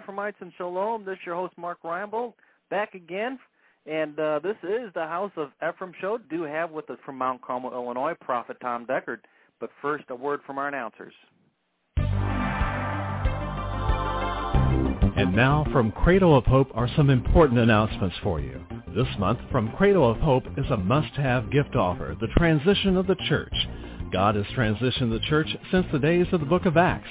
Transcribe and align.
Ephraimites 0.00 0.36
and 0.40 0.52
Shalom. 0.56 1.04
This 1.04 1.14
is 1.14 1.26
your 1.26 1.34
host 1.34 1.52
Mark 1.58 1.78
Reinbold 1.84 2.32
back 2.70 2.94
again, 2.94 3.38
and 3.86 4.18
uh, 4.18 4.40
this 4.42 4.56
is 4.62 4.90
the 4.94 5.06
House 5.06 5.32
of 5.36 5.50
Ephraim 5.56 5.92
show. 6.00 6.18
Do 6.30 6.42
have 6.44 6.70
with 6.70 6.88
us 6.90 6.98
from 7.04 7.18
Mount 7.18 7.42
Carmel, 7.42 7.72
Illinois, 7.72 8.14
Prophet 8.20 8.56
Tom 8.62 8.86
Deckard. 8.86 9.18
But 9.58 9.70
first, 9.82 10.04
a 10.08 10.14
word 10.14 10.40
from 10.46 10.56
our 10.58 10.68
announcers. 10.68 11.12
And 15.16 15.36
now 15.36 15.66
from 15.70 15.92
Cradle 15.92 16.36
of 16.36 16.46
Hope 16.46 16.68
are 16.74 16.88
some 16.96 17.10
important 17.10 17.60
announcements 17.60 18.16
for 18.22 18.40
you. 18.40 18.64
This 18.94 19.08
month, 19.18 19.38
from 19.52 19.70
Cradle 19.72 20.10
of 20.10 20.16
Hope 20.18 20.44
is 20.56 20.70
a 20.70 20.78
must-have 20.78 21.50
gift 21.50 21.76
offer, 21.76 22.16
the 22.18 22.28
transition 22.38 22.96
of 22.96 23.06
the 23.06 23.16
church. 23.28 23.54
God 24.10 24.34
has 24.34 24.46
transitioned 24.56 25.10
the 25.10 25.20
church 25.28 25.48
since 25.70 25.86
the 25.92 25.98
days 25.98 26.26
of 26.32 26.40
the 26.40 26.46
book 26.46 26.64
of 26.64 26.78
Acts. 26.78 27.10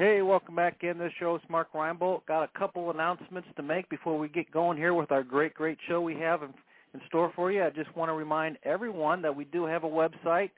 Hey, 0.00 0.22
welcome 0.22 0.56
back 0.56 0.78
in. 0.80 0.96
This 0.96 1.12
show 1.20 1.36
is 1.36 1.42
Mark 1.50 1.74
Reinbold. 1.74 2.24
Got 2.24 2.42
a 2.42 2.48
couple 2.58 2.90
announcements 2.90 3.46
to 3.54 3.62
make 3.62 3.86
before 3.90 4.18
we 4.18 4.30
get 4.30 4.50
going 4.50 4.78
here 4.78 4.94
with 4.94 5.12
our 5.12 5.22
great, 5.22 5.52
great 5.52 5.76
show 5.86 6.00
we 6.00 6.14
have 6.14 6.42
in, 6.42 6.54
in 6.94 7.02
store 7.06 7.30
for 7.36 7.52
you. 7.52 7.62
I 7.62 7.68
just 7.68 7.94
want 7.94 8.08
to 8.08 8.14
remind 8.14 8.56
everyone 8.62 9.20
that 9.20 9.36
we 9.36 9.44
do 9.44 9.66
have 9.66 9.84
a 9.84 9.86
website, 9.86 10.52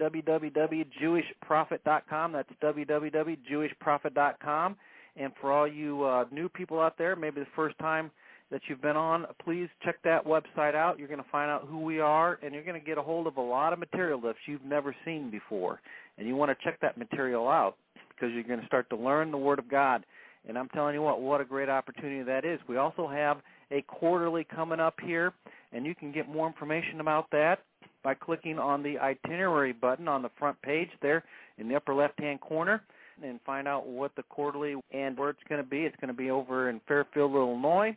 www.jewishprophet.com. 0.00 2.32
That's 2.32 2.48
www.jewishprophet.com. 2.62 4.76
And 5.16 5.32
for 5.42 5.52
all 5.52 5.68
you 5.68 6.04
uh, 6.04 6.24
new 6.32 6.48
people 6.48 6.80
out 6.80 6.96
there, 6.96 7.14
maybe 7.16 7.40
the 7.40 7.46
first 7.54 7.78
time 7.78 8.10
that 8.50 8.62
you've 8.66 8.80
been 8.80 8.96
on, 8.96 9.26
please 9.44 9.68
check 9.84 9.96
that 10.04 10.24
website 10.24 10.74
out. 10.74 10.98
You're 10.98 11.08
going 11.08 11.22
to 11.22 11.30
find 11.30 11.50
out 11.50 11.66
who 11.68 11.80
we 11.80 12.00
are, 12.00 12.38
and 12.42 12.54
you're 12.54 12.64
going 12.64 12.80
to 12.80 12.86
get 12.86 12.96
a 12.96 13.02
hold 13.02 13.26
of 13.26 13.36
a 13.36 13.42
lot 13.42 13.74
of 13.74 13.78
material 13.78 14.22
that 14.22 14.36
you've 14.46 14.64
never 14.64 14.96
seen 15.04 15.30
before. 15.30 15.82
And 16.16 16.26
you 16.26 16.34
want 16.34 16.50
to 16.50 16.56
check 16.64 16.80
that 16.80 16.96
material 16.96 17.46
out 17.46 17.76
because 18.16 18.32
you're 18.34 18.42
going 18.42 18.60
to 18.60 18.66
start 18.66 18.88
to 18.90 18.96
learn 18.96 19.30
the 19.30 19.38
Word 19.38 19.58
of 19.58 19.68
God. 19.68 20.04
And 20.48 20.56
I'm 20.56 20.68
telling 20.68 20.94
you 20.94 21.02
what, 21.02 21.20
what 21.20 21.40
a 21.40 21.44
great 21.44 21.68
opportunity 21.68 22.22
that 22.22 22.44
is. 22.44 22.60
We 22.68 22.76
also 22.76 23.08
have 23.08 23.38
a 23.70 23.82
quarterly 23.82 24.44
coming 24.44 24.80
up 24.80 24.94
here, 25.02 25.32
and 25.72 25.84
you 25.84 25.94
can 25.94 26.12
get 26.12 26.28
more 26.28 26.46
information 26.46 27.00
about 27.00 27.26
that 27.32 27.60
by 28.02 28.14
clicking 28.14 28.58
on 28.58 28.82
the 28.82 28.98
itinerary 28.98 29.72
button 29.72 30.06
on 30.06 30.22
the 30.22 30.30
front 30.38 30.60
page 30.62 30.90
there 31.02 31.24
in 31.58 31.68
the 31.68 31.74
upper 31.74 31.94
left-hand 31.94 32.40
corner 32.40 32.82
and 33.22 33.40
find 33.44 33.66
out 33.66 33.86
what 33.86 34.12
the 34.14 34.22
quarterly 34.24 34.76
and 34.92 35.18
where 35.18 35.30
it's 35.30 35.40
going 35.48 35.62
to 35.62 35.68
be. 35.68 35.80
It's 35.80 35.96
going 36.00 36.08
to 36.08 36.14
be 36.14 36.30
over 36.30 36.68
in 36.70 36.80
Fairfield, 36.86 37.34
Illinois, 37.34 37.96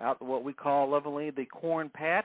out 0.00 0.22
what 0.22 0.44
we 0.44 0.52
call 0.52 0.88
lovingly 0.88 1.30
the 1.30 1.44
Corn 1.44 1.90
Patch. 1.92 2.24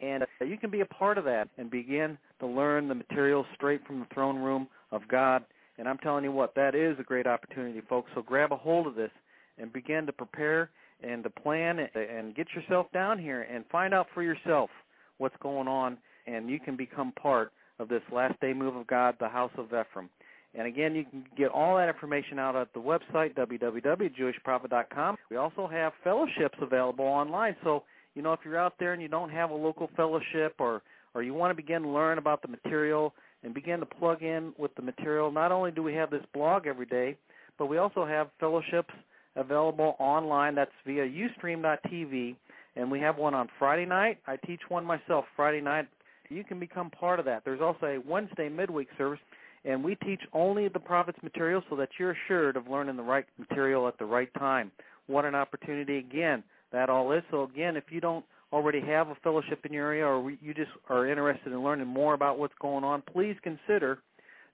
And 0.00 0.22
uh, 0.22 0.44
you 0.44 0.56
can 0.56 0.70
be 0.70 0.80
a 0.80 0.86
part 0.86 1.18
of 1.18 1.24
that 1.24 1.48
and 1.58 1.70
begin 1.70 2.18
to 2.40 2.46
learn 2.46 2.88
the 2.88 2.94
material 2.94 3.46
straight 3.54 3.84
from 3.86 4.00
the 4.00 4.06
throne 4.12 4.36
room 4.36 4.68
of 4.90 5.02
God 5.08 5.44
and 5.78 5.88
I'm 5.88 5.98
telling 5.98 6.24
you 6.24 6.32
what, 6.32 6.54
that 6.54 6.74
is 6.74 6.96
a 6.98 7.02
great 7.02 7.26
opportunity, 7.26 7.80
folks. 7.88 8.10
So 8.14 8.22
grab 8.22 8.52
a 8.52 8.56
hold 8.56 8.86
of 8.86 8.94
this 8.94 9.10
and 9.58 9.72
begin 9.72 10.06
to 10.06 10.12
prepare 10.12 10.70
and 11.02 11.22
to 11.24 11.30
plan 11.30 11.78
and 11.94 12.34
get 12.34 12.46
yourself 12.54 12.86
down 12.92 13.18
here 13.18 13.42
and 13.42 13.64
find 13.72 13.92
out 13.92 14.06
for 14.14 14.22
yourself 14.22 14.70
what's 15.18 15.36
going 15.42 15.68
on, 15.68 15.98
and 16.26 16.48
you 16.48 16.60
can 16.60 16.76
become 16.76 17.12
part 17.12 17.52
of 17.78 17.88
this 17.88 18.02
last 18.12 18.38
day 18.40 18.52
move 18.52 18.76
of 18.76 18.86
God, 18.86 19.16
the 19.18 19.28
House 19.28 19.50
of 19.56 19.66
Ephraim. 19.66 20.08
And 20.54 20.66
again, 20.66 20.94
you 20.94 21.04
can 21.04 21.24
get 21.36 21.50
all 21.50 21.76
that 21.76 21.88
information 21.88 22.38
out 22.38 22.54
at 22.56 22.72
the 22.74 22.80
website, 22.80 23.34
www.jewishprophet.com. 23.34 25.16
We 25.30 25.36
also 25.36 25.66
have 25.66 25.92
fellowships 26.04 26.58
available 26.60 27.06
online. 27.06 27.56
So, 27.64 27.84
you 28.14 28.20
know, 28.20 28.34
if 28.34 28.40
you're 28.44 28.58
out 28.58 28.74
there 28.78 28.92
and 28.92 29.00
you 29.00 29.08
don't 29.08 29.30
have 29.30 29.50
a 29.50 29.54
local 29.54 29.88
fellowship 29.96 30.56
or, 30.58 30.82
or 31.14 31.22
you 31.22 31.32
want 31.32 31.50
to 31.50 31.54
begin 31.54 31.82
to 31.82 31.88
learn 31.88 32.18
about 32.18 32.42
the 32.42 32.48
material 32.48 33.14
and 33.42 33.54
begin 33.54 33.80
to 33.80 33.86
plug 33.86 34.22
in 34.22 34.52
with 34.58 34.74
the 34.74 34.82
material. 34.82 35.30
Not 35.30 35.52
only 35.52 35.70
do 35.70 35.82
we 35.82 35.94
have 35.94 36.10
this 36.10 36.24
blog 36.32 36.66
every 36.66 36.86
day, 36.86 37.16
but 37.58 37.66
we 37.66 37.78
also 37.78 38.06
have 38.06 38.28
fellowships 38.40 38.94
available 39.36 39.96
online. 39.98 40.54
That's 40.54 40.70
via 40.86 41.06
ustream.tv, 41.08 42.36
and 42.76 42.90
we 42.90 43.00
have 43.00 43.16
one 43.16 43.34
on 43.34 43.48
Friday 43.58 43.86
night. 43.86 44.18
I 44.26 44.36
teach 44.36 44.60
one 44.68 44.84
myself 44.84 45.24
Friday 45.36 45.60
night. 45.60 45.88
You 46.28 46.44
can 46.44 46.58
become 46.58 46.90
part 46.90 47.18
of 47.18 47.24
that. 47.26 47.42
There's 47.44 47.60
also 47.60 47.86
a 47.86 47.98
Wednesday 47.98 48.48
midweek 48.48 48.88
service, 48.96 49.20
and 49.64 49.84
we 49.84 49.96
teach 49.96 50.20
only 50.32 50.68
the 50.68 50.80
prophet's 50.80 51.22
material 51.22 51.62
so 51.68 51.76
that 51.76 51.90
you're 51.98 52.16
assured 52.26 52.56
of 52.56 52.68
learning 52.68 52.96
the 52.96 53.02
right 53.02 53.26
material 53.38 53.86
at 53.88 53.98
the 53.98 54.04
right 54.04 54.32
time. 54.34 54.70
What 55.06 55.24
an 55.24 55.34
opportunity 55.34 55.98
again 55.98 56.42
that 56.72 56.88
all 56.88 57.12
is. 57.12 57.22
So 57.30 57.42
again, 57.42 57.76
if 57.76 57.84
you 57.90 58.00
don't 58.00 58.24
already 58.52 58.80
have 58.80 59.08
a 59.08 59.14
fellowship 59.22 59.64
in 59.64 59.72
your 59.72 59.86
area 59.86 60.06
or 60.06 60.30
you 60.30 60.54
just 60.54 60.70
are 60.88 61.06
interested 61.06 61.52
in 61.52 61.62
learning 61.62 61.86
more 61.86 62.14
about 62.14 62.38
what's 62.38 62.54
going 62.60 62.84
on, 62.84 63.02
please 63.12 63.36
consider 63.42 63.98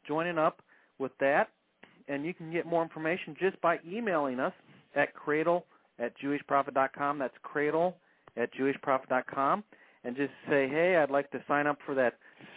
joining 0.07 0.39
up 0.39 0.63
with 0.99 1.13
that. 1.21 1.49
And 2.07 2.25
you 2.25 2.33
can 2.33 2.51
get 2.53 2.65
more 2.65 2.83
information 2.83 3.37
just 3.39 3.61
by 3.61 3.79
emailing 3.87 4.41
us 4.41 4.55
at 4.95 5.15
cradle 5.15 5.67
at 5.99 6.13
jewishprophet.com. 6.19 7.19
That's 7.19 7.35
cradle 7.43 7.97
at 8.37 8.51
jewishprophet.com. 8.55 9.65
And 10.05 10.17
just 10.17 10.33
say, 10.49 10.69
hey, 10.69 10.97
I'd 10.97 11.11
like 11.11 11.31
to 11.33 11.43
sign 11.49 11.67
up 11.67 11.79
for 11.85 11.95
that 11.97 12.15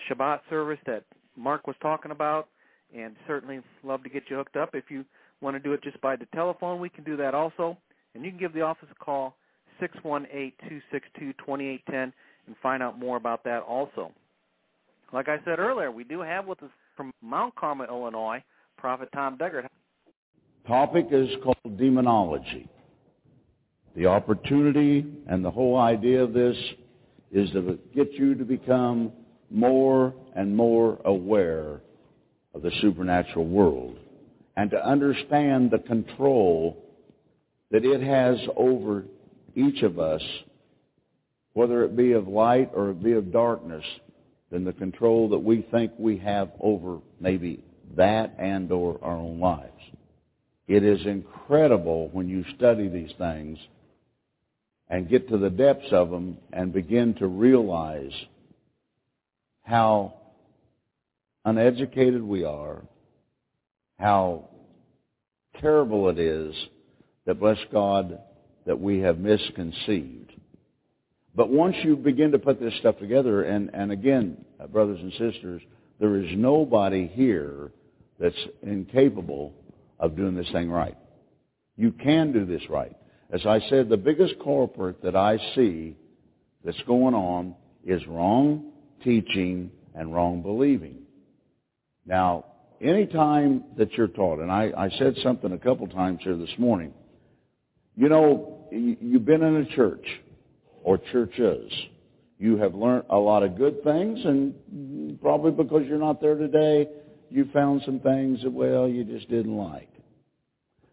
Shabbat 0.07 0.39
service 0.49 0.79
that 0.85 1.03
Mark 1.35 1.65
was 1.65 1.75
talking 1.81 2.11
about, 2.11 2.47
and 2.95 3.15
certainly 3.27 3.61
love 3.83 4.03
to 4.03 4.09
get 4.09 4.23
you 4.29 4.35
hooked 4.35 4.55
up. 4.55 4.69
If 4.73 4.85
you 4.89 5.03
want 5.41 5.55
to 5.55 5.59
do 5.59 5.73
it 5.73 5.83
just 5.83 5.99
by 6.01 6.15
the 6.15 6.27
telephone, 6.35 6.79
we 6.79 6.89
can 6.89 7.03
do 7.03 7.17
that 7.17 7.33
also. 7.33 7.77
And 8.13 8.23
you 8.23 8.29
can 8.29 8.39
give 8.39 8.53
the 8.53 8.61
office 8.61 8.89
a 8.91 9.03
call 9.03 9.35
618-262-2810 9.81 12.13
and 12.47 12.55
find 12.61 12.83
out 12.83 12.99
more 12.99 13.17
about 13.17 13.43
that 13.43 13.63
also. 13.63 14.11
Like 15.13 15.27
I 15.27 15.37
said 15.43 15.59
earlier, 15.59 15.91
we 15.91 16.03
do 16.03 16.21
have 16.21 16.47
with 16.47 16.61
us 16.63 16.69
from 16.95 17.13
Mount 17.21 17.55
Carmel, 17.55 17.87
Illinois, 17.87 18.43
Prophet 18.77 19.09
Tom 19.13 19.37
Deckard. 19.37 19.67
Topic 20.67 21.07
is 21.11 21.29
called 21.43 21.77
demonology. 21.77 22.69
The 23.95 24.05
opportunity 24.05 25.05
and 25.27 25.43
the 25.43 25.51
whole 25.51 25.77
idea 25.77 26.23
of 26.23 26.33
this 26.33 26.55
is 27.31 27.49
to 27.51 27.79
get 27.95 28.13
you 28.13 28.35
to 28.35 28.45
become 28.45 29.11
more 29.49 30.13
and 30.35 30.55
more 30.55 30.99
aware 31.05 31.81
of 32.53 32.61
the 32.61 32.71
supernatural 32.81 33.47
world 33.47 33.97
and 34.55 34.69
to 34.71 34.85
understand 34.85 35.71
the 35.71 35.79
control 35.79 36.85
that 37.71 37.85
it 37.85 38.01
has 38.01 38.37
over 38.55 39.05
each 39.55 39.83
of 39.83 39.99
us, 39.99 40.21
whether 41.53 41.83
it 41.83 41.95
be 41.95 42.13
of 42.13 42.27
light 42.27 42.71
or 42.73 42.89
it 42.91 43.03
be 43.03 43.13
of 43.13 43.31
darkness, 43.31 43.83
than 44.51 44.65
the 44.65 44.73
control 44.73 45.29
that 45.29 45.39
we 45.39 45.65
think 45.71 45.91
we 45.97 46.17
have 46.17 46.51
over 46.59 46.99
maybe 47.19 47.63
that 47.95 48.35
and 48.37 48.71
or 48.71 48.99
our 49.01 49.15
own 49.15 49.39
lives. 49.39 49.71
it 50.67 50.83
is 50.83 51.05
incredible 51.05 52.09
when 52.13 52.29
you 52.29 52.45
study 52.55 52.87
these 52.87 53.11
things 53.17 53.57
and 54.89 55.09
get 55.09 55.27
to 55.29 55.37
the 55.37 55.49
depths 55.49 55.91
of 55.91 56.09
them 56.09 56.37
and 56.53 56.71
begin 56.73 57.13
to 57.15 57.27
realize 57.27 58.11
how 59.63 60.13
uneducated 61.45 62.21
we 62.21 62.43
are, 62.43 62.81
how 63.99 64.49
terrible 65.59 66.09
it 66.09 66.19
is 66.19 66.53
that, 67.25 67.39
bless 67.39 67.57
God, 67.71 68.19
that 68.65 68.79
we 68.79 68.99
have 68.99 69.19
misconceived. 69.19 70.31
But 71.33 71.49
once 71.49 71.75
you 71.83 71.95
begin 71.95 72.31
to 72.31 72.39
put 72.39 72.59
this 72.59 72.73
stuff 72.79 72.97
together, 72.99 73.43
and, 73.43 73.69
and 73.73 73.91
again, 73.91 74.43
uh, 74.59 74.67
brothers 74.67 74.99
and 74.99 75.11
sisters, 75.13 75.61
there 75.99 76.17
is 76.17 76.29
nobody 76.35 77.07
here 77.07 77.71
that's 78.19 78.35
incapable 78.61 79.53
of 79.99 80.15
doing 80.15 80.35
this 80.35 80.49
thing 80.51 80.69
right. 80.69 80.97
You 81.77 81.91
can 81.91 82.33
do 82.33 82.45
this 82.45 82.61
right. 82.69 82.95
As 83.31 83.45
I 83.45 83.61
said, 83.69 83.87
the 83.87 83.97
biggest 83.97 84.35
culprit 84.43 85.01
that 85.03 85.15
I 85.15 85.37
see 85.55 85.95
that's 86.65 86.81
going 86.85 87.15
on 87.15 87.55
is 87.85 88.05
wrong 88.07 88.71
teaching 89.03 89.71
and 89.95 90.13
wrong 90.13 90.41
believing. 90.41 90.97
Now, 92.05 92.45
any 92.81 93.05
time 93.05 93.63
that 93.77 93.93
you're 93.93 94.07
taught, 94.07 94.39
and 94.39 94.51
I, 94.51 94.71
I 94.77 94.89
said 94.97 95.15
something 95.23 95.51
a 95.51 95.57
couple 95.57 95.87
times 95.87 96.19
here 96.23 96.35
this 96.35 96.53
morning, 96.57 96.93
you 97.95 98.09
know, 98.09 98.67
you've 98.71 99.25
been 99.25 99.43
in 99.43 99.55
a 99.57 99.65
church 99.75 100.05
or 100.83 100.97
churches. 101.11 101.71
You 102.39 102.57
have 102.57 102.73
learned 102.73 103.03
a 103.09 103.17
lot 103.17 103.43
of 103.43 103.57
good 103.57 103.83
things, 103.83 104.19
and 104.25 105.19
probably 105.21 105.51
because 105.51 105.83
you're 105.87 105.99
not 105.99 106.21
there 106.21 106.35
today, 106.35 106.87
you 107.29 107.47
found 107.53 107.81
some 107.85 107.99
things 107.99 108.41
that, 108.43 108.51
well, 108.51 108.87
you 108.87 109.03
just 109.03 109.29
didn't 109.29 109.55
like. 109.55 109.89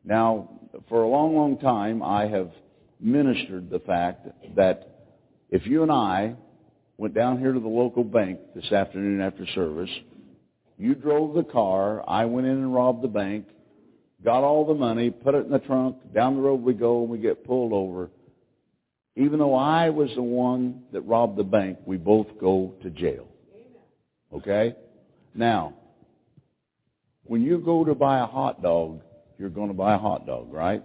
Now, 0.05 0.51
for 0.89 1.03
a 1.03 1.09
long, 1.09 1.35
long 1.35 1.59
time, 1.59 2.03
I 2.03 2.27
have 2.27 2.51
ministered 3.01 3.71
the 3.71 3.81
fact 3.81 4.27
that 4.57 5.07
if 5.51 5.67
you 5.67 5.83
and 5.83 5.91
I 5.91 6.35
went 6.99 7.15
down 7.15 7.39
here 7.39 7.53
to 7.53 7.61
the 7.61 7.69
local 7.69 8.05
bank 8.05 8.41
this 8.55 8.71
afternoon 8.71 9.21
after 9.21 9.47
service, 9.55 9.91
you 10.77 10.95
drove 10.95 11.35
the 11.35 11.45
car, 11.45 12.05
I 12.09 12.27
went 12.27 12.47
in 12.47 12.53
and 12.53 12.75
robbed 12.75 13.03
the 13.03 13.09
bank, 13.09 13.47
got 14.25 14.45
all 14.45 14.67
the 14.67 14.75
money, 14.75 15.11
put 15.11 15.35
it 15.35 15.47
in 15.47 15.53
the 15.53 15.59
trunk, 15.59 15.97
down 16.13 16.37
the 16.37 16.43
road 16.43 16.63
we 16.63 16.75
go, 16.75 17.03
and 17.03 17.11
we 17.11 17.19
get 17.19 17.45
pulled 17.45 17.73
over. 17.73 18.11
Even 19.17 19.39
though 19.39 19.55
I 19.55 19.91
was 19.91 20.11
the 20.15 20.23
one 20.23 20.83
that 20.93 21.01
robbed 21.03 21.37
the 21.37 21.45
bank, 21.45 21.79
we 21.87 21.97
both 21.97 22.27
go 22.41 22.75
to 22.83 22.91
jail. 22.91 23.27
Okay? 24.33 24.75
Now, 25.35 25.75
when 27.25 27.43
you 27.43 27.59
go 27.59 27.85
to 27.85 27.95
buy 27.95 28.21
a 28.21 28.27
hot 28.27 28.63
dog, 28.63 29.03
you're 29.39 29.51
going 29.51 29.69
to 29.69 29.75
buy 29.75 29.95
a 29.95 29.99
hot 29.99 30.27
dog, 30.27 30.53
right? 30.53 30.83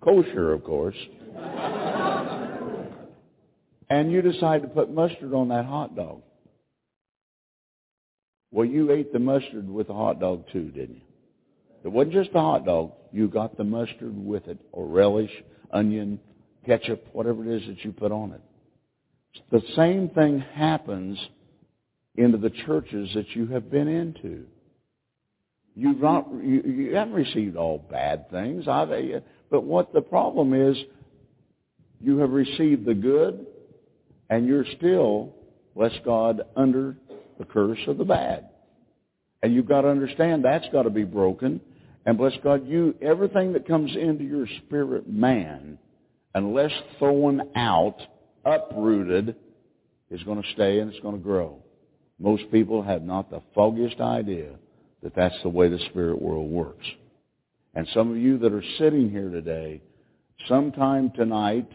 Kosher, 0.00 0.52
of 0.52 0.64
course. 0.64 0.96
and 3.90 4.10
you 4.10 4.22
decide 4.22 4.62
to 4.62 4.68
put 4.68 4.90
mustard 4.90 5.34
on 5.34 5.48
that 5.48 5.66
hot 5.66 5.94
dog. 5.94 6.22
Well, 8.50 8.66
you 8.66 8.90
ate 8.90 9.12
the 9.12 9.18
mustard 9.18 9.68
with 9.68 9.86
the 9.88 9.94
hot 9.94 10.20
dog 10.20 10.44
too, 10.52 10.70
didn't 10.70 10.96
you? 10.96 11.02
It 11.84 11.88
wasn't 11.88 12.14
just 12.14 12.32
the 12.32 12.40
hot 12.40 12.64
dog. 12.64 12.92
You 13.12 13.28
got 13.28 13.56
the 13.56 13.64
mustard 13.64 14.14
with 14.16 14.46
it, 14.48 14.58
or 14.72 14.86
relish, 14.86 15.30
onion, 15.72 16.20
ketchup, 16.66 17.06
whatever 17.12 17.44
it 17.44 17.62
is 17.62 17.66
that 17.68 17.84
you 17.84 17.92
put 17.92 18.12
on 18.12 18.32
it. 18.32 18.40
The 19.50 19.62
same 19.76 20.08
thing 20.10 20.40
happens 20.54 21.18
into 22.16 22.38
the 22.38 22.50
churches 22.50 23.10
that 23.14 23.30
you 23.34 23.46
have 23.48 23.70
been 23.70 23.88
into. 23.88 24.46
You've 25.74 26.00
not, 26.00 26.28
you, 26.42 26.62
you 26.62 26.94
haven't 26.94 27.14
received 27.14 27.56
all 27.56 27.78
bad 27.78 28.30
things, 28.30 28.66
I, 28.68 29.22
but 29.50 29.64
what 29.64 29.92
the 29.92 30.00
problem 30.00 30.52
is, 30.52 30.76
you 32.00 32.18
have 32.18 32.30
received 32.30 32.84
the 32.84 32.94
good, 32.94 33.46
and 34.28 34.46
you're 34.46 34.64
still, 34.76 35.34
bless 35.74 35.92
God, 36.04 36.42
under 36.56 36.96
the 37.38 37.44
curse 37.44 37.78
of 37.86 37.98
the 37.98 38.04
bad. 38.04 38.48
And 39.42 39.54
you've 39.54 39.68
got 39.68 39.82
to 39.82 39.88
understand 39.88 40.44
that's 40.44 40.68
got 40.72 40.82
to 40.82 40.90
be 40.90 41.04
broken. 41.04 41.60
And 42.06 42.16
bless 42.16 42.32
God, 42.42 42.66
you 42.66 42.94
everything 43.02 43.52
that 43.52 43.68
comes 43.68 43.94
into 43.94 44.24
your 44.24 44.46
spirit 44.66 45.08
man, 45.08 45.78
unless 46.34 46.72
thrown 46.98 47.42
out, 47.54 47.96
uprooted, 48.44 49.36
is 50.10 50.22
going 50.22 50.42
to 50.42 50.52
stay 50.54 50.80
and 50.80 50.90
it's 50.92 51.00
going 51.00 51.16
to 51.16 51.22
grow. 51.22 51.62
Most 52.18 52.50
people 52.50 52.82
have 52.82 53.02
not 53.02 53.30
the 53.30 53.42
foggiest 53.54 54.00
idea 54.00 54.52
that 55.02 55.14
that's 55.14 55.40
the 55.42 55.48
way 55.48 55.68
the 55.68 55.78
spirit 55.90 56.20
world 56.20 56.50
works. 56.50 56.86
And 57.74 57.86
some 57.94 58.10
of 58.10 58.16
you 58.16 58.38
that 58.38 58.52
are 58.52 58.64
sitting 58.78 59.10
here 59.10 59.30
today, 59.30 59.80
sometime 60.48 61.12
tonight, 61.14 61.70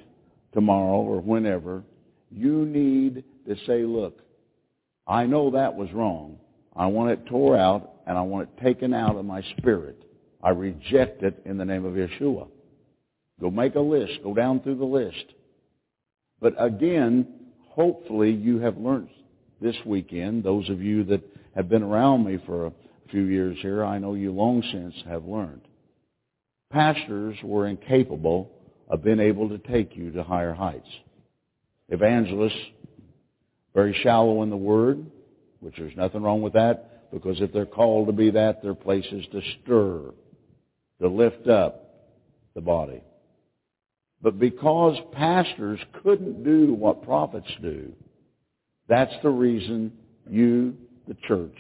tomorrow, 0.54 0.98
or 0.98 1.22
whenever, 1.22 1.84
you 2.30 2.66
need 2.66 3.24
to 3.48 3.56
say, 3.66 3.84
look, 3.84 4.20
I 5.08 5.26
know 5.26 5.52
that 5.52 5.76
was 5.76 5.92
wrong. 5.94 6.38
I 6.76 6.88
want 6.88 7.12
it 7.12 7.26
tore 7.28 7.58
out, 7.58 7.94
and 8.06 8.18
I 8.18 8.22
want 8.22 8.50
it 8.50 8.64
taken 8.64 8.94
out 8.94 9.16
of 9.16 9.26
my 9.26 9.42
spirit. 9.58 10.05
I 10.46 10.52
reject 10.52 11.24
it 11.24 11.42
in 11.44 11.58
the 11.58 11.66
name 11.66 11.86
of 11.86 11.94
Yeshua. 11.94 12.48
Go 13.42 13.50
make 13.50 13.74
a 13.74 13.80
list. 13.80 14.20
Go 14.24 14.36
down 14.36 14.60
through 14.60 14.78
the 14.78 14.86
list. 14.86 15.26
But 16.40 16.54
again, 16.60 17.28
hopefully 17.70 18.32
you 18.32 18.60
have 18.60 18.78
learned 18.78 19.10
this 19.60 19.76
weekend, 19.88 20.44
those 20.44 20.70
of 20.70 20.84
you 20.84 21.04
that 21.06 21.24
have 21.56 21.68
been 21.68 21.82
around 21.82 22.26
me 22.26 22.38
for 22.46 22.68
a 22.68 22.74
few 23.10 23.24
years 23.24 23.58
here, 23.62 23.84
I 23.84 23.98
know 23.98 24.14
you 24.14 24.32
long 24.32 24.62
since 24.72 24.94
have 25.08 25.26
learned. 25.26 25.62
Pastors 26.72 27.38
were 27.42 27.68
incapable 27.68 28.52
of 28.88 29.04
being 29.04 29.20
able 29.20 29.50
to 29.50 29.58
take 29.58 29.96
you 29.96 30.12
to 30.12 30.22
higher 30.22 30.54
heights. 30.54 30.90
Evangelists, 31.90 32.54
very 33.74 33.98
shallow 34.04 34.44
in 34.44 34.52
the 34.52 34.58
Word, 34.58 35.08
which 35.60 35.76
there's 35.78 35.98
nothing 35.98 36.22
wrong 36.22 36.44
with 36.44 36.54
that, 36.54 37.12
because 37.12 37.42
if 37.42 37.52
they're 37.52 37.66
called 37.66 38.08
to 38.08 38.14
be 38.14 38.30
that, 38.30 38.62
their 38.62 38.76
place 38.76 39.08
is 39.12 39.26
to 39.32 39.42
stir, 39.64 40.12
to 41.02 41.08
lift 41.08 41.48
up 41.48 41.86
the 42.54 42.62
body. 42.62 43.02
But 44.22 44.40
because 44.40 44.98
pastors 45.12 45.80
couldn't 46.02 46.44
do 46.44 46.74
what 46.74 47.04
prophets 47.04 47.52
do, 47.62 47.92
that's 48.88 49.14
the 49.24 49.30
reason 49.30 49.92
you, 50.30 50.76
the 51.08 51.16
church, 51.28 51.56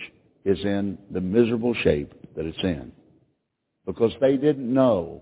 is 0.46 0.60
in 0.64 0.98
the 1.12 1.22
miserable 1.22 1.74
shape 1.74 2.14
that 2.36 2.46
it's 2.46 2.64
in. 2.64 2.92
Because 3.86 4.14
they 4.20 4.38
didn't 4.38 4.74
know 4.74 5.22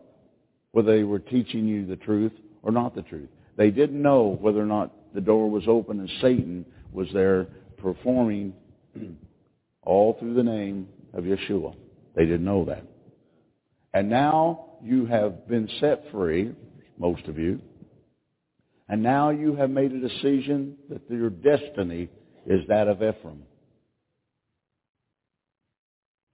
whether 0.71 0.95
they 0.95 1.03
were 1.03 1.19
teaching 1.19 1.67
you 1.67 1.85
the 1.85 1.95
truth 1.95 2.31
or 2.61 2.71
not 2.71 2.95
the 2.95 3.01
truth. 3.01 3.29
They 3.57 3.71
didn't 3.71 4.01
know 4.01 4.37
whether 4.39 4.61
or 4.61 4.65
not 4.65 4.91
the 5.13 5.21
door 5.21 5.49
was 5.49 5.63
open 5.67 5.99
and 5.99 6.09
Satan 6.21 6.65
was 6.91 7.07
there 7.13 7.47
performing 7.77 8.53
all 9.83 10.17
through 10.19 10.33
the 10.33 10.43
name 10.43 10.87
of 11.13 11.23
Yeshua. 11.23 11.75
They 12.15 12.25
didn't 12.25 12.45
know 12.45 12.65
that. 12.65 12.85
And 13.93 14.09
now 14.09 14.65
you 14.83 15.05
have 15.05 15.47
been 15.47 15.69
set 15.79 16.03
free, 16.11 16.53
most 16.97 17.25
of 17.27 17.37
you, 17.37 17.61
and 18.89 19.01
now 19.01 19.29
you 19.29 19.55
have 19.55 19.69
made 19.69 19.91
a 19.91 19.99
decision 19.99 20.75
that 20.89 21.01
your 21.09 21.29
destiny 21.29 22.09
is 22.45 22.61
that 22.67 22.87
of 22.87 22.97
Ephraim 22.97 23.43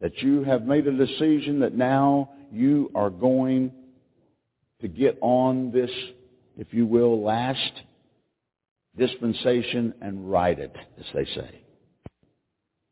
that 0.02 0.18
you 0.22 0.44
have 0.44 0.64
made 0.64 0.88
a 0.88 0.96
decision 0.96 1.60
that 1.60 1.76
now 1.76 2.30
you 2.52 2.92
are 2.96 3.10
going 3.10 3.72
to 4.82 4.88
get 4.88 5.18
on 5.22 5.72
this, 5.72 5.92
if 6.58 6.68
you 6.72 6.86
will, 6.86 7.22
last 7.22 7.74
dispensation 8.98 9.94
and 10.02 10.32
ride 10.32 10.60
it, 10.60 10.76
as 10.98 11.06
they 11.14 11.26
say. 11.26 11.62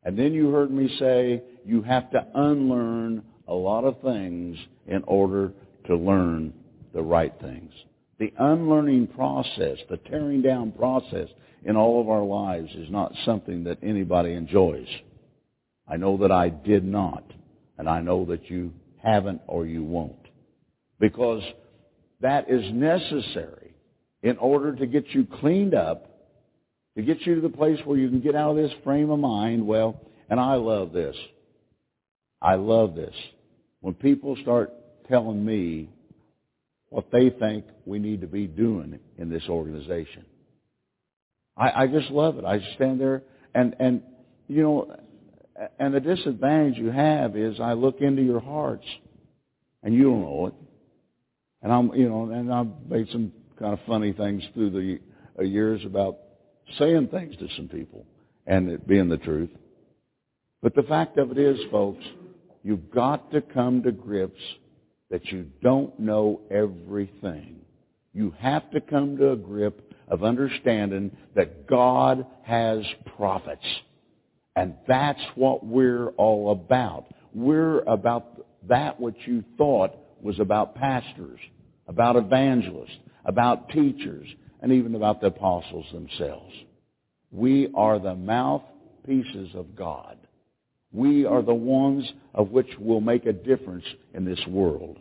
And 0.03 0.17
then 0.17 0.33
you 0.33 0.51
heard 0.51 0.71
me 0.71 0.93
say 0.99 1.43
you 1.65 1.81
have 1.81 2.11
to 2.11 2.25
unlearn 2.35 3.23
a 3.47 3.53
lot 3.53 3.83
of 3.83 4.01
things 4.01 4.57
in 4.87 5.03
order 5.03 5.51
to 5.87 5.95
learn 5.95 6.53
the 6.93 7.01
right 7.01 7.33
things. 7.41 7.71
The 8.19 8.33
unlearning 8.37 9.07
process, 9.07 9.77
the 9.89 9.97
tearing 9.97 10.41
down 10.41 10.71
process 10.71 11.29
in 11.63 11.75
all 11.75 12.01
of 12.01 12.09
our 12.09 12.23
lives 12.23 12.71
is 12.75 12.89
not 12.89 13.13
something 13.25 13.63
that 13.65 13.77
anybody 13.83 14.33
enjoys. 14.33 14.87
I 15.87 15.97
know 15.97 16.17
that 16.17 16.31
I 16.31 16.49
did 16.49 16.83
not, 16.83 17.23
and 17.77 17.87
I 17.87 18.01
know 18.01 18.25
that 18.25 18.49
you 18.49 18.73
haven't 19.03 19.41
or 19.47 19.65
you 19.65 19.83
won't. 19.83 20.15
Because 20.99 21.43
that 22.21 22.49
is 22.49 22.63
necessary 22.73 23.75
in 24.23 24.37
order 24.37 24.75
to 24.75 24.87
get 24.87 25.09
you 25.09 25.25
cleaned 25.39 25.75
up, 25.75 26.09
to 26.95 27.03
get 27.03 27.21
you 27.21 27.35
to 27.35 27.41
the 27.41 27.49
place 27.49 27.79
where 27.85 27.97
you 27.97 28.09
can 28.09 28.21
get 28.21 28.35
out 28.35 28.51
of 28.51 28.57
this 28.57 28.73
frame 28.83 29.11
of 29.11 29.19
mind. 29.19 29.65
Well, 29.65 30.01
and 30.29 30.39
I 30.39 30.55
love 30.55 30.91
this. 30.91 31.15
I 32.41 32.55
love 32.55 32.95
this. 32.95 33.13
When 33.87 33.93
people 33.93 34.35
start 34.41 34.73
telling 35.07 35.45
me 35.45 35.89
what 36.89 37.09
they 37.09 37.29
think 37.29 37.63
we 37.85 37.99
need 37.99 38.19
to 38.19 38.27
be 38.27 38.45
doing 38.45 38.99
in 39.17 39.29
this 39.29 39.43
organization. 39.47 40.25
I, 41.55 41.83
I 41.83 41.87
just 41.87 42.11
love 42.11 42.37
it. 42.37 42.43
I 42.43 42.59
stand 42.75 42.99
there 42.99 43.23
and, 43.55 43.77
and, 43.79 44.03
you 44.49 44.61
know, 44.61 44.93
and 45.79 45.93
the 45.93 46.01
disadvantage 46.01 46.77
you 46.77 46.91
have 46.91 47.37
is 47.37 47.61
I 47.61 47.73
look 47.75 48.01
into 48.01 48.21
your 48.21 48.41
hearts, 48.41 48.83
and 49.81 49.93
you 49.93 50.03
don't 50.03 50.21
know 50.21 50.47
it. 50.47 50.53
And 51.61 51.71
I'm, 51.71 51.93
you 51.93 52.09
know, 52.09 52.29
and 52.29 52.53
I've 52.53 52.89
made 52.89 53.07
some 53.13 53.31
kind 53.57 53.71
of 53.71 53.79
funny 53.87 54.11
things 54.11 54.43
through 54.53 54.99
the 55.37 55.45
years 55.45 55.79
about 55.85 56.17
saying 56.77 57.07
things 57.07 57.37
to 57.37 57.47
some 57.55 57.69
people 57.69 58.05
and 58.45 58.69
it 58.69 58.85
being 58.85 59.07
the 59.07 59.15
truth. 59.15 59.51
But 60.61 60.75
the 60.75 60.83
fact 60.83 61.17
of 61.17 61.31
it 61.31 61.37
is, 61.37 61.57
folks, 61.71 62.03
you've 62.67 62.91
got 62.91 63.31
to 63.31 63.39
come 63.39 63.81
to 63.81 63.93
grips 63.93 64.41
that 65.09 65.23
you 65.27 65.45
don't 65.63 65.97
know 65.97 66.41
everything. 66.51 67.61
You 68.13 68.33
have 68.39 68.69
to 68.71 68.81
come 68.81 69.15
to 69.17 69.31
a 69.31 69.37
grip 69.37 69.93
of 70.09 70.21
understanding 70.21 71.15
that 71.33 71.65
God 71.65 72.25
has 72.43 72.83
prophets. 73.15 73.63
And 74.57 74.75
that's 74.85 75.21
what 75.35 75.65
we're 75.65 76.09
all 76.17 76.51
about. 76.51 77.05
We're 77.33 77.83
about 77.83 78.45
that 78.67 78.99
which 78.99 79.15
you 79.25 79.45
thought 79.57 79.93
was 80.21 80.37
about 80.41 80.75
pastors, 80.75 81.39
about 81.87 82.17
evangelists, 82.17 82.97
about 83.23 83.69
teachers, 83.69 84.27
and 84.61 84.73
even 84.73 84.93
about 84.93 85.21
the 85.21 85.27
apostles 85.27 85.85
themselves. 85.93 86.53
We 87.31 87.69
are 87.73 87.97
the 87.97 88.15
mouthpieces 88.15 89.51
of 89.55 89.73
God. 89.73 90.17
We 90.91 91.25
are 91.25 91.41
the 91.41 91.53
ones 91.53 92.11
of 92.33 92.51
which 92.51 92.69
will 92.79 93.01
make 93.01 93.25
a 93.25 93.33
difference 93.33 93.85
in 94.13 94.25
this 94.25 94.39
world. 94.47 94.97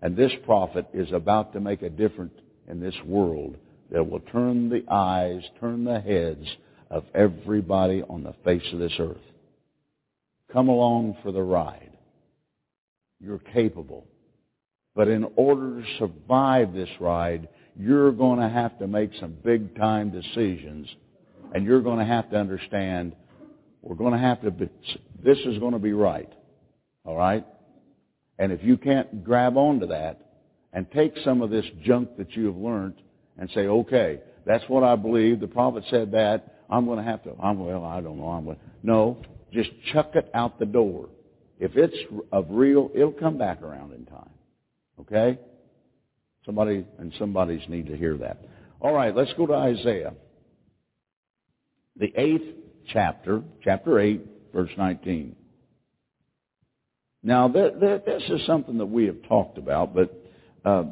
And 0.00 0.16
this 0.16 0.32
prophet 0.44 0.86
is 0.92 1.12
about 1.12 1.52
to 1.52 1.60
make 1.60 1.82
a 1.82 1.90
difference 1.90 2.34
in 2.68 2.80
this 2.80 2.94
world 3.04 3.56
that 3.90 4.08
will 4.08 4.20
turn 4.20 4.68
the 4.68 4.84
eyes, 4.90 5.42
turn 5.60 5.84
the 5.84 6.00
heads 6.00 6.46
of 6.90 7.04
everybody 7.14 8.02
on 8.02 8.22
the 8.22 8.34
face 8.44 8.64
of 8.72 8.78
this 8.78 8.94
earth. 8.98 9.16
Come 10.52 10.68
along 10.68 11.16
for 11.22 11.32
the 11.32 11.42
ride. 11.42 11.90
You're 13.20 13.38
capable. 13.38 14.06
But 14.94 15.08
in 15.08 15.26
order 15.36 15.80
to 15.80 15.86
survive 15.98 16.72
this 16.72 16.88
ride, 17.00 17.48
you're 17.76 18.12
going 18.12 18.38
to 18.40 18.48
have 18.48 18.78
to 18.78 18.86
make 18.86 19.10
some 19.18 19.36
big 19.44 19.76
time 19.76 20.10
decisions. 20.10 20.88
And 21.54 21.64
you're 21.64 21.82
going 21.82 21.98
to 21.98 22.04
have 22.04 22.30
to 22.30 22.36
understand 22.36 23.14
we're 23.84 23.96
going 23.96 24.12
to 24.14 24.18
have 24.18 24.40
to, 24.42 24.50
be, 24.50 24.68
this 25.22 25.38
is 25.44 25.58
going 25.58 25.74
to 25.74 25.78
be 25.78 25.92
right. 25.92 26.32
All 27.04 27.16
right? 27.16 27.46
And 28.38 28.50
if 28.50 28.64
you 28.64 28.78
can't 28.78 29.22
grab 29.22 29.56
onto 29.58 29.88
that 29.88 30.20
and 30.72 30.90
take 30.90 31.14
some 31.22 31.42
of 31.42 31.50
this 31.50 31.66
junk 31.84 32.16
that 32.16 32.32
you 32.32 32.46
have 32.46 32.56
learned 32.56 32.94
and 33.38 33.50
say, 33.54 33.66
okay, 33.66 34.20
that's 34.46 34.64
what 34.68 34.82
I 34.82 34.96
believe. 34.96 35.38
The 35.38 35.46
prophet 35.46 35.84
said 35.90 36.12
that. 36.12 36.62
I'm 36.70 36.86
going 36.86 36.98
to 36.98 37.04
have 37.04 37.22
to, 37.24 37.34
I'm, 37.42 37.58
well, 37.58 37.84
I 37.84 38.00
don't 38.00 38.18
know. 38.18 38.28
I'm 38.28 38.46
going 38.46 38.56
to, 38.56 38.62
no, 38.82 39.18
just 39.52 39.68
chuck 39.92 40.12
it 40.14 40.30
out 40.32 40.58
the 40.58 40.66
door. 40.66 41.10
If 41.60 41.76
it's 41.76 41.96
of 42.32 42.46
real, 42.48 42.90
it'll 42.94 43.12
come 43.12 43.36
back 43.36 43.62
around 43.62 43.92
in 43.92 44.06
time. 44.06 44.30
Okay? 45.00 45.38
Somebody, 46.46 46.86
and 46.98 47.12
somebody's 47.18 47.68
need 47.68 47.86
to 47.86 47.96
hear 47.96 48.16
that. 48.16 48.44
All 48.80 48.94
right, 48.94 49.14
let's 49.14 49.32
go 49.34 49.46
to 49.46 49.54
Isaiah. 49.54 50.14
The 51.96 52.12
eighth 52.16 52.63
chapter, 52.92 53.42
chapter 53.62 53.98
8, 53.98 54.24
verse 54.52 54.70
19. 54.76 55.36
Now, 57.22 57.48
this 57.48 58.22
is 58.28 58.46
something 58.46 58.78
that 58.78 58.86
we 58.86 59.06
have 59.06 59.22
talked 59.28 59.56
about, 59.56 59.94
but 59.94 60.14
uh, 60.64 60.84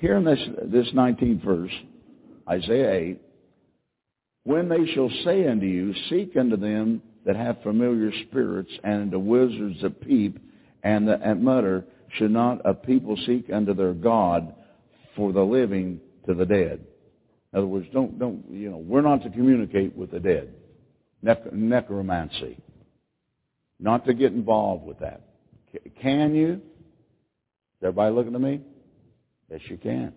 here 0.00 0.16
in 0.16 0.24
this, 0.24 0.40
this 0.64 0.88
19th 0.94 1.44
verse, 1.44 1.72
Isaiah 2.48 2.92
8, 2.92 3.20
when 4.44 4.68
they 4.70 4.86
shall 4.94 5.10
say 5.24 5.46
unto 5.46 5.66
you, 5.66 5.94
Seek 6.08 6.36
unto 6.36 6.56
them 6.56 7.02
that 7.26 7.36
have 7.36 7.62
familiar 7.62 8.10
spirits, 8.22 8.70
and 8.82 9.02
unto 9.02 9.18
wizards 9.18 9.82
that 9.82 10.00
peep, 10.00 10.38
and, 10.82 11.06
the, 11.06 11.20
and 11.22 11.42
mutter, 11.42 11.84
should 12.16 12.30
not 12.30 12.62
a 12.64 12.72
people 12.72 13.18
seek 13.26 13.50
unto 13.52 13.74
their 13.74 13.92
God 13.92 14.54
for 15.16 15.32
the 15.32 15.42
living 15.42 16.00
to 16.26 16.32
the 16.32 16.46
dead? 16.46 16.80
In 17.52 17.58
other 17.58 17.66
words, 17.66 17.86
don't, 17.92 18.18
don't, 18.18 18.44
you 18.50 18.70
know, 18.70 18.78
we're 18.78 19.02
not 19.02 19.22
to 19.24 19.30
communicate 19.30 19.94
with 19.94 20.10
the 20.10 20.20
dead. 20.20 20.54
Nec- 21.22 21.52
necromancy. 21.52 22.58
Not 23.80 24.06
to 24.06 24.14
get 24.14 24.32
involved 24.32 24.86
with 24.86 25.00
that. 25.00 25.22
Can 26.00 26.34
you? 26.34 26.54
Is 26.54 27.82
everybody 27.82 28.14
looking 28.14 28.34
at 28.34 28.40
me? 28.40 28.60
Yes, 29.50 29.60
you 29.68 29.76
can. 29.76 30.12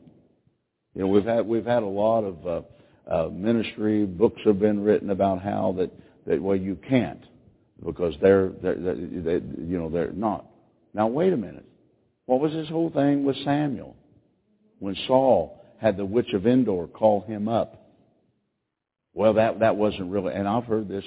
You 0.95 1.01
know, 1.01 1.07
we've 1.07 1.25
had 1.25 1.45
we've 1.45 1.65
had 1.65 1.83
a 1.83 1.87
lot 1.87 2.23
of 2.23 2.47
uh, 2.47 2.61
uh, 3.09 3.29
ministry 3.29 4.05
books 4.05 4.41
have 4.45 4.59
been 4.59 4.83
written 4.83 5.09
about 5.09 5.41
how 5.41 5.75
that 5.77 5.91
that 6.25 6.41
well 6.41 6.55
you 6.55 6.77
can't 6.87 7.23
because 7.83 8.13
they're, 8.21 8.49
they're, 8.61 8.75
they're 8.75 8.95
they, 8.95 9.33
you 9.33 9.77
know 9.77 9.89
they're 9.89 10.11
not. 10.11 10.45
Now 10.93 11.07
wait 11.07 11.33
a 11.33 11.37
minute. 11.37 11.65
What 12.25 12.39
was 12.39 12.51
this 12.51 12.69
whole 12.69 12.89
thing 12.89 13.23
with 13.23 13.35
Samuel 13.43 13.95
when 14.79 14.95
Saul 15.07 15.61
had 15.79 15.97
the 15.97 16.05
witch 16.05 16.33
of 16.33 16.45
Endor 16.45 16.87
call 16.87 17.21
him 17.21 17.47
up? 17.47 17.80
Well, 19.13 19.33
that 19.33 19.59
that 19.59 19.75
wasn't 19.75 20.11
really, 20.11 20.33
and 20.33 20.47
I've 20.47 20.65
heard 20.65 20.87
this. 20.87 21.05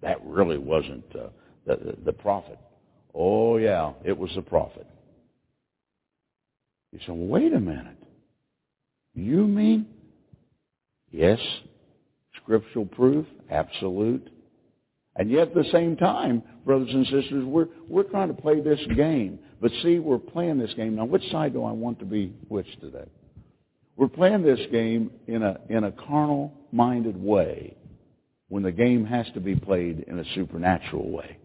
That 0.00 0.24
really 0.24 0.58
wasn't 0.58 1.04
uh, 1.14 1.28
the, 1.66 1.96
the 2.04 2.12
prophet. 2.12 2.58
Oh 3.14 3.56
yeah, 3.56 3.92
it 4.04 4.16
was 4.16 4.30
the 4.34 4.42
prophet. 4.42 4.86
Say, 6.98 7.04
well, 7.08 7.26
wait 7.26 7.52
a 7.52 7.60
minute. 7.60 7.96
You 9.14 9.46
mean? 9.46 9.86
Yes. 11.10 11.38
Scriptural 12.42 12.86
proof, 12.86 13.26
absolute. 13.50 14.28
And 15.16 15.30
yet 15.30 15.48
at 15.48 15.54
the 15.54 15.64
same 15.72 15.96
time, 15.96 16.42
brothers 16.64 16.90
and 16.92 17.04
sisters, 17.06 17.44
we're, 17.44 17.68
we're 17.88 18.04
trying 18.04 18.28
to 18.28 18.34
play 18.34 18.60
this 18.60 18.80
game. 18.96 19.38
But 19.60 19.70
see, 19.82 19.98
we're 19.98 20.18
playing 20.18 20.58
this 20.58 20.72
game. 20.74 20.96
Now, 20.96 21.04
which 21.04 21.28
side 21.30 21.52
do 21.52 21.64
I 21.64 21.72
want 21.72 21.98
to 22.00 22.04
be 22.04 22.34
which 22.48 22.66
today? 22.80 23.08
We're 24.02 24.08
playing 24.08 24.42
this 24.42 24.58
game 24.72 25.12
in 25.28 25.44
a, 25.44 25.60
in 25.68 25.84
a 25.84 25.92
carnal-minded 25.92 27.16
way 27.22 27.76
when 28.48 28.64
the 28.64 28.72
game 28.72 29.04
has 29.04 29.26
to 29.34 29.40
be 29.40 29.54
played 29.54 30.06
in 30.08 30.18
a 30.18 30.24
supernatural 30.34 31.08
way. 31.08 31.36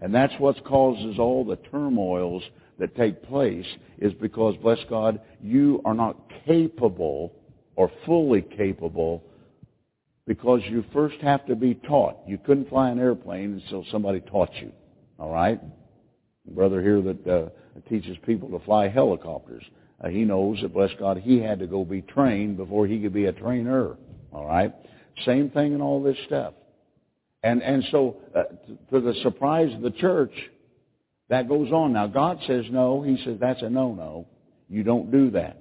And 0.00 0.12
that's 0.12 0.32
what 0.40 0.64
causes 0.64 1.20
all 1.20 1.44
the 1.44 1.54
turmoils 1.70 2.42
that 2.80 2.96
take 2.96 3.22
place 3.22 3.64
is 3.98 4.12
because, 4.14 4.56
bless 4.60 4.80
God, 4.90 5.20
you 5.40 5.80
are 5.84 5.94
not 5.94 6.16
capable 6.46 7.32
or 7.76 7.92
fully 8.04 8.42
capable 8.42 9.22
because 10.26 10.62
you 10.68 10.84
first 10.92 11.20
have 11.20 11.46
to 11.46 11.54
be 11.54 11.74
taught. 11.74 12.16
You 12.26 12.38
couldn't 12.38 12.70
fly 12.70 12.90
an 12.90 12.98
airplane 12.98 13.62
until 13.62 13.84
somebody 13.92 14.18
taught 14.18 14.52
you. 14.56 14.72
All 15.16 15.30
right? 15.30 15.60
brother 16.44 16.82
here 16.82 17.02
that 17.02 17.26
uh, 17.28 17.48
teaches 17.88 18.16
people 18.26 18.48
to 18.48 18.64
fly 18.64 18.88
helicopters. 18.88 19.62
Uh, 20.02 20.08
he 20.08 20.24
knows 20.24 20.60
that, 20.62 20.72
bless 20.72 20.90
God, 20.98 21.18
he 21.18 21.40
had 21.40 21.58
to 21.58 21.66
go 21.66 21.84
be 21.84 22.02
trained 22.02 22.56
before 22.56 22.86
he 22.86 23.00
could 23.00 23.12
be 23.12 23.26
a 23.26 23.32
trainer. 23.32 23.96
All 24.32 24.46
right? 24.46 24.74
Same 25.24 25.50
thing 25.50 25.72
in 25.74 25.80
all 25.80 26.02
this 26.02 26.16
stuff. 26.26 26.54
And, 27.42 27.62
and 27.62 27.84
so, 27.90 28.16
uh, 28.34 28.44
to 28.92 29.00
the 29.00 29.14
surprise 29.22 29.72
of 29.74 29.80
the 29.80 29.90
church, 29.90 30.32
that 31.28 31.48
goes 31.48 31.70
on. 31.72 31.92
Now, 31.92 32.06
God 32.06 32.38
says 32.46 32.64
no. 32.70 33.02
He 33.02 33.22
says 33.24 33.36
that's 33.40 33.62
a 33.62 33.70
no-no. 33.70 34.26
You 34.68 34.82
don't 34.82 35.10
do 35.10 35.30
that. 35.32 35.60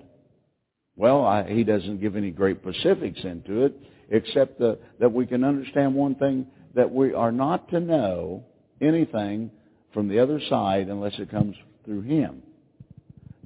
Well, 0.96 1.24
I, 1.24 1.48
he 1.50 1.63
doesn't 1.63 2.01
give 2.01 2.15
any 2.15 2.32
great 2.32 2.58
specifics 2.62 3.20
into 3.24 3.65
it, 3.65 3.75
except 4.10 4.60
the, 4.60 4.79
that 5.00 5.12
we 5.13 5.27
can 5.27 5.44
understand 5.44 5.94
one 5.94 6.15
thing, 6.15 6.48
that 6.74 6.91
we 6.91 7.13
are 7.13 7.32
not 7.32 7.70
to 7.70 7.79
know 7.79 8.46
anything 8.82 9.51
from 9.94 10.08
the 10.08 10.20
other 10.20 10.39
side 10.50 10.88
unless 10.88 11.13
it 11.20 11.29
comes 11.29 11.56
through 11.86 12.01
him. 12.01 12.41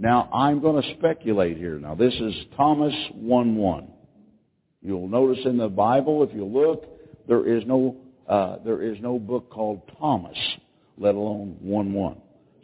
Now, 0.02 0.30
I'm 0.34 0.62
going 0.62 0.82
to 0.82 0.94
speculate 0.98 1.58
here. 1.58 1.78
Now, 1.78 1.94
this 1.94 2.14
is 2.14 2.34
Thomas 2.58 2.94
1-1. 3.16 3.88
You'll 4.82 5.08
notice 5.08 5.46
in 5.46 5.58
the 5.58 5.70
Bible, 5.70 6.24
if 6.24 6.34
you 6.34 6.44
look, 6.44 6.86
there 7.28 7.48
is 7.48 7.64
no, 7.68 7.98
uh, 8.28 8.58
there 8.66 8.82
is 8.82 8.98
no 9.00 9.20
book 9.20 9.52
called 9.52 9.82
Thomas 10.00 10.38
let 10.98 11.16
alone 11.16 11.58
1-1. 11.64 12.18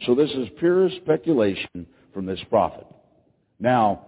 So 0.06 0.14
this 0.14 0.30
is 0.30 0.48
pure 0.58 0.88
speculation 1.02 1.86
from 2.12 2.26
this 2.26 2.40
prophet. 2.50 2.86
Now, 3.58 4.04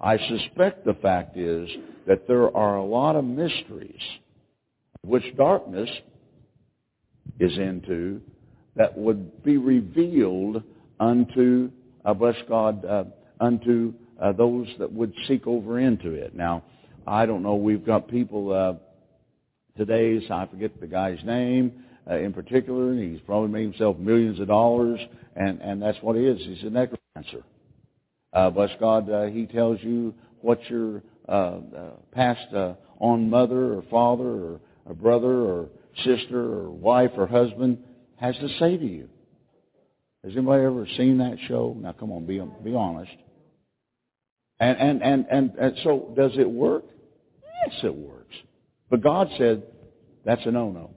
I 0.00 0.16
suspect 0.16 0.84
the 0.84 0.94
fact 0.94 1.36
is 1.36 1.68
that 2.06 2.26
there 2.28 2.54
are 2.56 2.76
a 2.76 2.84
lot 2.84 3.16
of 3.16 3.24
mysteries 3.24 4.00
which 5.02 5.24
darkness 5.36 5.90
is 7.38 7.56
into 7.56 8.20
that 8.76 8.96
would 8.96 9.42
be 9.42 9.58
revealed 9.58 10.62
unto, 11.00 11.70
bless 12.12 12.36
God, 12.48 12.84
uh, 12.84 13.04
unto 13.40 13.94
uh, 14.20 14.32
those 14.32 14.68
that 14.78 14.92
would 14.92 15.14
seek 15.26 15.46
over 15.46 15.78
into 15.78 16.12
it. 16.12 16.34
Now, 16.34 16.64
I 17.06 17.24
don't 17.26 17.42
know, 17.42 17.54
we've 17.54 17.84
got 17.84 18.08
people 18.08 18.52
uh, 18.52 18.74
today, 19.76 20.26
so 20.26 20.34
I 20.34 20.46
forget 20.46 20.80
the 20.80 20.86
guy's 20.86 21.22
name, 21.24 21.84
uh, 22.08 22.16
in 22.16 22.32
particular. 22.32 22.90
and 22.90 23.12
He's 23.12 23.20
probably 23.22 23.48
made 23.48 23.62
himself 23.62 23.98
millions 23.98 24.40
of 24.40 24.48
dollars, 24.48 25.00
and, 25.36 25.60
and 25.60 25.80
that's 25.80 25.98
what 26.02 26.16
he 26.16 26.24
is. 26.26 26.38
He's 26.40 26.62
a 26.62 26.70
necromancer. 26.70 27.44
Uh, 28.32 28.50
bless 28.50 28.70
God, 28.80 29.10
uh, 29.10 29.24
he 29.24 29.46
tells 29.46 29.78
you 29.82 30.14
what 30.40 30.58
your 30.68 31.02
uh, 31.28 31.60
uh, 32.16 32.74
on 32.98 33.30
mother 33.30 33.74
or 33.74 33.82
father 33.90 34.24
or 34.24 34.60
a 34.86 34.94
brother 34.94 35.40
or 35.42 35.68
sister 36.04 36.40
or 36.40 36.70
wife 36.70 37.12
or 37.16 37.26
husband 37.26 37.78
has 38.16 38.34
to 38.36 38.48
say 38.58 38.76
to 38.76 38.86
you. 38.86 39.08
Has 40.24 40.32
anybody 40.34 40.64
ever 40.64 40.86
seen 40.96 41.18
that 41.18 41.36
show? 41.48 41.76
Now, 41.78 41.92
come 41.92 42.10
on, 42.10 42.24
be 42.24 42.40
be 42.62 42.74
honest. 42.74 43.12
And 44.58 44.78
and 44.78 45.02
and 45.02 45.26
and, 45.30 45.50
and 45.58 45.74
so, 45.84 46.14
does 46.16 46.32
it 46.38 46.48
work? 46.48 46.84
Yes, 47.66 47.80
it 47.84 47.94
works. 47.94 48.34
But 48.90 49.02
God 49.02 49.28
said 49.36 49.64
that's 50.24 50.44
a 50.46 50.50
no-no. 50.50 50.90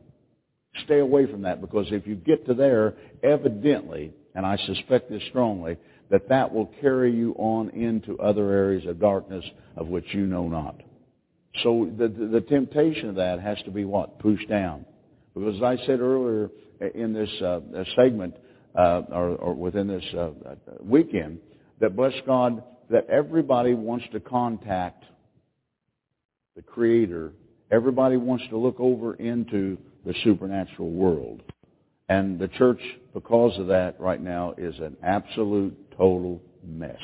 Stay 0.86 1.00
away 1.00 1.30
from 1.30 1.42
that 1.42 1.60
because 1.60 1.88
if 1.92 2.08
you 2.08 2.16
get 2.16 2.46
to 2.48 2.54
there, 2.54 2.94
evidently, 3.24 4.14
and 4.36 4.46
I 4.46 4.58
suspect 4.58 5.10
this 5.10 5.24
strongly, 5.30 5.78
that 6.10 6.30
that 6.30 6.54
will 6.54 6.72
carry 6.80 7.14
you 7.14 7.34
on 7.38 7.72
into 7.72 8.18
other 8.20 8.52
areas 8.52 8.86
of 8.86 9.00
darkness 9.00 9.44
of 9.76 9.88
which 9.88 10.06
you 10.14 10.26
know 10.26 10.48
not. 10.48 10.82
So 11.64 11.92
the, 11.98 12.08
the, 12.08 12.28
the 12.28 12.42
temptation 12.42 13.10
of 13.10 13.16
that 13.16 13.42
has 13.42 13.58
to 13.66 13.72
be 13.72 13.84
what? 13.84 14.20
Pushed 14.20 14.48
down. 14.48 14.86
Because 15.34 15.56
as 15.58 15.64
I 15.64 15.78
said 15.86 16.00
earlier 16.00 16.50
in 16.94 17.14
this 17.14 17.30
uh, 17.42 17.60
segment, 17.96 18.36
uh, 18.78 19.02
or, 19.12 19.30
or, 19.36 19.54
within 19.56 19.88
this 19.88 20.04
uh, 20.18 20.30
weekend, 20.82 21.40
that 21.80 21.96
bless 21.96 22.14
God, 22.26 22.64
that 22.90 23.10
everybody 23.10 23.74
wants 23.74 24.06
to 24.12 24.20
contact 24.20 25.04
the 26.56 26.62
Creator. 26.62 27.34
Everybody 27.72 28.18
wants 28.18 28.46
to 28.50 28.58
look 28.58 28.80
over 28.80 29.16
into 29.16 29.78
the 30.06 30.14
supernatural 30.24 30.92
world. 30.92 31.42
And 32.10 32.40
the 32.40 32.48
church, 32.48 32.80
because 33.14 33.58
of 33.60 33.68
that 33.68 34.00
right 34.00 34.22
now, 34.22 34.54
is 34.58 34.76
an 34.80 34.96
absolute, 35.04 35.76
total 35.98 36.42
mess. 36.66 37.02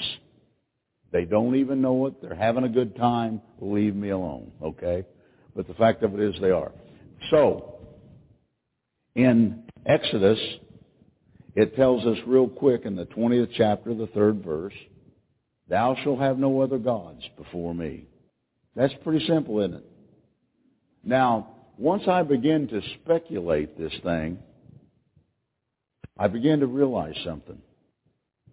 They 1.12 1.26
don't 1.26 1.56
even 1.56 1.82
know 1.82 2.06
it. 2.08 2.22
They're 2.22 2.36
having 2.36 2.64
a 2.64 2.70
good 2.70 2.96
time. 2.96 3.42
Leave 3.60 3.96
me 3.96 4.10
alone, 4.10 4.52
okay? 4.62 5.06
But 5.56 5.68
the 5.68 5.74
fact 5.76 6.04
of 6.04 6.14
it 6.14 6.20
is 6.20 6.40
they 6.42 6.52
are. 6.52 6.72
So, 7.30 7.76
in 9.16 9.64
Exodus, 9.86 10.40
it 11.56 11.76
tells 11.76 12.06
us 12.06 12.18
real 12.26 12.48
quick 12.48 12.86
in 12.86 12.96
the 12.96 13.06
20th 13.06 13.52
chapter, 13.56 13.94
the 13.94 14.08
third 14.08 14.44
verse, 14.44 14.74
Thou 15.70 15.96
shalt 16.04 16.20
have 16.20 16.38
no 16.38 16.62
other 16.62 16.78
gods 16.78 17.22
before 17.38 17.74
me. 17.74 18.06
That's 18.76 18.94
pretty 19.04 19.26
simple, 19.26 19.60
isn't 19.60 19.76
it? 19.76 19.86
Now, 21.04 21.48
once 21.78 22.04
I 22.08 22.24
begin 22.24 22.68
to 22.68 22.82
speculate 22.96 23.78
this 23.78 23.94
thing, 24.04 24.40
I 26.18 26.28
begin 26.28 26.60
to 26.60 26.68
realize 26.68 27.16
something. 27.26 27.60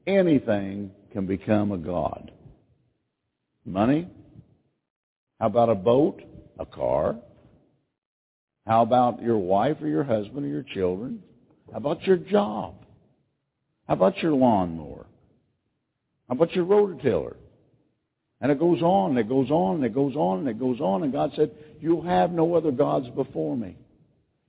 Anything 0.06 0.92
can 1.12 1.26
become 1.26 1.72
a 1.72 1.78
god. 1.78 2.30
Money? 3.64 4.08
How 5.38 5.46
about 5.46 5.68
a 5.68 5.74
boat? 5.74 6.22
A 6.58 6.66
car? 6.66 7.16
How 8.66 8.82
about 8.82 9.22
your 9.22 9.38
wife 9.38 9.78
or 9.80 9.88
your 9.88 10.04
husband 10.04 10.44
or 10.44 10.48
your 10.48 10.64
children? 10.74 11.22
How 11.70 11.78
about 11.78 12.02
your 12.06 12.16
job? 12.16 12.74
How 13.90 13.94
about 13.94 14.18
your 14.18 14.30
lawnmower? 14.30 15.04
How 16.28 16.36
about 16.36 16.52
your 16.52 16.64
rototiller? 16.64 17.34
And 18.40 18.52
it 18.52 18.60
goes 18.60 18.80
on, 18.82 19.10
and 19.10 19.18
it 19.18 19.28
goes 19.28 19.50
on, 19.50 19.74
and 19.74 19.84
it 19.84 19.92
goes 19.92 20.14
on, 20.14 20.38
and 20.38 20.48
it 20.48 20.60
goes 20.60 20.80
on. 20.80 21.02
And 21.02 21.12
God 21.12 21.32
said, 21.34 21.50
You'll 21.80 22.04
have 22.04 22.30
no 22.30 22.54
other 22.54 22.70
gods 22.70 23.08
before 23.16 23.56
me. 23.56 23.76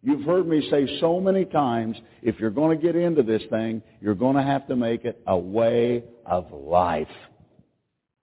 You've 0.03 0.25
heard 0.25 0.47
me 0.47 0.69
say 0.69 0.99
so 0.99 1.19
many 1.19 1.45
times, 1.45 1.97
if 2.21 2.39
you're 2.39 2.51
going 2.51 2.77
to 2.77 2.85
get 2.85 2.95
into 2.95 3.23
this 3.23 3.41
thing, 3.49 3.81
you're 3.99 4.13
going 4.13 4.35
to 4.35 4.43
have 4.43 4.67
to 4.67 4.75
make 4.75 5.05
it 5.05 5.19
a 5.25 5.35
way 5.39 6.03
of 6.23 6.51
life. 6.51 7.07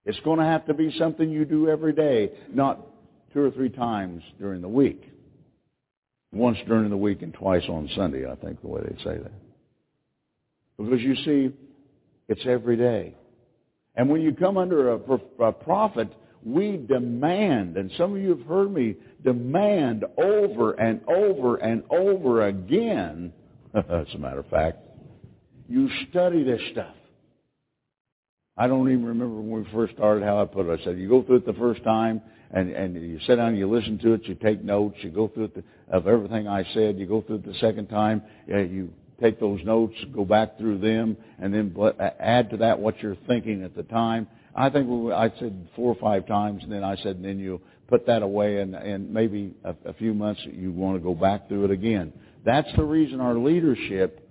It's 0.05 0.21
going 0.21 0.39
to 0.39 0.45
have 0.45 0.67
to 0.67 0.75
be 0.75 0.97
something 1.01 1.29
you 1.29 1.45
do 1.45 1.69
every 1.69 1.95
day, 1.95 2.31
not 2.49 2.81
two 3.35 3.41
or 3.41 3.51
three 3.51 3.71
times 3.71 4.23
during 4.39 4.63
the 4.63 4.69
week. 4.69 5.03
Once 6.33 6.59
during 6.69 6.91
the 6.91 6.97
week 6.97 7.23
and 7.23 7.35
twice 7.35 7.65
on 7.69 7.91
Sunday, 7.97 8.25
I 8.31 8.37
think 8.37 8.61
the 8.61 8.69
way 8.69 8.83
they 8.83 8.97
say 9.03 9.19
that. 9.19 9.48
Because 10.79 11.01
you 11.01 11.17
see, 11.17 11.51
it's 12.29 12.43
every 12.47 12.77
day. 12.77 13.15
And 13.97 14.09
when 14.09 14.21
you 14.21 14.33
come 14.33 14.57
under 14.57 14.93
a, 14.93 14.99
a 15.41 15.53
prophet, 15.53 16.09
we 16.45 16.77
demand, 16.77 17.77
and 17.77 17.91
some 17.99 18.15
of 18.15 18.23
you 18.23 18.31
have 18.31 18.47
heard 18.47 18.73
me 18.73 18.95
demand 19.25 20.05
over 20.17 20.73
and 20.75 21.01
over 21.09 21.57
and 21.57 21.83
over 21.91 22.47
again, 22.47 23.33
as 23.75 24.07
a 24.15 24.19
matter 24.19 24.41
of 24.41 24.47
fact, 24.47 24.79
you 25.69 25.89
study 26.11 26.45
this 26.45 26.61
stuff. 26.73 26.95
I 28.57 28.67
don't 28.67 28.89
even 28.89 29.05
remember 29.05 29.37
when 29.37 29.65
we 29.65 29.71
first 29.73 29.95
started 29.95 30.25
how 30.25 30.41
I 30.41 30.45
put 30.45 30.67
it. 30.67 30.81
I 30.81 30.85
said, 30.85 30.99
you 30.99 31.09
go 31.09 31.23
through 31.23 31.37
it 31.37 31.47
the 31.47 31.53
first 31.55 31.83
time, 31.85 32.23
and, 32.51 32.71
and 32.71 32.95
you 32.95 33.19
sit 33.27 33.37
down, 33.37 33.49
and 33.49 33.59
you 33.59 33.69
listen 33.69 33.99
to 33.99 34.15
it, 34.15 34.25
you 34.25 34.35
take 34.35 34.63
notes, 34.65 34.97
you 35.01 35.11
go 35.11 35.29
through 35.29 35.45
it 35.45 35.55
the, 35.57 35.65
of 35.97 36.07
everything 36.07 36.47
I 36.49 36.65
said, 36.73 36.99
you 36.99 37.07
go 37.07 37.23
through 37.23 37.37
it 37.37 37.47
the 37.47 37.55
second 37.61 37.89
time, 37.89 38.23
you 38.47 38.93
take 39.21 39.41
those 39.41 39.61
notes, 39.65 39.95
go 40.15 40.25
back 40.25 40.59
through 40.59 40.79
them, 40.79 41.17
and 41.41 41.53
then 41.53 41.75
add 42.21 42.51
to 42.51 42.57
that 42.59 42.79
what 42.79 43.01
you're 43.01 43.17
thinking 43.27 43.63
at 43.63 43.75
the 43.75 43.83
time. 43.85 44.27
I 44.55 44.71
think 44.71 44.89
I 45.13 45.33
said 45.39 45.69
four 45.77 45.95
or 45.95 46.01
five 46.01 46.27
times, 46.27 46.63
and 46.63 46.73
then 46.73 46.85
I 46.85 46.97
said, 46.97 47.17
and 47.17 47.25
then 47.25 47.39
you 47.39 47.61
put 47.89 48.07
that 48.07 48.23
away, 48.23 48.61
and, 48.61 48.75
and 48.75 49.13
maybe 49.13 49.55
a, 49.65 49.75
a 49.87 49.93
few 49.95 50.15
months 50.15 50.41
you 50.45 50.73
want 50.73 50.97
to 50.97 51.03
go 51.03 51.15
back 51.15 51.49
through 51.49 51.65
it 51.67 51.71
again. 51.71 52.13
That's 52.45 52.69
the 52.77 52.85
reason 52.85 53.21
our 53.21 53.37
leadership 53.37 54.25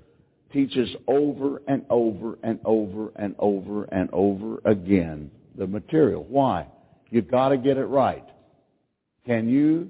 teaches 0.54 0.90
over 1.08 1.62
and 1.68 1.86
over 1.90 2.38
and 2.44 2.60
over 2.64 3.12
and 3.16 3.36
over 3.40 3.84
and 3.86 4.10
over 4.14 4.62
again 4.66 5.32
the 5.58 5.68
material. 5.68 6.26
Why? 6.28 6.68
You've 7.10 7.30
got 7.30 7.50
to 7.50 7.58
get 7.58 7.78
it 7.78 7.86
right. 7.86 8.26
Can 9.26 9.50
you, 9.50 9.90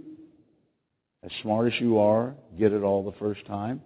as 1.24 1.32
smart 1.42 1.74
as 1.74 1.80
you 1.80 2.00
are, 2.00 2.36
get 2.58 2.74
it 2.74 2.84
all 2.84 3.04
the 3.04 3.18
first 3.20 3.46
time? 3.46 3.82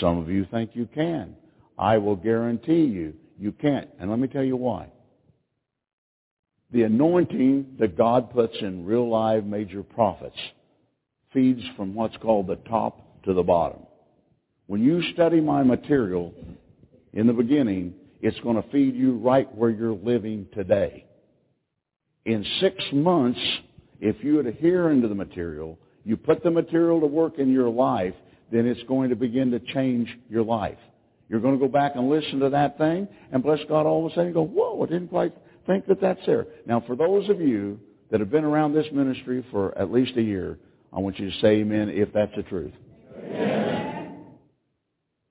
Some 0.00 0.18
of 0.18 0.28
you 0.28 0.46
think 0.50 0.70
you 0.74 0.88
can. 0.94 1.36
I 1.78 1.98
will 1.98 2.16
guarantee 2.16 2.84
you, 2.84 3.14
you 3.38 3.52
can't. 3.52 3.88
And 3.98 4.10
let 4.10 4.18
me 4.18 4.28
tell 4.28 4.44
you 4.44 4.56
why. 4.56 4.88
The 6.72 6.82
anointing 6.82 7.76
that 7.78 7.96
God 7.96 8.30
puts 8.30 8.54
in 8.60 8.84
real 8.84 9.08
live 9.08 9.44
major 9.44 9.82
prophets 9.82 10.36
feeds 11.32 11.62
from 11.76 11.94
what's 11.94 12.16
called 12.18 12.46
the 12.46 12.56
top 12.56 13.22
to 13.24 13.34
the 13.34 13.42
bottom. 13.42 13.80
When 14.66 14.82
you 14.82 15.02
study 15.14 15.40
my 15.40 15.62
material 15.62 16.32
in 17.12 17.26
the 17.26 17.32
beginning, 17.32 17.94
it's 18.20 18.38
going 18.40 18.60
to 18.60 18.68
feed 18.70 18.94
you 18.94 19.16
right 19.16 19.52
where 19.54 19.70
you're 19.70 19.94
living 19.94 20.46
today. 20.54 21.06
In 22.24 22.44
six 22.60 22.76
months, 22.92 23.40
if 24.00 24.22
you 24.22 24.40
adhere 24.40 24.90
into 24.90 25.08
the 25.08 25.14
material, 25.14 25.78
you 26.04 26.16
put 26.16 26.42
the 26.42 26.50
material 26.50 27.00
to 27.00 27.06
work 27.06 27.38
in 27.38 27.52
your 27.52 27.68
life, 27.68 28.14
then 28.50 28.66
it's 28.66 28.82
going 28.84 29.10
to 29.10 29.16
begin 29.16 29.50
to 29.52 29.60
change 29.60 30.08
your 30.28 30.42
life. 30.42 30.78
You're 31.28 31.40
going 31.40 31.58
to 31.58 31.64
go 31.64 31.70
back 31.70 31.92
and 31.94 32.10
listen 32.10 32.40
to 32.40 32.50
that 32.50 32.76
thing, 32.76 33.06
and 33.32 33.42
bless 33.42 33.60
God, 33.68 33.86
all 33.86 34.04
of 34.04 34.12
a 34.12 34.14
sudden 34.14 34.32
go, 34.32 34.42
whoa, 34.42 34.82
I 34.82 34.86
didn't 34.86 35.08
quite 35.08 35.32
think 35.66 35.86
that 35.86 36.00
that's 36.00 36.24
there. 36.26 36.46
Now, 36.66 36.82
for 36.86 36.96
those 36.96 37.28
of 37.28 37.40
you 37.40 37.78
that 38.10 38.18
have 38.18 38.30
been 38.30 38.44
around 38.44 38.74
this 38.74 38.86
ministry 38.92 39.44
for 39.50 39.76
at 39.78 39.92
least 39.92 40.16
a 40.16 40.22
year, 40.22 40.58
I 40.92 40.98
want 40.98 41.18
you 41.20 41.30
to 41.30 41.40
say 41.40 41.60
amen 41.60 41.90
if 41.90 42.12
that's 42.12 42.34
the 42.34 42.42
truth. 42.42 42.72
Amen. 43.16 44.24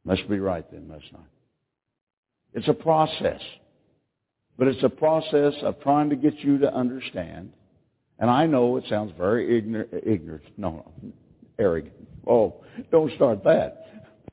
Must 0.05 0.29
be 0.29 0.39
right 0.39 0.65
then, 0.71 0.87
must 0.87 1.11
not. 1.11 1.25
It's 2.53 2.67
a 2.67 2.73
process. 2.73 3.41
But 4.57 4.67
it's 4.67 4.83
a 4.83 4.89
process 4.89 5.53
of 5.61 5.81
trying 5.81 6.09
to 6.09 6.15
get 6.15 6.39
you 6.39 6.59
to 6.59 6.73
understand. 6.73 7.53
And 8.19 8.29
I 8.29 8.45
know 8.45 8.77
it 8.77 8.83
sounds 8.89 9.13
very 9.17 9.57
ignorant, 9.57 9.89
ignorant 10.05 10.43
no, 10.57 10.91
no, 11.01 11.11
arrogant. 11.59 11.93
Oh, 12.25 12.55
don't 12.91 13.13
start 13.15 13.43
that. 13.43 13.85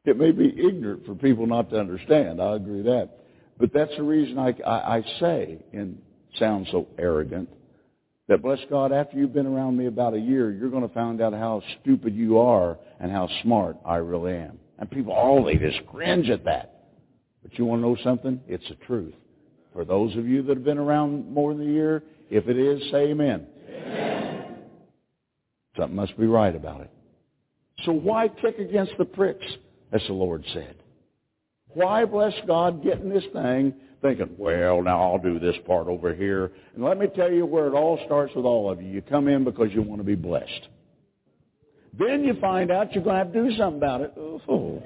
It 0.04 0.16
may 0.16 0.30
be 0.30 0.48
ignorant 0.48 1.04
for 1.04 1.14
people 1.14 1.46
not 1.46 1.68
to 1.70 1.80
understand. 1.80 2.40
I 2.40 2.54
agree 2.54 2.82
that. 2.82 3.10
But 3.58 3.72
that's 3.72 3.94
the 3.96 4.02
reason 4.02 4.38
I, 4.38 4.54
I, 4.64 4.96
I 4.98 5.02
say, 5.18 5.58
and 5.72 6.00
sounds 6.38 6.68
so 6.70 6.86
arrogant, 6.98 7.48
that 8.28 8.42
bless 8.42 8.58
God, 8.70 8.92
after 8.92 9.16
you've 9.16 9.32
been 9.32 9.46
around 9.46 9.76
me 9.76 9.86
about 9.86 10.14
a 10.14 10.18
year, 10.18 10.50
you're 10.50 10.70
going 10.70 10.86
to 10.86 10.94
find 10.94 11.20
out 11.20 11.32
how 11.32 11.62
stupid 11.80 12.14
you 12.14 12.38
are 12.38 12.78
and 13.00 13.10
how 13.10 13.28
smart 13.42 13.76
I 13.84 13.96
really 13.96 14.36
am. 14.36 14.58
And 14.78 14.90
people, 14.90 15.14
oh, 15.16 15.44
they 15.44 15.56
just 15.56 15.86
cringe 15.86 16.28
at 16.28 16.44
that. 16.44 16.88
But 17.42 17.58
you 17.58 17.64
want 17.64 17.82
to 17.82 17.88
know 17.88 17.96
something? 18.02 18.40
It's 18.48 18.68
the 18.68 18.74
truth. 18.86 19.14
For 19.72 19.84
those 19.84 20.16
of 20.16 20.26
you 20.26 20.42
that 20.42 20.56
have 20.56 20.64
been 20.64 20.78
around 20.78 21.30
more 21.30 21.54
than 21.54 21.68
a 21.68 21.72
year, 21.72 22.02
if 22.30 22.48
it 22.48 22.58
is, 22.58 22.82
say 22.90 23.10
amen. 23.10 23.46
amen. 23.70 24.56
Something 25.76 25.96
must 25.96 26.18
be 26.18 26.26
right 26.26 26.54
about 26.54 26.80
it. 26.80 26.90
So 27.84 27.92
why 27.92 28.28
kick 28.28 28.58
against 28.58 28.92
the 28.98 29.04
pricks, 29.04 29.44
as 29.92 30.02
the 30.06 30.14
Lord 30.14 30.44
said? 30.52 30.76
Why, 31.68 32.04
bless 32.04 32.32
God, 32.46 32.82
get 32.82 33.00
in 33.00 33.10
this 33.10 33.24
thing 33.32 33.74
thinking, 34.02 34.34
well, 34.38 34.82
now 34.82 35.02
I'll 35.02 35.18
do 35.18 35.38
this 35.38 35.56
part 35.66 35.88
over 35.88 36.14
here. 36.14 36.52
And 36.74 36.84
let 36.84 36.98
me 36.98 37.06
tell 37.14 37.30
you 37.30 37.44
where 37.44 37.66
it 37.66 37.74
all 37.74 37.98
starts 38.06 38.34
with 38.34 38.44
all 38.44 38.70
of 38.70 38.80
you. 38.80 38.88
You 38.88 39.02
come 39.02 39.28
in 39.28 39.44
because 39.44 39.68
you 39.72 39.82
want 39.82 40.00
to 40.00 40.04
be 40.04 40.14
blessed. 40.14 40.68
Then 41.98 42.24
you 42.24 42.34
find 42.40 42.70
out 42.70 42.92
you're 42.92 43.02
going 43.02 43.16
to 43.16 43.24
have 43.24 43.32
to 43.32 43.48
do 43.48 43.56
something 43.56 43.78
about 43.78 44.00
it. 44.02 44.12
Oh. 44.48 44.82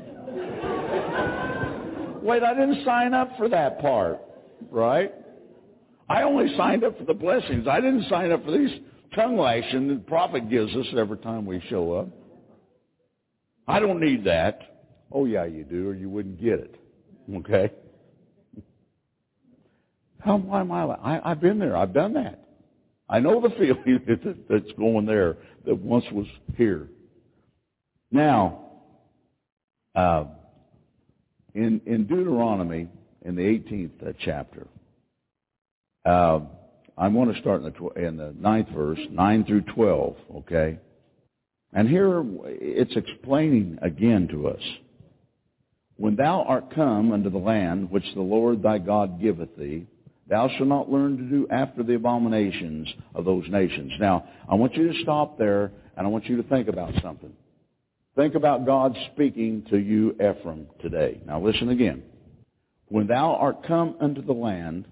Wait, 2.23 2.43
I 2.43 2.55
didn't 2.55 2.85
sign 2.85 3.15
up 3.15 3.37
for 3.37 3.49
that 3.49 3.81
part, 3.81 4.21
right? 4.71 5.13
I 6.09 6.23
only 6.23 6.55
signed 6.57 6.85
up 6.85 6.99
for 6.99 7.05
the 7.05 7.15
blessings. 7.15 7.67
I 7.67 7.81
didn't 7.81 8.09
sign 8.09 8.31
up 8.31 8.45
for 8.45 8.51
these 8.51 8.81
tongue 9.15 9.37
lashing 9.37 9.89
the 9.89 9.97
prophet 10.07 10.49
gives 10.51 10.75
us 10.77 10.87
every 10.97 11.19
time 11.19 11.47
we 11.47 11.63
show 11.69 11.93
up. 11.95 12.09
I 13.71 13.81
don't 13.81 14.01
need 14.01 14.25
that. 14.25 14.61
Oh 15.13 15.25
yeah, 15.25 15.45
you 15.45 15.65
do, 15.65 15.89
or 15.89 15.95
you 15.95 16.09
wouldn't 16.11 16.41
get 16.41 16.59
it. 16.59 16.77
Okay? 17.35 17.73
How 20.21 20.37
why 20.37 20.61
am 20.61 20.73
I, 20.73 20.85
I 20.85 21.31
I've 21.31 21.41
been 21.41 21.59
there. 21.59 21.77
I've 21.77 21.93
done 21.93 22.15
that. 22.15 22.41
I 23.09 23.21
know 23.21 23.41
the 23.41 23.51
feeling 23.85 24.41
that's 24.49 24.73
going 24.73 25.07
there 25.07 25.39
that 25.65 25.75
once 25.77 26.05
was 26.13 26.27
here. 26.57 26.89
Now, 28.11 28.65
uh, 29.95 30.25
in 31.55 31.81
in 31.87 32.07
Deuteronomy, 32.07 32.89
in 33.23 33.35
the 33.35 33.43
18th 33.43 34.09
uh, 34.09 34.13
chapter, 34.19 34.67
uh, 36.05 36.41
I 36.97 37.09
want 37.09 37.35
to 37.35 37.41
start 37.41 37.63
in 37.63 37.65
the 37.65 37.71
tw- 37.71 37.97
in 37.97 38.17
the 38.17 38.35
ninth 38.39 38.69
verse, 38.71 39.01
nine 39.11 39.45
through 39.45 39.63
12. 39.63 40.17
Okay, 40.37 40.79
and 41.73 41.89
here 41.89 42.25
it's 42.45 42.97
explaining 42.97 43.79
again 43.83 44.29
to 44.29 44.49
us. 44.49 44.63
When 45.97 46.17
thou 46.17 46.43
art 46.43 46.75
come 46.75 47.13
unto 47.13 47.31
the 47.31 47.39
land 47.39 47.91
which 47.91 48.05
the 48.15 48.23
Lord 48.23 48.63
thy 48.63 48.79
God 48.79 49.21
giveth 49.21 49.57
thee, 49.57 49.87
thou 50.29 50.49
shalt 50.49 50.69
not 50.69 50.91
learn 50.91 51.19
to 51.19 51.25
do 51.25 51.47
after 51.51 51.83
the 51.83 51.95
abominations 51.95 52.89
of 53.15 53.25
those 53.25 53.45
nations. 53.49 53.93
Now, 54.01 54.25
I 54.49 54.55
want 54.55 54.75
you 54.77 54.93
to 54.93 55.03
stop 55.03 55.37
there, 55.37 55.73
and 55.97 56.07
I 56.07 56.11
want 56.11 56.27
you 56.27 56.37
to 56.39 56.49
think 56.49 56.69
about 56.69 56.95
something. 57.03 57.33
Think 58.17 58.35
about 58.35 58.67
God 58.67 58.97
speaking 59.13 59.65
to 59.71 59.79
you, 59.79 60.13
Ephraim, 60.15 60.67
today. 60.81 61.21
Now 61.27 61.41
listen 61.41 61.69
again. 61.69 62.03
When 62.89 63.07
thou 63.07 63.35
art 63.35 63.67
come 63.67 63.97
unto 64.01 64.23
the 64.23 64.33
land 64.33 64.87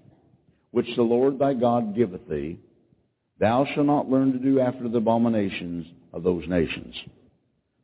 which 0.71 0.87
the 0.95 1.01
Lord 1.01 1.37
thy 1.37 1.53
God 1.53 1.95
giveth 1.95 2.29
thee, 2.29 2.59
thou 3.39 3.65
shalt 3.73 3.87
not 3.87 4.09
learn 4.09 4.31
to 4.33 4.39
do 4.39 4.59
after 4.59 4.87
the 4.87 4.99
abominations 4.99 5.85
of 6.13 6.23
those 6.23 6.47
nations. 6.47 6.95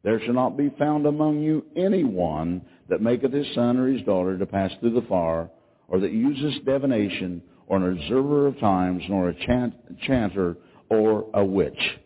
There 0.04 0.20
shall 0.22 0.34
not 0.34 0.58
be 0.58 0.70
found 0.78 1.06
among 1.06 1.42
you 1.42 1.66
any 1.76 2.04
one 2.04 2.62
that 2.90 3.02
maketh 3.02 3.34
his 3.34 3.48
son 3.56 3.78
or 3.78 3.88
his 3.88 4.04
daughter 4.04 4.38
to 4.38 4.46
pass 4.46 4.72
through 4.80 4.94
the 4.94 5.08
fire, 5.08 5.50
or 5.88 6.00
that 6.00 6.12
useth 6.12 6.64
divination, 6.66 7.42
or 7.68 7.78
an 7.78 7.98
observer 7.98 8.48
of 8.48 8.60
times, 8.60 9.02
nor 9.10 9.30
a 9.30 9.46
chant, 9.46 9.74
chanter, 10.02 10.58
or 10.90 11.28
a 11.34 11.44
witch, 11.44 12.00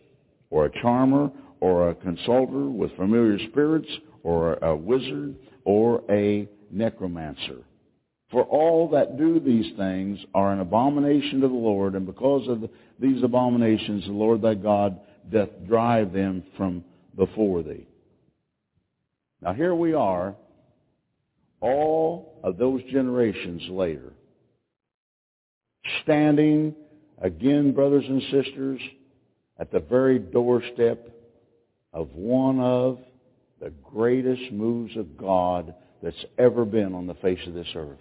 or 0.48 0.66
a 0.66 0.80
charmer, 0.80 1.30
or 1.60 1.90
a 1.90 1.94
consulter 1.94 2.70
with 2.70 2.96
familiar 2.96 3.38
spirits, 3.50 3.88
or 4.22 4.54
a 4.54 4.74
wizard, 4.74 5.36
or 5.64 6.02
a 6.10 6.48
necromancer. 6.70 7.58
For 8.30 8.44
all 8.44 8.88
that 8.90 9.18
do 9.18 9.40
these 9.40 9.76
things 9.76 10.18
are 10.34 10.52
an 10.52 10.60
abomination 10.60 11.40
to 11.40 11.48
the 11.48 11.54
Lord, 11.54 11.94
and 11.94 12.06
because 12.06 12.48
of 12.48 12.70
these 12.98 13.22
abominations 13.22 14.06
the 14.06 14.12
Lord 14.12 14.40
thy 14.40 14.54
God 14.54 15.00
doth 15.30 15.50
drive 15.66 16.12
them 16.12 16.42
from 16.56 16.84
before 17.16 17.62
thee. 17.62 17.86
Now 19.42 19.52
here 19.52 19.74
we 19.74 19.94
are, 19.94 20.34
all 21.60 22.40
of 22.42 22.56
those 22.56 22.82
generations 22.90 23.62
later, 23.68 24.12
standing 26.02 26.74
again, 27.20 27.72
brothers 27.72 28.04
and 28.08 28.22
sisters, 28.22 28.80
at 29.58 29.70
the 29.70 29.80
very 29.80 30.18
doorstep 30.18 31.10
of 31.92 32.08
one 32.14 32.60
of 32.60 32.98
the 33.60 33.70
greatest 33.84 34.52
moves 34.52 34.96
of 34.96 35.18
God 35.18 35.74
that's 36.02 36.24
ever 36.38 36.64
been 36.64 36.94
on 36.94 37.06
the 37.06 37.14
face 37.14 37.46
of 37.46 37.52
this 37.52 37.68
earth. 37.74 37.98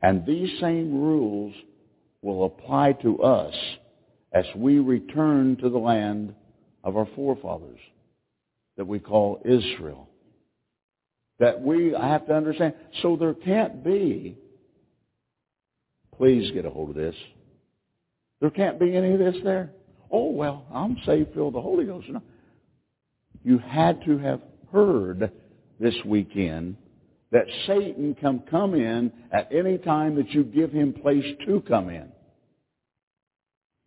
And 0.00 0.24
these 0.24 0.60
same 0.60 0.94
rules 0.94 1.54
will 2.22 2.44
apply 2.44 2.92
to 3.02 3.22
us 3.22 3.54
as 4.34 4.44
we 4.56 4.80
return 4.80 5.56
to 5.56 5.70
the 5.70 5.78
land 5.78 6.34
of 6.82 6.96
our 6.96 7.08
forefathers 7.14 7.78
that 8.76 8.86
we 8.86 8.98
call 8.98 9.40
Israel. 9.44 10.10
That 11.38 11.62
we 11.62 11.92
have 11.98 12.26
to 12.26 12.34
understand. 12.34 12.74
So 13.00 13.16
there 13.16 13.34
can't 13.34 13.84
be, 13.84 14.36
please 16.16 16.50
get 16.52 16.66
a 16.66 16.70
hold 16.70 16.90
of 16.90 16.96
this, 16.96 17.14
there 18.40 18.50
can't 18.50 18.78
be 18.78 18.94
any 18.94 19.12
of 19.12 19.18
this 19.20 19.36
there. 19.44 19.70
Oh, 20.10 20.30
well, 20.30 20.66
I'm 20.72 20.98
saved, 21.06 21.32
filled 21.32 21.54
with 21.54 21.62
the 21.62 21.62
Holy 21.62 21.86
Ghost. 21.86 22.08
No. 22.08 22.20
You 23.42 23.58
had 23.58 24.04
to 24.04 24.18
have 24.18 24.40
heard 24.72 25.30
this 25.80 25.94
weekend 26.04 26.76
that 27.30 27.46
Satan 27.66 28.14
can 28.14 28.40
come 28.50 28.74
in 28.74 29.12
at 29.32 29.48
any 29.52 29.78
time 29.78 30.16
that 30.16 30.30
you 30.30 30.44
give 30.44 30.72
him 30.72 30.92
place 30.92 31.24
to 31.46 31.60
come 31.62 31.88
in. 31.88 32.08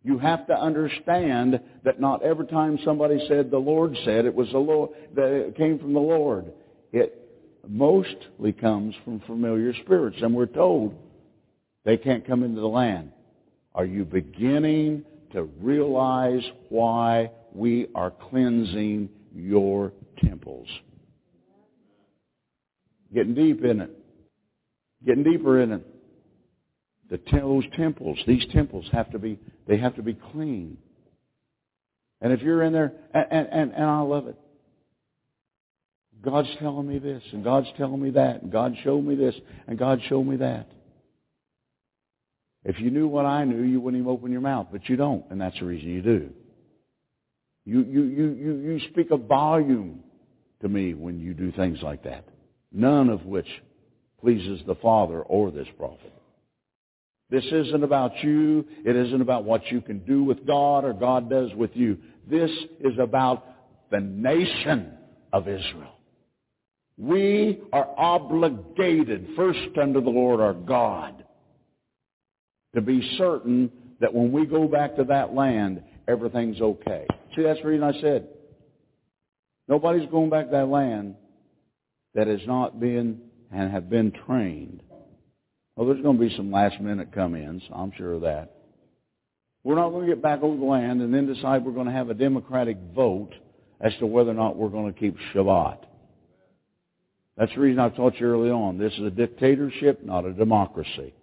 You 0.04 0.18
have 0.18 0.46
to 0.46 0.54
understand 0.58 1.60
that 1.84 2.00
not 2.00 2.22
every 2.22 2.46
time 2.46 2.78
somebody 2.84 3.20
said 3.28 3.50
the 3.50 3.58
Lord 3.58 3.96
said 4.04 4.24
it 4.24 4.34
was 4.34 4.50
the 4.52 4.58
Lord 4.58 4.90
that 5.14 5.26
it 5.26 5.56
came 5.56 5.78
from 5.78 5.92
the 5.92 6.00
Lord. 6.00 6.52
It 6.92 7.28
mostly 7.68 8.52
comes 8.52 8.94
from 9.04 9.20
familiar 9.20 9.74
spirits, 9.84 10.18
and 10.22 10.34
we're 10.34 10.46
told 10.46 10.94
they 11.84 11.96
can't 11.96 12.26
come 12.26 12.44
into 12.44 12.60
the 12.60 12.66
land. 12.66 13.12
Are 13.74 13.84
you 13.84 14.04
beginning 14.04 15.04
to 15.32 15.44
realize 15.44 16.42
why 16.68 17.30
we 17.52 17.88
are 17.94 18.10
cleansing 18.10 19.08
your 19.34 19.92
temples? 20.24 20.68
Getting 23.12 23.34
deep 23.34 23.64
in 23.64 23.80
it. 23.80 23.90
Getting 25.04 25.24
deeper 25.24 25.60
in 25.60 25.72
it. 25.72 25.86
The 27.10 27.18
those 27.32 27.64
temples, 27.74 28.18
these 28.26 28.44
temples 28.52 28.86
have 28.92 29.10
to 29.12 29.18
be, 29.18 29.38
they 29.66 29.78
have 29.78 29.96
to 29.96 30.02
be 30.02 30.14
clean. 30.14 30.76
And 32.20 32.32
if 32.32 32.42
you're 32.42 32.62
in 32.62 32.72
there, 32.72 32.92
and, 33.14 33.48
and, 33.50 33.72
and 33.72 33.84
I 33.84 34.00
love 34.00 34.26
it. 34.26 34.36
God's 36.20 36.48
telling 36.58 36.86
me 36.86 36.98
this, 36.98 37.22
and 37.32 37.44
God's 37.44 37.68
telling 37.76 38.02
me 38.02 38.10
that, 38.10 38.42
and 38.42 38.50
God 38.50 38.74
showed 38.82 39.02
me 39.02 39.14
this, 39.14 39.34
and 39.68 39.78
God 39.78 40.00
showed 40.08 40.24
me 40.24 40.36
that. 40.36 40.68
If 42.64 42.80
you 42.80 42.90
knew 42.90 43.06
what 43.06 43.24
I 43.24 43.44
knew, 43.44 43.62
you 43.62 43.80
wouldn't 43.80 44.00
even 44.00 44.12
open 44.12 44.32
your 44.32 44.40
mouth, 44.40 44.66
but 44.72 44.88
you 44.88 44.96
don't, 44.96 45.24
and 45.30 45.40
that's 45.40 45.58
the 45.60 45.64
reason 45.64 45.88
you 45.88 46.02
do. 46.02 46.30
You, 47.64 47.82
you, 47.82 48.02
you, 48.02 48.26
you, 48.30 48.52
you 48.56 48.80
speak 48.90 49.10
a 49.12 49.16
volume 49.16 50.00
to 50.60 50.68
me 50.68 50.94
when 50.94 51.20
you 51.20 51.34
do 51.34 51.52
things 51.52 51.78
like 51.82 52.02
that, 52.04 52.24
none 52.72 53.10
of 53.10 53.24
which 53.24 53.48
pleases 54.20 54.60
the 54.66 54.74
Father 54.74 55.22
or 55.22 55.52
this 55.52 55.68
prophet. 55.78 56.12
This 57.30 57.44
isn't 57.44 57.84
about 57.84 58.12
you. 58.22 58.66
It 58.84 58.96
isn't 58.96 59.20
about 59.20 59.44
what 59.44 59.70
you 59.70 59.80
can 59.80 59.98
do 60.00 60.24
with 60.24 60.46
God 60.46 60.84
or 60.84 60.94
God 60.94 61.28
does 61.28 61.50
with 61.54 61.70
you. 61.74 61.98
This 62.28 62.50
is 62.80 62.98
about 62.98 63.44
the 63.90 64.00
nation 64.00 64.92
of 65.32 65.46
Israel. 65.46 65.94
We 66.96 67.60
are 67.72 67.88
obligated 67.96 69.28
first 69.36 69.76
unto 69.80 70.02
the 70.02 70.10
Lord 70.10 70.40
our 70.40 70.54
God 70.54 71.24
to 72.74 72.80
be 72.80 73.16
certain 73.18 73.70
that 74.00 74.12
when 74.12 74.32
we 74.32 74.46
go 74.46 74.66
back 74.66 74.96
to 74.96 75.04
that 75.04 75.34
land, 75.34 75.82
everything's 76.06 76.60
okay. 76.60 77.06
See, 77.36 77.42
that's 77.42 77.60
the 77.60 77.68
reason 77.68 77.84
I 77.84 78.00
said 78.00 78.28
nobody's 79.68 80.08
going 80.10 80.30
back 80.30 80.46
to 80.46 80.52
that 80.52 80.68
land 80.68 81.14
that 82.14 82.26
has 82.26 82.40
not 82.46 82.80
been 82.80 83.20
and 83.52 83.70
have 83.70 83.88
been 83.88 84.12
trained. 84.26 84.82
Well, 85.78 85.86
there's 85.86 86.02
going 86.02 86.18
to 86.18 86.28
be 86.28 86.36
some 86.36 86.50
last 86.50 86.80
minute 86.80 87.12
come-ins. 87.12 87.62
I'm 87.72 87.92
sure 87.96 88.14
of 88.14 88.22
that. 88.22 88.52
We're 89.62 89.76
not 89.76 89.90
going 89.90 90.08
to 90.08 90.12
get 90.12 90.20
back 90.20 90.42
over 90.42 90.56
the 90.56 90.64
land 90.64 91.00
and 91.00 91.14
then 91.14 91.32
decide 91.32 91.64
we're 91.64 91.70
going 91.70 91.86
to 91.86 91.92
have 91.92 92.10
a 92.10 92.14
democratic 92.14 92.76
vote 92.96 93.30
as 93.80 93.92
to 94.00 94.06
whether 94.06 94.30
or 94.30 94.34
not 94.34 94.56
we're 94.56 94.70
going 94.70 94.92
to 94.92 94.98
keep 94.98 95.16
Shabbat. 95.32 95.78
That's 97.36 97.54
the 97.54 97.60
reason 97.60 97.78
I 97.78 97.90
taught 97.90 98.18
you 98.18 98.26
early 98.26 98.50
on. 98.50 98.76
This 98.76 98.92
is 98.94 99.04
a 99.04 99.10
dictatorship, 99.10 100.04
not 100.04 100.24
a 100.24 100.32
democracy. 100.32 101.14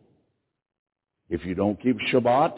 If 1.30 1.44
you 1.44 1.54
don't 1.54 1.78
keep 1.82 1.98
Shabbat, 2.14 2.58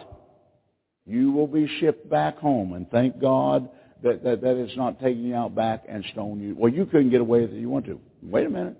you 1.07 1.31
will 1.31 1.47
be 1.47 1.67
shipped 1.79 2.07
back 2.07 2.37
home. 2.37 2.73
And 2.73 2.87
thank 2.91 3.19
God 3.19 3.69
that, 4.03 4.23
that, 4.23 4.41
that 4.41 4.55
it's 4.55 4.77
not 4.77 4.99
taking 4.99 5.23
you 5.23 5.33
out 5.33 5.55
back 5.55 5.85
and 5.89 6.05
stone 6.11 6.41
you. 6.41 6.55
Well, 6.55 6.71
you 6.71 6.85
couldn't 6.85 7.09
get 7.09 7.21
away 7.21 7.41
with 7.41 7.53
it 7.53 7.55
if 7.55 7.61
you 7.61 7.71
want 7.71 7.87
to. 7.87 7.99
Wait 8.21 8.45
a 8.45 8.51
minute. 8.51 8.77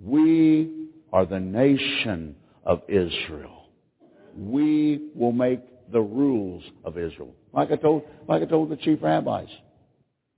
We 0.00 0.81
are 1.12 1.26
the 1.26 1.40
nation 1.40 2.36
of 2.64 2.82
Israel. 2.88 3.68
We 4.36 5.10
will 5.14 5.32
make 5.32 5.60
the 5.92 6.00
rules 6.00 6.64
of 6.84 6.96
Israel. 6.96 7.34
Like 7.52 7.70
I 7.70 7.76
told, 7.76 8.04
like 8.28 8.42
I 8.42 8.46
told 8.46 8.70
the 8.70 8.76
chief 8.76 9.00
rabbis. 9.02 9.48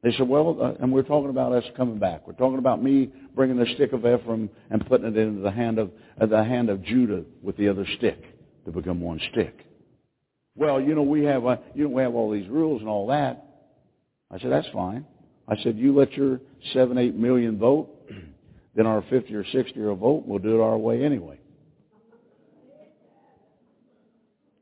They 0.03 0.13
said, 0.13 0.29
well, 0.29 0.59
uh, 0.61 0.83
and 0.83 0.93
we're 0.93 1.03
talking 1.03 1.31
about 1.31 1.53
us 1.53 1.65
coming 1.79 1.99
back. 1.99 2.27
We're 2.27 2.35
talking 2.35 2.59
about 2.59 2.83
me 2.83 3.11
bringing 3.35 3.57
the 3.57 3.67
stick 3.75 3.95
of 3.95 4.01
Ephraim 4.01 4.51
and 4.69 4.87
putting 4.87 5.07
it 5.07 5.17
into 5.17 5.41
the 5.41 5.51
hand 5.51 5.79
of 5.79 5.91
uh, 6.21 6.27
the 6.27 6.45
hand 6.45 6.69
of 6.69 6.83
Judah 6.85 7.25
with 7.43 7.57
the 7.57 7.69
other 7.69 7.87
stick 7.97 8.23
to 8.67 8.71
become 8.71 9.01
one 9.01 9.19
stick. 9.33 9.67
Well, 10.57 10.81
you 10.81 10.95
know 10.95 11.03
we 11.03 11.25
have 11.25 11.47
uh, 11.47 11.57
you 11.75 11.85
know 11.85 11.91
we 11.91 12.03
have 12.03 12.15
all 12.15 12.31
these 12.31 12.49
rules 12.49 12.81
and 12.81 12.89
all 12.89 13.07
that. 13.07 13.47
I 14.31 14.39
said 14.39 14.53
that's 14.53 14.69
fine. 14.75 15.07
I 15.49 15.57
said 15.63 15.79
you 15.79 15.97
let 15.97 16.13
your 16.13 16.41
seven 16.75 16.99
eight 16.99 17.15
million 17.15 17.59
vote, 17.59 17.89
then 18.75 18.87
our 18.87 19.03
fifty 19.11 19.35
or 19.35 19.45
sixty 19.53 19.79
year 19.79 19.91
old 19.91 20.01
vote, 20.01 20.25
we'll 20.27 20.39
do 20.39 20.61
it 20.61 20.63
our 20.63 20.77
way 20.77 21.05
anyway. 21.05 21.39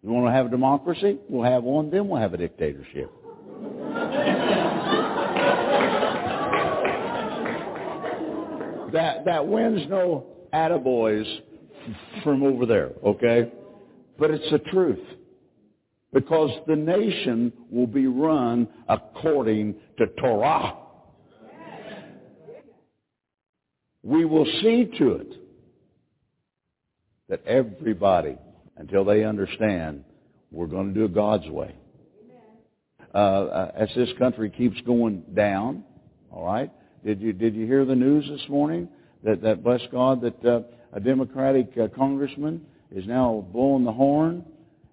You 0.02 0.10
want 0.10 0.26
to 0.26 0.32
have 0.32 0.46
a 0.46 0.50
democracy? 0.50 1.18
We'll 1.28 1.48
have 1.50 1.62
one. 1.62 1.90
Then 1.90 2.08
we'll 2.08 2.20
have 2.20 2.34
a 2.34 2.36
dictatorship. 2.36 3.10
That, 8.92 9.24
that 9.24 9.46
wins 9.46 9.88
no 9.88 10.26
attaboys 10.52 11.24
from 12.22 12.42
over 12.42 12.66
there, 12.66 12.90
okay? 13.04 13.50
But 14.18 14.32
it's 14.32 14.50
the 14.50 14.58
truth. 14.70 14.98
Because 16.12 16.50
the 16.66 16.76
nation 16.76 17.52
will 17.70 17.86
be 17.86 18.06
run 18.06 18.68
according 18.88 19.76
to 19.96 20.06
Torah. 20.20 20.76
We 24.02 24.24
will 24.24 24.46
see 24.62 24.90
to 24.98 25.12
it 25.12 25.34
that 27.28 27.46
everybody, 27.46 28.36
until 28.76 29.04
they 29.04 29.24
understand, 29.24 30.04
we're 30.50 30.66
going 30.66 30.88
to 30.88 30.94
do 30.94 31.04
it 31.04 31.14
God's 31.14 31.48
way. 31.48 31.74
Uh, 33.14 33.18
uh, 33.18 33.72
as 33.74 33.88
this 33.94 34.08
country 34.18 34.50
keeps 34.50 34.80
going 34.82 35.22
down, 35.34 35.84
all 36.30 36.46
right. 36.46 36.70
Did 37.04 37.20
you 37.20 37.32
did 37.32 37.54
you 37.54 37.66
hear 37.66 37.84
the 37.84 37.94
news 37.94 38.26
this 38.28 38.48
morning 38.48 38.88
that 39.22 39.42
that 39.42 39.62
bless 39.62 39.82
God 39.90 40.22
that 40.22 40.44
uh, 40.44 40.62
a 40.92 41.00
Democratic 41.00 41.76
uh, 41.76 41.88
congressman 41.94 42.64
is 42.90 43.06
now 43.06 43.46
blowing 43.52 43.84
the 43.84 43.92
horn 43.92 44.44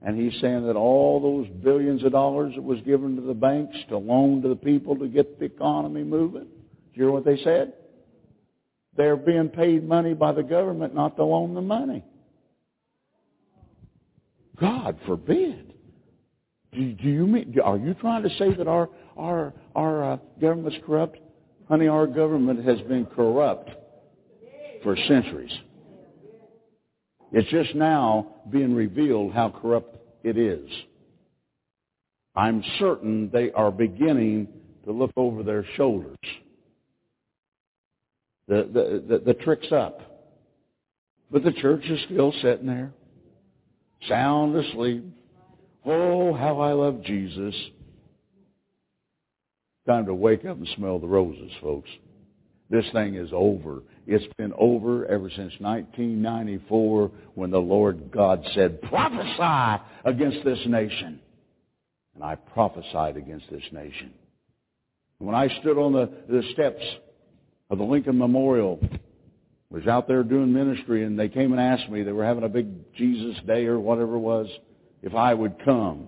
and 0.02 0.18
he's 0.20 0.40
saying 0.42 0.66
that 0.66 0.76
all 0.76 1.20
those 1.20 1.48
billions 1.62 2.04
of 2.04 2.12
dollars 2.12 2.54
that 2.56 2.62
was 2.62 2.80
given 2.82 3.16
to 3.16 3.22
the 3.22 3.34
banks 3.34 3.78
to 3.90 3.98
loan 3.98 4.42
to 4.42 4.50
the 4.50 4.56
people 4.56 4.96
to 4.98 5.08
get 5.08 5.40
the 5.40 5.46
economy 5.46 6.04
moving. 6.04 6.46
Did 6.46 6.94
you 6.94 7.04
hear 7.04 7.12
what 7.12 7.26
they 7.26 7.38
said? 7.44 7.74
They're 9.00 9.16
being 9.16 9.48
paid 9.48 9.88
money 9.88 10.14
by 10.14 10.34
the 10.34 10.44
government 10.44 10.94
not 10.94 11.16
to 11.16 11.24
loan 11.24 11.54
the 11.54 11.62
money. 11.62 12.04
God 14.60 15.00
forbid. 15.06 15.74
Do, 16.74 16.94
do 16.96 17.08
you 17.08 17.26
mean? 17.26 17.56
Are 17.64 17.78
you 17.78 17.94
trying 17.94 18.24
to 18.24 18.30
say 18.38 18.54
that 18.56 18.68
our 18.68 18.90
our 19.16 19.54
our 19.74 20.04
uh, 20.04 20.18
government's 20.42 20.80
corrupt? 20.86 21.18
Honey, 21.70 21.88
our 21.88 22.08
government 22.08 22.66
has 22.66 22.82
been 22.90 23.06
corrupt 23.06 23.70
for 24.84 24.98
centuries. 25.08 25.58
It's 27.32 27.50
just 27.52 27.76
now 27.76 28.36
being 28.52 28.76
revealed 28.76 29.32
how 29.32 29.50
corrupt 29.50 29.96
it 30.26 30.38
is. 30.38 30.70
I'm 32.36 32.62
certain 32.80 33.30
they 33.32 33.50
are 33.54 33.72
beginning 33.72 34.50
to 34.84 34.92
look 34.92 35.12
over 35.16 35.42
their 35.42 35.66
shoulders. 35.78 36.18
The, 38.50 39.04
the, 39.08 39.20
the, 39.20 39.34
trick's 39.36 39.72
up. 39.72 40.02
But 41.30 41.44
the 41.44 41.52
church 41.52 41.86
is 41.86 42.00
still 42.06 42.34
sitting 42.42 42.66
there, 42.66 42.92
sound 44.08 44.56
asleep. 44.56 45.06
Oh, 45.86 46.34
how 46.34 46.60
I 46.60 46.74
love 46.74 47.04
Jesus. 47.04 47.54
Time 49.86 50.08
to 50.08 50.16
wake 50.16 50.46
up 50.46 50.58
and 50.58 50.68
smell 50.76 50.98
the 50.98 51.08
roses, 51.08 51.52
folks. 51.62 51.90
This 52.72 52.86
thing 52.92 53.14
is 53.14 53.30
over. 53.34 53.84
It's 54.08 54.26
been 54.38 54.54
over 54.58 55.06
ever 55.06 55.30
since 55.30 55.54
1994 55.60 57.12
when 57.36 57.52
the 57.52 57.60
Lord 57.60 58.10
God 58.12 58.44
said, 58.56 58.82
prophesy 58.82 59.84
against 60.06 60.44
this 60.44 60.60
nation. 60.66 61.20
And 62.16 62.24
I 62.24 62.34
prophesied 62.34 63.16
against 63.16 63.46
this 63.52 63.64
nation. 63.72 64.12
When 65.20 65.36
I 65.36 65.50
stood 65.60 65.78
on 65.78 65.94
the, 65.94 66.10
the 66.28 66.44
steps 66.54 66.84
of 67.70 67.78
the 67.78 67.84
Lincoln 67.84 68.18
Memorial, 68.18 68.80
was 69.70 69.86
out 69.86 70.08
there 70.08 70.24
doing 70.24 70.52
ministry 70.52 71.04
and 71.04 71.18
they 71.18 71.30
came 71.30 71.52
and 71.52 71.62
asked 71.62 71.90
me, 71.90 72.04
they 72.04 72.12
were 72.12 72.26
having 72.26 72.44
a 72.44 72.50
big 72.50 72.94
Jesus 72.96 73.36
day 73.46 73.66
or 73.66 73.80
whatever 73.80 74.16
it 74.16 74.20
was, 74.20 74.48
if 75.04 75.14
I 75.14 75.34
would 75.34 75.64
come. 75.64 76.08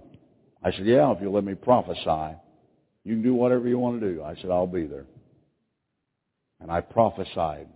I 0.63 0.71
said, 0.71 0.85
yeah, 0.85 1.11
if 1.11 1.19
you'll 1.21 1.33
let 1.33 1.43
me 1.43 1.55
prophesy. 1.55 2.37
You 3.03 3.15
can 3.15 3.23
do 3.23 3.33
whatever 3.33 3.67
you 3.67 3.77
want 3.79 3.99
to 3.99 4.13
do. 4.13 4.23
I 4.23 4.35
said, 4.35 4.51
I'll 4.51 4.67
be 4.67 4.85
there. 4.85 5.05
And 6.59 6.71
I 6.71 6.81
prophesied 6.81 7.67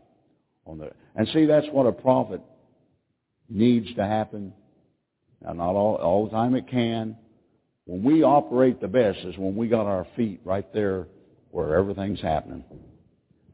on 0.65 0.77
the, 0.77 0.91
and 1.15 1.27
see, 1.29 1.45
that's 1.45 1.67
what 1.71 1.87
a 1.87 1.91
prophet 1.91 2.41
needs 3.49 3.93
to 3.95 4.05
happen. 4.05 4.53
Now, 5.43 5.53
not 5.53 5.75
all, 5.75 5.95
all 5.95 6.25
the 6.25 6.31
time 6.31 6.55
it 6.55 6.67
can. 6.67 7.17
When 7.85 8.03
we 8.03 8.23
operate 8.23 8.81
the 8.81 8.87
best 8.87 9.19
is 9.19 9.37
when 9.37 9.55
we 9.55 9.67
got 9.67 9.85
our 9.85 10.07
feet 10.15 10.41
right 10.43 10.71
there 10.73 11.07
where 11.51 11.75
everything's 11.75 12.21
happening. 12.21 12.63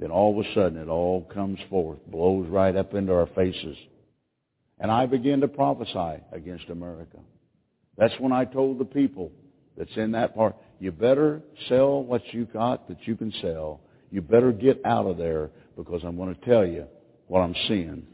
Then 0.01 0.09
all 0.09 0.37
of 0.37 0.43
a 0.43 0.53
sudden 0.55 0.79
it 0.79 0.89
all 0.89 1.21
comes 1.31 1.59
forth, 1.69 1.99
blows 2.07 2.49
right 2.49 2.75
up 2.75 2.95
into 2.95 3.13
our 3.13 3.27
faces. 3.27 3.77
And 4.79 4.91
I 4.91 5.05
begin 5.05 5.41
to 5.41 5.47
prophesy 5.47 6.23
against 6.31 6.69
America. 6.69 7.19
That's 7.97 8.19
when 8.19 8.31
I 8.31 8.45
told 8.45 8.79
the 8.79 8.85
people 8.85 9.31
that's 9.77 9.95
in 9.95 10.13
that 10.13 10.33
part, 10.35 10.55
you 10.79 10.91
better 10.91 11.43
sell 11.69 12.03
what 12.03 12.23
you 12.33 12.45
got 12.45 12.87
that 12.87 12.97
you 13.07 13.15
can 13.15 13.31
sell. 13.41 13.79
You 14.09 14.21
better 14.21 14.51
get 14.51 14.81
out 14.83 15.05
of 15.05 15.17
there 15.17 15.51
because 15.77 16.01
I'm 16.03 16.17
going 16.17 16.33
to 16.33 16.45
tell 16.45 16.65
you 16.65 16.87
what 17.27 17.41
I'm 17.41 17.55
seeing 17.67 18.07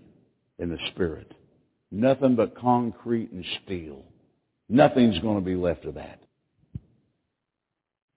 in 0.60 0.70
the 0.70 0.78
Spirit. 0.92 1.34
Nothing 1.90 2.36
but 2.36 2.58
concrete 2.58 3.32
and 3.32 3.46
steel. 3.64 4.04
Nothing's 4.68 5.20
going 5.20 5.40
to 5.40 5.46
be 5.46 5.56
left 5.56 5.86
of 5.86 5.96
that. 5.96 6.20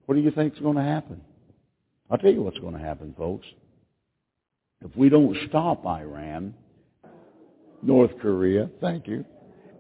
What 0.07 0.17
do 0.17 0.23
you 0.23 0.33
think's 0.33 0.59
going 0.59 0.77
to 0.77 0.83
happen? 0.83 1.21
I'll 2.11 2.19
tell 2.19 2.33
you 2.33 2.43
what's 2.43 2.59
going 2.59 2.75
to 2.75 2.81
happen, 2.81 3.15
folks. 3.17 3.47
If 4.85 4.97
we 4.97 5.09
don't 5.09 5.37
stop 5.49 5.85
Iran, 5.87 6.55
North 7.83 8.13
Korea, 8.21 8.71
thank 8.81 9.07
you. 9.07 9.25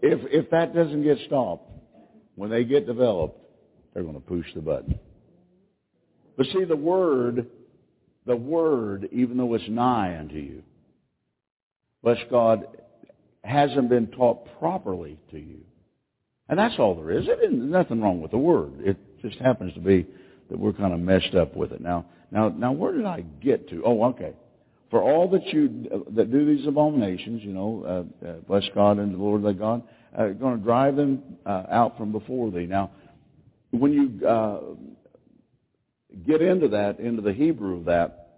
If 0.02 0.20
if 0.30 0.50
that 0.50 0.74
doesn't 0.74 1.02
get 1.02 1.18
stopped, 1.26 1.70
when 2.34 2.50
they 2.50 2.64
get 2.64 2.86
developed, 2.86 3.38
they're 3.92 4.02
going 4.02 4.14
to 4.14 4.20
push 4.20 4.46
the 4.54 4.60
button. 4.60 4.98
But 6.36 6.46
see, 6.46 6.64
the 6.64 6.76
word, 6.76 7.46
the 8.26 8.36
word, 8.36 9.08
even 9.12 9.36
though 9.36 9.52
it's 9.54 9.68
nigh 9.68 10.18
unto 10.18 10.36
you, 10.36 10.62
bless 12.02 12.18
God, 12.30 12.66
hasn't 13.42 13.88
been 13.88 14.06
taught 14.08 14.46
properly 14.58 15.18
to 15.32 15.38
you. 15.38 15.60
And 16.48 16.58
that's 16.58 16.74
all 16.78 16.94
there 16.94 17.10
is. 17.10 17.26
There's 17.26 17.52
nothing 17.52 18.00
wrong 18.00 18.20
with 18.20 18.30
the 18.32 18.38
word. 18.38 18.72
It 18.80 18.96
just 19.22 19.38
happens 19.38 19.72
to 19.74 19.80
be 19.80 20.06
that 20.48 20.58
we're 20.58 20.72
kind 20.72 20.92
of 20.92 21.00
messed 21.00 21.34
up 21.34 21.54
with 21.54 21.72
it. 21.72 21.80
Now, 21.80 22.06
now, 22.30 22.48
now, 22.48 22.72
where 22.72 22.92
did 22.92 23.06
I 23.06 23.22
get 23.42 23.68
to? 23.70 23.82
Oh, 23.84 24.04
okay. 24.04 24.34
For 24.90 25.02
all 25.02 25.28
that 25.28 25.46
you 25.52 26.04
that 26.10 26.32
do 26.32 26.44
these 26.44 26.66
abominations, 26.66 27.42
you 27.44 27.52
know, 27.52 27.84
uh, 28.24 28.26
uh, 28.26 28.32
bless 28.48 28.64
God 28.74 28.98
and 28.98 29.14
the 29.14 29.18
Lord 29.18 29.44
thy 29.44 29.52
God, 29.52 29.82
uh, 30.16 30.28
going 30.28 30.58
to 30.58 30.64
drive 30.64 30.96
them 30.96 31.22
uh, 31.46 31.64
out 31.70 31.96
from 31.96 32.10
before 32.10 32.50
thee. 32.50 32.66
Now, 32.66 32.90
when 33.70 33.92
you 33.92 34.26
uh, 34.26 34.60
get 36.26 36.42
into 36.42 36.68
that, 36.68 36.98
into 36.98 37.22
the 37.22 37.32
Hebrew 37.32 37.78
of 37.78 37.84
that, 37.84 38.30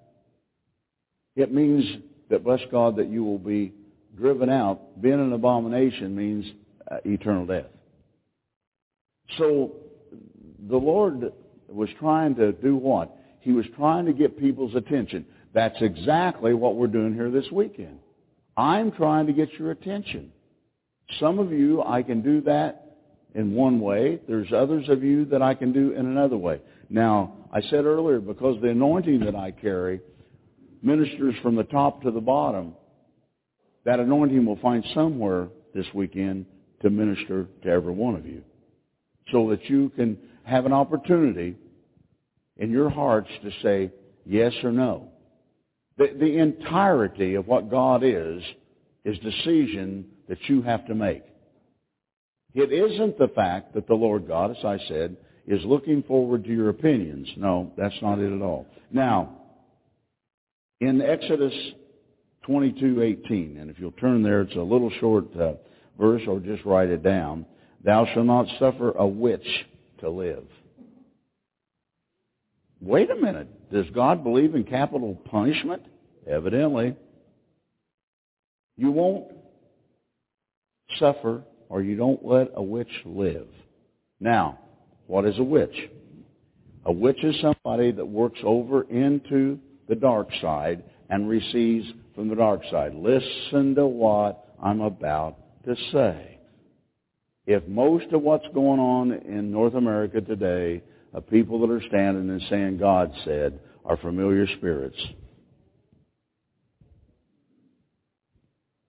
it 1.37 1.53
means 1.53 1.85
that, 2.29 2.45
bless 2.45 2.61
God, 2.71 2.97
that 2.97 3.09
you 3.09 3.25
will 3.25 3.39
be 3.39 3.73
driven 4.17 4.51
out. 4.51 5.01
Being 5.01 5.21
an 5.21 5.33
abomination 5.33 6.15
means 6.15 6.45
uh, 6.91 6.97
eternal 7.07 7.47
death. 7.47 7.67
So 9.39 9.73
the 10.69 10.77
Lord 10.77 11.33
was 11.69 11.89
trying 11.99 12.35
to 12.35 12.53
do 12.53 12.77
what? 12.77 13.17
He 13.41 13.53
was 13.53 13.65
trying 13.75 14.05
to 14.07 14.13
get 14.13 14.39
people's 14.39 14.75
attention. 14.75 15.25
That's 15.55 15.77
exactly 15.81 16.55
what 16.55 16.77
we're 16.77 16.87
doing 16.87 17.15
here 17.15 17.31
this 17.31 17.51
weekend. 17.53 17.99
I'm 18.57 18.93
trying 18.93 19.27
to 19.27 19.33
get 19.33 19.53
your 19.59 19.71
attention. 19.71 20.33
Some 21.21 21.39
of 21.39 21.53
you, 21.53 21.83
I 21.83 22.03
can 22.03 22.23
do 22.23 22.41
that 22.43 22.97
in 23.35 23.55
one 23.55 23.81
way. 23.81 24.21
There's 24.29 24.53
others 24.53 24.89
of 24.89 25.03
you 25.03 25.25
that 25.27 25.43
I 25.43 25.55
can 25.55 25.73
do 25.73 25.93
in 25.93 26.07
another 26.07 26.37
way. 26.37 26.61
Now, 26.89 27.35
I 27.53 27.61
said 27.63 27.85
earlier, 27.85 28.21
because 28.21 28.61
the 28.61 28.71
anointing 28.71 29.21
that 29.21 29.35
I 29.35 29.51
carry 29.51 30.01
ministers 30.83 31.35
from 31.43 31.57
the 31.57 31.65
top 31.65 32.03
to 32.03 32.11
the 32.11 32.21
bottom, 32.21 32.75
that 33.85 34.01
anointing 34.01 34.45
will 34.45 34.59
find 34.59 34.85
somewhere 34.95 35.49
this 35.75 35.87
weekend 35.95 36.47
to 36.83 36.91
minister 36.91 37.47
to 37.63 37.69
every 37.69 37.93
one 37.93 38.15
of 38.15 38.27
you. 38.27 38.43
So 39.31 39.51
that 39.51 39.65
you 39.69 39.91
can 39.91 40.19
have 40.45 40.67
an 40.67 40.73
opportunity 40.73 41.57
in 42.57 42.71
your 42.71 42.91
hearts 42.91 43.31
to 43.43 43.51
say 43.63 43.91
yes 44.27 44.53
or 44.63 44.73
no. 44.73 45.12
The, 45.99 46.09
the 46.19 46.39
entirety 46.39 47.35
of 47.35 47.47
what 47.47 47.71
God 47.71 48.03
is, 48.05 48.43
is 49.05 49.19
decision 49.19 50.07
that 50.29 50.39
you 50.49 50.63
have 50.63 50.87
to 50.87 50.95
make. 50.95 51.23
It 52.55 52.73
isn't 52.73 53.19
the 53.19 53.29
fact 53.29 53.75
that 53.75 53.87
the 53.87 53.95
Lord 53.95 54.29
God, 54.29 54.51
as 54.51 54.65
I 54.65 54.79
said, 54.89 55.17
is 55.47 55.65
looking 55.65 56.03
forward 56.03 56.45
to 56.45 56.51
your 56.51 56.69
opinions. 56.69 57.29
No, 57.37 57.73
that's 57.77 57.95
not 58.03 58.19
it 58.19 58.33
at 58.33 58.43
all. 58.43 58.67
Now, 58.91 59.39
in 60.81 61.01
Exodus 61.01 61.55
22:18, 62.47 63.61
and 63.61 63.71
if 63.71 63.79
you'll 63.79 63.93
turn 63.93 64.23
there, 64.23 64.43
it's 64.43 64.55
a 64.55 64.61
little 64.61 64.91
short 65.01 65.35
uh, 65.37 65.55
verse, 65.99 66.23
or 66.27 66.41
just 66.41 66.65
write 66.65 66.91
it 66.91 67.03
down. 67.03 67.47
Thou 67.85 68.07
shalt 68.13 68.27
not 68.27 68.47
suffer 68.59 68.93
a 68.93 69.07
witch 69.07 69.47
to 70.01 70.11
live. 70.11 70.45
Wait 72.81 73.11
a 73.11 73.17
minute. 73.17 73.49
Does 73.73 73.87
God 73.95 74.23
believe 74.23 74.55
in 74.55 74.65
capital 74.65 75.15
punishment? 75.31 75.83
Evidently. 76.27 76.95
You 78.77 78.91
won't 78.91 79.33
suffer 80.99 81.43
or 81.69 81.83
you 81.83 81.97
don't 81.97 82.25
let 82.25 82.49
a 82.55 82.63
witch 82.63 82.93
live. 83.07 83.49
Now, 84.21 84.59
what 85.07 85.25
is 85.25 85.39
a 85.39 85.43
witch? 85.43 85.75
A 86.85 86.93
witch 86.93 87.23
is 87.25 87.35
somebody 87.41 87.93
that 87.93 88.05
works 88.05 88.41
over 88.45 88.83
into 88.83 89.59
the 89.89 89.95
dark 89.95 90.29
side 90.43 90.85
and 91.09 91.29
receives 91.29 91.87
from 92.15 92.29
the 92.29 92.35
dark 92.35 92.61
side. 92.71 92.95
Listen 92.95 93.75
to 93.77 93.87
what 93.87 94.55
I'm 94.63 94.83
about 94.83 95.39
to 95.65 95.75
say. 95.93 96.39
If 97.47 97.67
most 97.67 98.13
of 98.13 98.23
what's 98.23 98.47
going 98.55 98.81
on 98.81 99.13
in 99.13 99.51
North 99.51 99.75
America 99.75 100.21
today, 100.21 100.83
of 101.13 101.29
people 101.29 101.61
that 101.61 101.71
are 101.71 101.83
standing 101.89 102.31
and 102.31 102.43
saying 102.49 102.79
God 102.79 103.13
said, 103.25 103.61
are 103.85 103.97
familiar 103.97 104.47
spirits, 104.57 104.99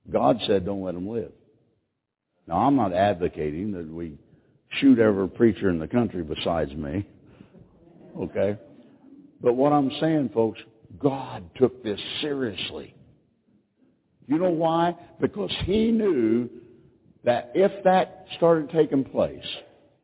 God 0.10 0.38
said 0.46 0.66
don't 0.66 0.84
let 0.84 0.94
them 0.94 1.08
live. 1.08 1.32
Now 2.48 2.58
I'm 2.68 2.76
not 2.76 2.94
advocating 2.94 3.72
that 3.72 3.90
we 3.90 4.18
shoot 4.80 5.00
every 5.00 5.30
preacher 5.30 5.70
in 5.70 5.80
the 5.80 5.88
country 5.88 6.24
besides 6.24 6.74
me. 6.74 7.06
Okay? 8.20 8.58
But 9.42 9.54
what 9.54 9.74
I'm 9.74 9.92
saying, 10.00 10.32
folks, 10.34 10.60
God 11.00 11.44
took 11.56 11.84
this 11.84 12.00
seriously. 12.22 12.96
You 14.28 14.38
know 14.38 14.52
why? 14.52 14.96
Because 15.20 15.52
he 15.66 15.92
knew 15.92 16.50
that 17.24 17.52
if 17.56 17.84
that 17.84 18.26
started 18.38 18.70
taking 18.70 19.04
place, 19.04 19.46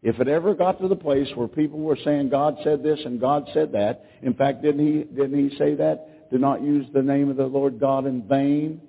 if 0.01 0.19
it 0.19 0.27
ever 0.29 0.53
got 0.53 0.79
to 0.79 0.87
the 0.87 0.95
place 0.95 1.27
where 1.35 1.47
people 1.47 1.79
were 1.79 1.97
saying 2.05 2.29
God 2.29 2.57
said 2.63 2.81
this 2.81 2.99
and 3.03 3.19
God 3.19 3.49
said 3.53 3.73
that, 3.73 4.05
in 4.21 4.33
fact, 4.33 4.61
didn't 4.61 4.85
he, 4.85 5.03
didn't 5.03 5.49
he 5.49 5.57
say 5.57 5.75
that? 5.75 6.31
Do 6.31 6.37
not 6.37 6.61
use 6.61 6.85
the 6.93 7.01
name 7.01 7.29
of 7.29 7.35
the 7.35 7.45
Lord 7.45 7.79
God 7.79 8.05
in 8.05 8.25
vain. 8.27 8.81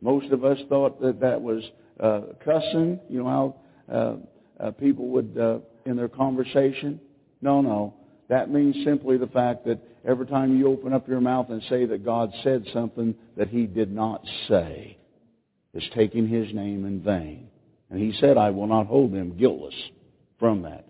Most 0.00 0.30
of 0.32 0.44
us 0.44 0.58
thought 0.68 1.00
that 1.02 1.20
that 1.20 1.40
was 1.40 1.62
uh, 2.00 2.20
cussing. 2.42 3.00
You 3.08 3.22
know 3.22 3.56
how 3.88 3.94
uh, 3.94 4.16
uh, 4.64 4.70
people 4.72 5.08
would, 5.08 5.36
uh, 5.38 5.58
in 5.84 5.96
their 5.96 6.08
conversation? 6.08 7.00
No, 7.42 7.60
no. 7.60 7.94
That 8.28 8.50
means 8.50 8.76
simply 8.84 9.18
the 9.18 9.26
fact 9.26 9.66
that 9.66 9.78
every 10.06 10.26
time 10.26 10.56
you 10.58 10.68
open 10.68 10.94
up 10.94 11.06
your 11.06 11.20
mouth 11.20 11.50
and 11.50 11.62
say 11.68 11.84
that 11.84 12.02
God 12.02 12.32
said 12.42 12.64
something 12.72 13.14
that 13.36 13.48
he 13.48 13.66
did 13.66 13.92
not 13.92 14.24
say, 14.48 14.96
is 15.74 15.84
taking 15.94 16.28
his 16.28 16.54
name 16.54 16.86
in 16.86 17.02
vain. 17.02 17.48
And 17.90 18.00
he 18.00 18.18
said, 18.20 18.38
I 18.38 18.50
will 18.50 18.68
not 18.68 18.86
hold 18.86 19.12
them 19.12 19.36
guiltless 19.36 19.74
from 20.44 20.60
that. 20.60 20.84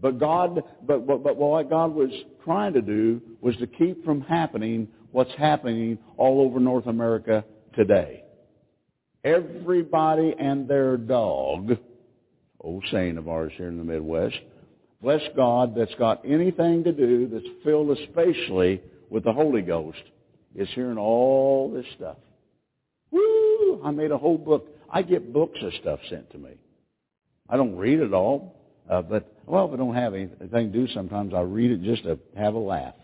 But 0.00 0.18
God, 0.18 0.64
but, 0.84 1.06
but, 1.06 1.22
but 1.22 1.36
what 1.36 1.70
God 1.70 1.94
was 1.94 2.10
trying 2.42 2.72
to 2.72 2.82
do 2.82 3.22
was 3.40 3.56
to 3.58 3.68
keep 3.68 4.04
from 4.04 4.20
happening 4.22 4.88
what's 5.12 5.30
happening 5.38 5.96
all 6.16 6.40
over 6.40 6.58
North 6.58 6.88
America 6.88 7.44
today. 7.76 8.24
Everybody 9.22 10.34
and 10.36 10.66
their 10.66 10.96
dog, 10.96 11.78
old 12.60 12.84
saying 12.90 13.16
of 13.16 13.28
ours 13.28 13.52
here 13.56 13.68
in 13.68 13.78
the 13.78 13.84
Midwest, 13.84 14.40
bless 15.00 15.22
God, 15.36 15.76
that's 15.76 15.94
got 15.94 16.24
anything 16.24 16.82
to 16.82 16.90
do, 16.90 17.28
that's 17.32 17.46
filled 17.62 17.96
especially 17.96 18.82
with 19.08 19.22
the 19.22 19.32
Holy 19.32 19.62
Ghost, 19.62 20.02
is 20.56 20.68
hearing 20.74 20.98
all 20.98 21.70
this 21.72 21.86
stuff. 21.94 22.16
Woo! 23.12 23.80
I 23.84 23.92
made 23.92 24.10
a 24.10 24.18
whole 24.18 24.36
book. 24.36 24.66
I 24.90 25.02
get 25.02 25.32
books 25.32 25.60
of 25.62 25.72
stuff 25.80 26.00
sent 26.10 26.28
to 26.32 26.38
me. 26.38 26.58
I 27.48 27.56
don't 27.56 27.76
read 27.76 28.00
it 28.00 28.12
all, 28.12 28.54
uh, 28.90 29.02
but, 29.02 29.32
well, 29.46 29.66
if 29.66 29.74
I 29.74 29.76
don't 29.76 29.94
have 29.94 30.14
anything 30.14 30.50
to 30.50 30.66
do, 30.66 30.88
sometimes 30.92 31.32
I 31.34 31.40
read 31.40 31.70
it 31.70 31.82
just 31.82 32.04
to 32.04 32.18
have 32.36 32.54
a 32.54 32.58
laugh. 32.58 32.94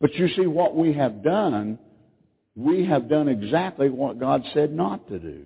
But 0.00 0.14
you 0.14 0.28
see, 0.28 0.46
what 0.46 0.74
we 0.74 0.94
have 0.94 1.22
done, 1.22 1.78
we 2.56 2.86
have 2.86 3.08
done 3.08 3.28
exactly 3.28 3.90
what 3.90 4.18
God 4.18 4.42
said 4.54 4.72
not 4.72 5.08
to 5.08 5.18
do. 5.18 5.44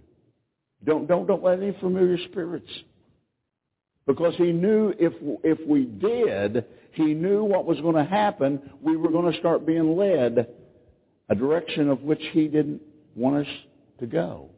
Don't, 0.85 1.07
don't, 1.07 1.27
don't 1.27 1.43
let 1.43 1.61
any 1.61 1.77
familiar 1.81 2.19
spirits 2.31 2.71
because 4.07 4.35
he 4.37 4.53
knew 4.53 4.93
if, 4.99 5.13
if 5.43 5.67
we 5.67 5.85
did, 5.85 6.67
he 6.93 7.15
knew 7.15 7.45
what 7.45 7.65
was 7.65 7.81
going 7.81 7.97
to 7.97 8.05
happen. 8.05 8.71
We 8.83 8.97
were 8.97 9.11
going 9.11 9.33
to 9.33 9.39
start 9.39 9.67
being 9.67 9.97
led 9.97 10.47
a 11.29 11.35
direction 11.35 11.89
of 11.89 12.03
which 12.03 12.23
he 12.33 12.49
didn't 12.49 12.83
want 13.15 13.47
us 13.47 13.53
to 14.01 14.07
go. 14.07 14.51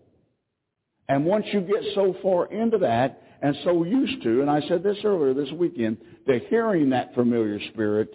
And 1.08 1.24
once 1.24 1.46
you 1.52 1.60
get 1.60 1.82
so 1.94 2.16
far 2.22 2.46
into 2.46 2.78
that 2.78 3.22
and 3.42 3.54
so 3.64 3.84
used 3.84 4.22
to, 4.22 4.40
and 4.40 4.50
I 4.50 4.60
said 4.66 4.82
this 4.82 4.98
earlier 5.04 5.34
this 5.34 5.52
weekend, 5.52 5.98
to 6.26 6.40
hearing 6.48 6.90
that 6.90 7.14
familiar 7.14 7.60
spirit, 7.72 8.10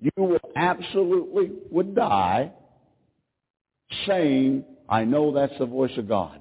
you 0.00 0.10
will 0.16 0.38
absolutely 0.56 1.50
would 1.70 1.94
die 1.94 2.52
saying, 4.06 4.64
I 4.88 5.04
know 5.04 5.32
that's 5.32 5.58
the 5.58 5.66
voice 5.66 5.96
of 5.98 6.08
God. 6.08 6.40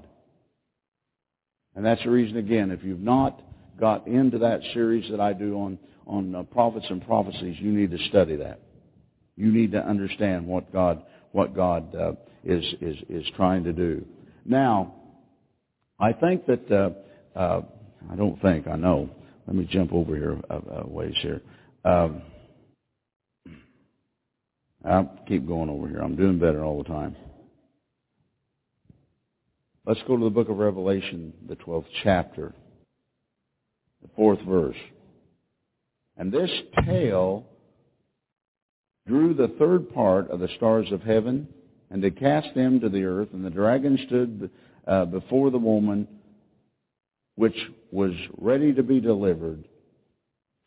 And 1.76 1.86
that's 1.86 2.04
the 2.04 2.10
reason, 2.10 2.38
again, 2.38 2.72
if 2.72 2.84
you've 2.84 3.00
not 3.00 3.42
got 3.80 4.08
into 4.08 4.40
that 4.40 4.62
series 4.74 5.10
that 5.12 5.20
I 5.20 5.34
do 5.34 5.56
on, 5.60 5.80
on 6.08 6.36
uh, 6.36 6.44
prophets 6.44 6.86
and 6.90 7.06
prophecies, 7.06 7.58
you 7.60 7.72
need 7.72 7.92
to 7.92 7.98
study 8.10 8.38
that. 8.38 8.60
You 9.36 9.52
need 9.52 9.72
to 9.74 9.86
understand 9.86 10.48
what 10.48 10.74
God, 10.74 11.04
what 11.32 11.56
God 11.56 11.96
uh, 11.96 12.12
is, 12.44 12.64
is, 12.82 12.98
is 13.08 13.26
trying 13.36 13.64
to 13.66 13.74
do. 13.74 14.06
Now, 14.46 14.96
I 16.00 16.14
think 16.14 16.46
that, 16.46 16.72
uh, 16.72 17.38
uh, 17.38 17.62
I 18.12 18.16
don't 18.16 18.42
think, 18.42 18.68
I 18.68 18.76
know. 18.76 19.10
Let 19.48 19.56
me 19.56 19.68
jump 19.70 19.94
over 19.94 20.16
here 20.16 20.40
a, 20.50 20.84
a 20.84 20.88
ways 20.88 21.16
here. 21.22 21.42
Um, 21.84 22.22
I'll 24.86 25.20
keep 25.28 25.48
going 25.48 25.70
over 25.70 25.88
here. 25.88 26.00
I'm 26.00 26.16
doing 26.16 26.40
better 26.40 26.64
all 26.64 26.78
the 26.78 26.90
time. 26.90 27.16
Let's 29.86 30.02
go 30.08 30.16
to 30.18 30.24
the 30.24 30.30
book 30.30 30.50
of 30.50 30.58
Revelation, 30.58 31.34
the 31.48 31.56
12th 31.56 31.88
chapter 32.04 32.54
the 34.02 34.10
fourth 34.16 34.42
verse. 34.42 34.78
And 36.18 36.32
this 36.32 36.50
tail 36.86 37.46
drew 39.08 39.34
the 39.34 39.56
third 39.60 39.94
part 39.94 40.30
of 40.30 40.40
the 40.40 40.50
stars 40.58 40.92
of 40.92 41.02
heaven, 41.02 41.48
and 41.90 42.02
to 42.02 42.12
cast 42.12 42.54
them 42.56 42.80
to 42.82 42.90
the 42.90 43.04
earth, 43.04 43.30
and 43.34 43.44
the 43.44 43.50
dragon 43.50 43.98
stood 44.06 44.50
uh, 44.90 45.06
before 45.06 45.52
the 45.52 45.58
woman, 45.58 46.08
which 47.36 47.56
was 47.92 48.12
ready 48.38 48.74
to 48.74 48.82
be 48.82 49.00
delivered, 49.00 49.64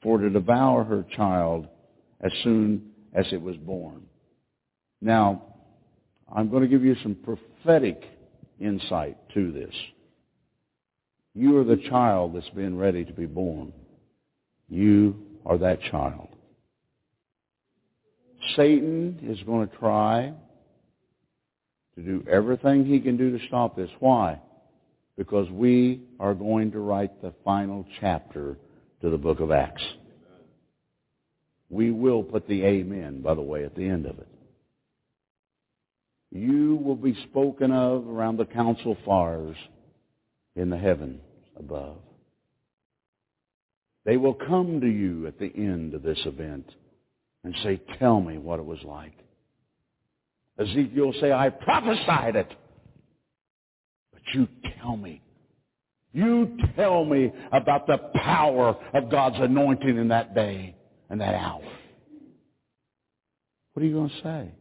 for 0.03 0.19
to 0.19 0.31
devour 0.31 0.85
her 0.85 1.05
child 1.17 1.67
as 2.21 2.33
soon 2.45 2.91
as 3.13 3.27
it 3.33 3.43
was 3.43 3.57
born. 3.57 4.03
Now, 5.01 5.43
I'm 6.33 6.49
going 6.49 6.63
to 6.63 6.69
give 6.69 6.85
you 6.85 6.97
some 7.03 7.17
prophetic 7.17 8.03
insight 8.61 9.19
to 9.35 9.53
this. 9.53 9.75
You 11.35 11.59
are 11.59 11.65
the 11.65 11.83
child 11.89 12.37
that's 12.37 12.49
been 12.51 12.79
ready 12.79 13.05
to 13.05 13.13
be 13.13 13.27
born. 13.27 13.73
You 14.69 15.17
are 15.45 15.59
that 15.59 15.83
child. 15.91 16.29
Satan 18.57 19.19
is 19.23 19.43
going 19.45 19.69
to 19.69 19.77
try 19.77 20.33
to 22.03 22.19
do 22.19 22.31
everything 22.31 22.85
he 22.85 23.01
can 23.01 23.17
do 23.17 23.37
to 23.37 23.47
stop 23.47 23.77
this. 23.77 23.91
Why? 24.01 24.41
Because 25.17 25.49
we 25.51 26.03
are 26.19 26.35
going 26.35 26.73
to 26.73 26.81
write 26.81 27.23
the 27.23 27.33
final 27.45 27.87
chapter 28.01 28.57
to 29.01 29.11
the 29.11 29.19
book 29.19 29.41
of 29.41 29.51
Acts. 29.51 29.83
We 31.69 31.91
will 31.91 32.23
put 32.23 32.47
the 32.47 32.65
amen, 32.65 33.23
by 33.23 33.35
the 33.35 33.43
way, 33.43 33.65
at 33.65 33.75
the 33.75 33.89
end 33.89 34.07
of 34.07 34.19
it. 34.19 34.29
You 36.31 36.77
will 36.77 36.97
be 36.97 37.17
spoken 37.31 37.73
of 37.73 38.09
around 38.09 38.39
the 38.39 38.47
council 38.47 38.97
fires 39.05 39.57
in 40.57 40.71
the 40.71 40.79
heavens 40.79 41.21
above. 41.59 41.99
They 44.05 44.17
will 44.17 44.35
come 44.35 44.81
to 44.81 44.87
you 44.87 45.27
at 45.27 45.39
the 45.39 45.53
end 45.55 45.95
of 45.95 46.03
this 46.03 46.19
event 46.25 46.67
and 47.45 47.55
say, 47.63 47.81
tell 47.99 48.21
me 48.21 48.39
what 48.39 48.59
it 48.59 48.67
was 48.67 48.83
like. 48.85 49.22
Ezekiel 50.63 51.13
say, 51.21 51.33
I 51.33 51.51
prophesied 51.51 52.37
it. 52.37 52.49
But 54.13 54.23
you 54.35 54.49
tell 54.79 54.97
me. 54.97 55.23
You 56.13 56.59
tell 56.77 57.05
me 57.05 57.33
about 57.53 57.87
the 57.87 57.99
power 58.15 58.77
of 58.93 59.11
God's 59.11 59.37
anointing 59.39 59.97
in 59.97 60.09
that 60.09 60.35
day 60.35 60.77
and 61.09 61.21
that 61.21 61.35
hour. 61.35 61.63
What 63.73 63.83
are 63.83 63.87
you 63.87 63.95
going 63.95 64.11
to 64.11 64.23
say? 64.23 64.53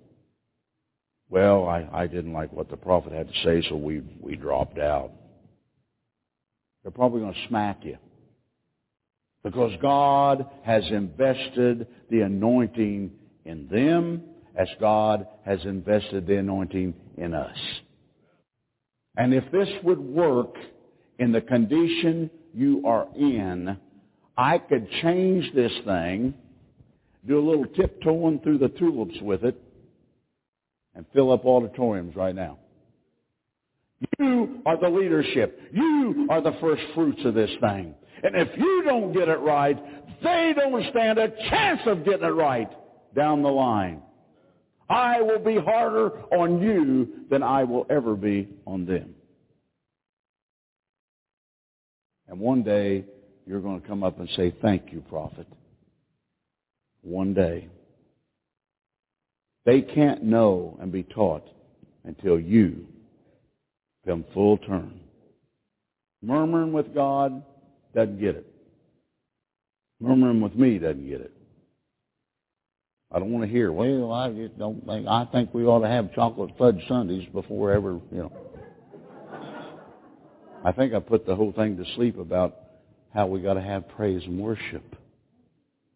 Well, 1.30 1.68
I, 1.68 1.88
I 1.92 2.08
didn't 2.08 2.34
like 2.34 2.54
what 2.54 2.70
the 2.70 2.78
prophet 2.78 3.12
had 3.12 3.28
to 3.28 3.34
say, 3.44 3.68
so 3.70 3.76
we, 3.76 4.02
we 4.20 4.36
dropped 4.36 4.78
out. 4.78 5.12
They're 6.84 6.92
probably 6.92 7.22
going 7.22 7.34
to 7.34 7.48
smack 7.48 7.80
you. 7.84 7.98
Because 9.44 9.72
God 9.82 10.46
has 10.64 10.84
invested 10.90 11.88
the 12.10 12.22
anointing 12.22 13.12
in 13.46 13.68
them 13.70 14.24
as 14.56 14.68
God 14.80 15.28
has 15.46 15.60
invested 15.64 16.28
the 16.28 16.38
anointing 16.38 16.94
in 17.18 17.34
us. 17.34 17.58
And 19.16 19.34
if 19.34 19.50
this 19.52 19.70
would 19.84 20.00
work 20.00 20.56
in 21.20 21.32
the 21.32 21.42
condition 21.42 22.30
you 22.54 22.84
are 22.86 23.08
in, 23.16 23.78
I 24.38 24.58
could 24.58 24.88
change 25.02 25.54
this 25.54 25.72
thing, 25.86 26.34
do 27.28 27.40
a 27.40 27.46
little 27.48 27.66
tiptoeing 27.66 28.40
through 28.40 28.58
the 28.58 28.70
tulips 28.70 29.20
with 29.22 29.44
it, 29.44 29.62
and 30.96 31.06
fill 31.14 31.32
up 31.32 31.46
auditoriums 31.46 32.16
right 32.16 32.36
now. 32.36 32.58
You 34.20 34.62
are 34.66 34.78
the 34.78 34.90
leadership. 34.90 35.62
You 35.72 36.28
are 36.30 36.42
the 36.42 36.56
first 36.60 36.82
fruits 36.96 37.22
of 37.24 37.34
this 37.34 37.52
thing. 37.62 37.94
And 38.24 38.36
if 38.36 38.50
you 38.58 38.84
don't 38.86 39.14
get 39.14 39.28
it 39.28 39.40
right, 39.40 39.78
they 40.24 40.54
don't 40.56 40.86
stand 40.90 41.20
a 41.20 41.30
chance 41.50 41.82
of 41.86 42.04
getting 42.04 42.26
it 42.26 42.30
right 42.30 42.70
down 43.16 43.42
the 43.42 43.50
line. 43.50 44.02
I 44.92 45.22
will 45.22 45.40
be 45.40 45.58
harder 45.58 46.12
on 46.34 46.62
you 46.62 47.26
than 47.30 47.44
I 47.44 47.64
will 47.64 47.86
ever 47.90 48.16
be 48.16 48.50
on 48.66 48.86
them. 48.86 49.16
And 52.28 52.40
one 52.40 52.64
day, 52.64 53.06
you're 53.48 53.62
going 53.62 53.82
to 53.82 53.88
come 53.88 54.04
up 54.04 54.20
and 54.20 54.30
say, 54.36 54.54
thank 54.62 54.92
you, 54.92 55.02
prophet. 55.02 55.48
One 57.02 57.34
day. 57.34 57.70
They 59.66 59.82
can't 59.82 60.24
know 60.24 60.78
and 60.82 60.92
be 60.92 61.04
taught 61.04 61.48
until 62.04 62.40
you 62.40 62.86
come 64.06 64.26
full 64.34 64.58
turn. 64.58 65.00
Murmuring 66.22 66.74
with 66.74 66.94
God 66.94 67.44
doesn't 67.96 68.20
get 68.20 68.36
it. 68.36 68.48
Murmuring 70.00 70.42
with 70.42 70.56
me 70.56 70.80
doesn't 70.80 71.08
get 71.08 71.22
it. 71.22 71.34
I 73.14 73.20
don't 73.20 73.32
want 73.32 73.44
to 73.46 73.52
hear, 73.52 73.72
well, 73.72 74.12
I 74.12 74.32
just 74.32 74.58
don't 74.58 74.86
think, 74.86 75.06
I 75.08 75.26
think 75.32 75.54
we 75.54 75.66
ought 75.66 75.82
to 75.82 75.88
have 75.88 76.14
chocolate 76.14 76.52
fudge 76.58 76.82
sundaes 76.88 77.28
before 77.34 77.72
ever, 77.74 78.00
you 78.12 78.18
know. 78.18 78.32
I 80.64 80.72
think 80.72 80.94
I 80.94 81.00
put 81.00 81.26
the 81.26 81.36
whole 81.36 81.52
thing 81.52 81.76
to 81.78 81.86
sleep 81.96 82.18
about 82.18 82.56
how 83.14 83.28
we 83.28 83.42
got 83.42 83.56
to 83.56 83.62
have 83.62 83.90
praise 83.90 84.24
and 84.26 84.40
worship. 84.40 84.96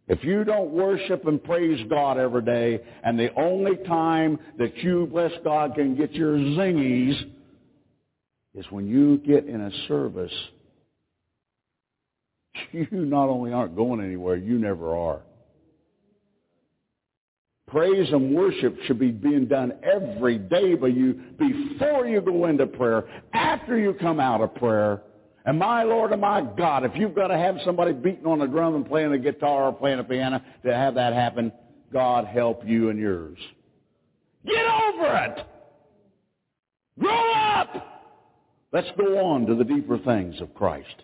If 0.07 0.23
you 0.23 0.43
don't 0.43 0.71
worship 0.71 1.25
and 1.25 1.41
praise 1.43 1.83
God 1.89 2.17
every 2.17 2.43
day, 2.43 2.79
and 3.03 3.17
the 3.17 3.33
only 3.35 3.77
time 3.87 4.37
that 4.57 4.75
you, 4.77 5.07
bless 5.07 5.31
God, 5.43 5.75
can 5.75 5.95
get 5.95 6.11
your 6.13 6.37
zingies 6.37 7.31
is 8.53 8.65
when 8.69 8.87
you 8.87 9.17
get 9.17 9.45
in 9.45 9.61
a 9.61 9.71
service, 9.87 10.33
you 12.71 12.87
not 12.91 13.29
only 13.29 13.53
aren't 13.53 13.75
going 13.75 14.03
anywhere, 14.03 14.35
you 14.35 14.59
never 14.59 14.95
are. 14.95 15.21
Praise 17.75 18.07
and 18.13 18.33
worship 18.33 18.77
should 18.85 18.99
be 18.99 19.11
being 19.11 19.47
done 19.47 19.73
every 19.83 20.37
day 20.37 20.75
by 20.75 20.87
you 20.87 21.13
before 21.37 22.07
you 22.07 22.21
go 22.21 22.45
into 22.45 22.65
prayer, 22.65 23.03
after 23.33 23.77
you 23.77 23.93
come 23.95 24.17
out 24.17 24.39
of 24.39 24.55
prayer. 24.55 25.01
And 25.45 25.59
my 25.59 25.83
Lord 25.83 26.13
and 26.13 26.21
my 26.21 26.39
God, 26.57 26.85
if 26.85 26.93
you've 26.95 27.13
got 27.13 27.27
to 27.27 27.37
have 27.37 27.57
somebody 27.65 27.91
beating 27.91 28.27
on 28.27 28.39
a 28.39 28.47
drum 28.47 28.75
and 28.75 28.87
playing 28.87 29.11
a 29.11 29.17
guitar 29.17 29.65
or 29.65 29.73
playing 29.73 29.99
a 29.99 30.05
piano 30.05 30.41
to 30.63 30.73
have 30.73 30.95
that 30.95 31.11
happen, 31.11 31.51
God 31.91 32.23
help 32.23 32.65
you 32.65 32.91
and 32.91 32.97
yours. 32.97 33.37
Get 34.45 34.65
over 34.65 35.17
it! 35.25 35.45
Grow 36.97 37.33
up! 37.33 38.13
Let's 38.71 38.87
go 38.97 39.19
on 39.19 39.47
to 39.47 39.55
the 39.55 39.65
deeper 39.65 39.97
things 39.97 40.39
of 40.39 40.55
Christ. 40.55 41.03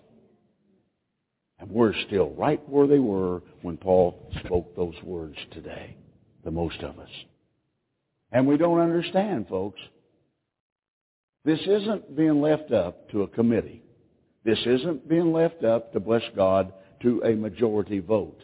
And 1.59 1.69
we're 1.69 1.95
still 2.07 2.29
right 2.29 2.61
where 2.69 2.87
they 2.87 2.99
were 2.99 3.41
when 3.61 3.75
Paul 3.75 4.31
spoke 4.45 4.73
those 4.77 4.95
words 5.03 5.35
today 5.51 5.97
the 6.43 6.51
most 6.51 6.81
of 6.81 6.99
us. 6.99 7.09
And 8.31 8.47
we 8.47 8.57
don't 8.57 8.79
understand, 8.79 9.47
folks. 9.49 9.79
This 11.43 11.59
isn't 11.59 12.15
being 12.15 12.41
left 12.41 12.71
up 12.71 13.09
to 13.11 13.23
a 13.23 13.27
committee. 13.27 13.83
This 14.43 14.59
isn't 14.65 15.07
being 15.07 15.33
left 15.33 15.63
up 15.63 15.93
to, 15.93 15.99
bless 15.99 16.23
God, 16.35 16.73
to 17.01 17.21
a 17.23 17.35
majority 17.35 17.99
vote. 17.99 18.39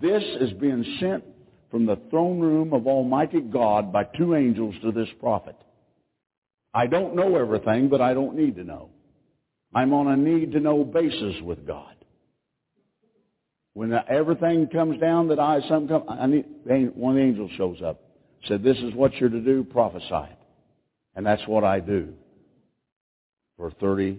This 0.00 0.22
is 0.40 0.52
being 0.54 0.84
sent 1.00 1.24
from 1.70 1.86
the 1.86 2.00
throne 2.10 2.40
room 2.40 2.72
of 2.72 2.86
Almighty 2.86 3.40
God 3.40 3.92
by 3.92 4.04
two 4.04 4.34
angels 4.34 4.74
to 4.82 4.92
this 4.92 5.08
prophet. 5.20 5.56
I 6.72 6.86
don't 6.86 7.16
know 7.16 7.36
everything, 7.36 7.88
but 7.88 8.00
I 8.00 8.14
don't 8.14 8.36
need 8.36 8.56
to 8.56 8.64
know. 8.64 8.90
I'm 9.74 9.92
on 9.92 10.08
a 10.08 10.16
need-to-know 10.16 10.84
basis 10.84 11.42
with 11.42 11.66
God. 11.66 11.94
When 13.78 13.92
everything 14.08 14.66
comes 14.66 14.98
down 14.98 15.28
that 15.28 15.38
I, 15.38 15.60
some 15.68 15.86
come, 15.86 16.02
I 16.08 16.26
need, 16.26 16.46
one 16.96 17.16
angel 17.16 17.48
shows 17.56 17.80
up, 17.80 18.00
said, 18.48 18.60
this 18.64 18.76
is 18.78 18.92
what 18.92 19.14
you're 19.14 19.28
to 19.28 19.40
do, 19.40 19.62
prophesy 19.62 20.28
And 21.14 21.24
that's 21.24 21.46
what 21.46 21.62
I 21.62 21.78
do. 21.78 22.12
For 23.56 23.70
30 23.70 24.18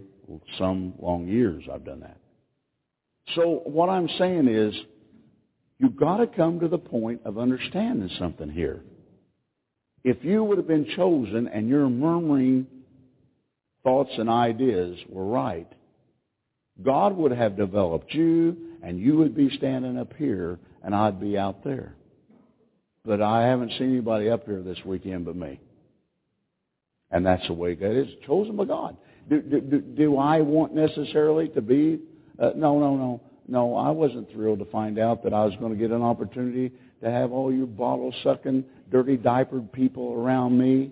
some 0.57 0.93
long 0.97 1.27
years 1.27 1.65
I've 1.69 1.83
done 1.83 1.99
that. 1.99 2.15
So 3.35 3.61
what 3.65 3.89
I'm 3.89 4.07
saying 4.17 4.47
is, 4.47 4.73
you've 5.77 5.97
got 5.97 6.19
to 6.19 6.27
come 6.27 6.61
to 6.61 6.69
the 6.69 6.77
point 6.77 7.19
of 7.25 7.37
understanding 7.37 8.09
something 8.17 8.49
here. 8.49 8.81
If 10.05 10.23
you 10.23 10.41
would 10.41 10.57
have 10.57 10.69
been 10.69 10.87
chosen 10.95 11.49
and 11.49 11.67
your 11.67 11.89
murmuring 11.89 12.65
thoughts 13.83 14.11
and 14.17 14.29
ideas 14.29 14.97
were 15.09 15.25
right, 15.25 15.67
God 16.81 17.17
would 17.17 17.33
have 17.33 17.57
developed 17.57 18.13
you 18.13 18.68
and 18.83 18.99
you 18.99 19.17
would 19.17 19.35
be 19.35 19.49
standing 19.57 19.97
up 19.97 20.13
here 20.17 20.59
and 20.83 20.95
I'd 20.95 21.19
be 21.19 21.37
out 21.37 21.63
there. 21.63 21.95
But 23.05 23.21
I 23.21 23.47
haven't 23.47 23.71
seen 23.77 23.91
anybody 23.91 24.29
up 24.29 24.45
here 24.45 24.61
this 24.61 24.77
weekend 24.85 25.25
but 25.25 25.35
me. 25.35 25.59
And 27.11 27.25
that's 27.25 27.45
the 27.47 27.53
way 27.53 27.75
God 27.75 27.95
is, 27.95 28.07
chosen 28.25 28.55
by 28.55 28.65
God. 28.65 28.97
Do, 29.29 29.41
do, 29.41 29.61
do, 29.61 29.79
do 29.81 30.17
I 30.17 30.41
want 30.41 30.73
necessarily 30.73 31.47
to 31.49 31.61
be? 31.61 31.99
Uh, 32.37 32.51
no, 32.55 32.79
no, 32.79 32.95
no. 32.95 33.21
No, 33.47 33.75
I 33.75 33.89
wasn't 33.89 34.31
thrilled 34.31 34.59
to 34.59 34.65
find 34.65 34.99
out 34.99 35.23
that 35.23 35.33
I 35.33 35.43
was 35.43 35.55
going 35.59 35.71
to 35.71 35.77
get 35.77 35.89
an 35.89 36.03
opportunity 36.03 36.71
to 37.01 37.09
have 37.09 37.31
all 37.31 37.51
your 37.51 37.65
bottle-sucking, 37.65 38.63
dirty 38.91 39.17
diapered 39.17 39.71
people 39.71 40.13
around 40.13 40.57
me 40.57 40.91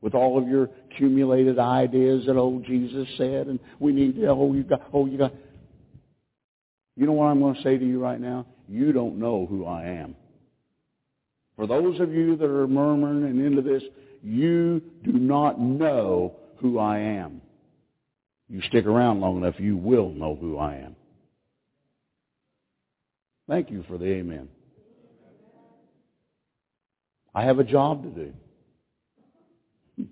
with 0.00 0.14
all 0.14 0.36
of 0.36 0.48
your 0.48 0.68
accumulated 0.90 1.60
ideas 1.60 2.26
that 2.26 2.36
old 2.36 2.64
Jesus 2.64 3.06
said, 3.16 3.46
and 3.46 3.60
we 3.78 3.92
need 3.92 4.16
to, 4.16 4.26
oh, 4.26 4.52
you 4.52 4.64
got, 4.64 4.82
oh, 4.92 5.06
you 5.06 5.16
got. 5.16 5.32
You 6.96 7.06
know 7.06 7.12
what 7.12 7.26
I'm 7.26 7.40
going 7.40 7.54
to 7.54 7.62
say 7.62 7.78
to 7.78 7.84
you 7.84 8.00
right 8.02 8.20
now? 8.20 8.46
You 8.68 8.92
don't 8.92 9.18
know 9.18 9.46
who 9.46 9.64
I 9.64 9.84
am. 9.84 10.14
For 11.56 11.66
those 11.66 12.00
of 12.00 12.12
you 12.12 12.36
that 12.36 12.44
are 12.44 12.66
murmuring 12.66 13.24
and 13.24 13.44
into 13.44 13.62
this, 13.62 13.82
you 14.22 14.82
do 15.04 15.12
not 15.12 15.60
know 15.60 16.36
who 16.56 16.78
I 16.78 16.98
am. 16.98 17.40
You 18.48 18.60
stick 18.68 18.86
around 18.86 19.20
long 19.20 19.38
enough, 19.38 19.54
you 19.58 19.76
will 19.76 20.10
know 20.10 20.36
who 20.38 20.58
I 20.58 20.76
am. 20.76 20.96
Thank 23.48 23.70
you 23.70 23.84
for 23.88 23.98
the 23.98 24.06
amen. 24.06 24.48
I 27.34 27.44
have 27.44 27.58
a 27.58 27.64
job 27.64 28.02
to 28.02 28.32
do. 29.96 30.06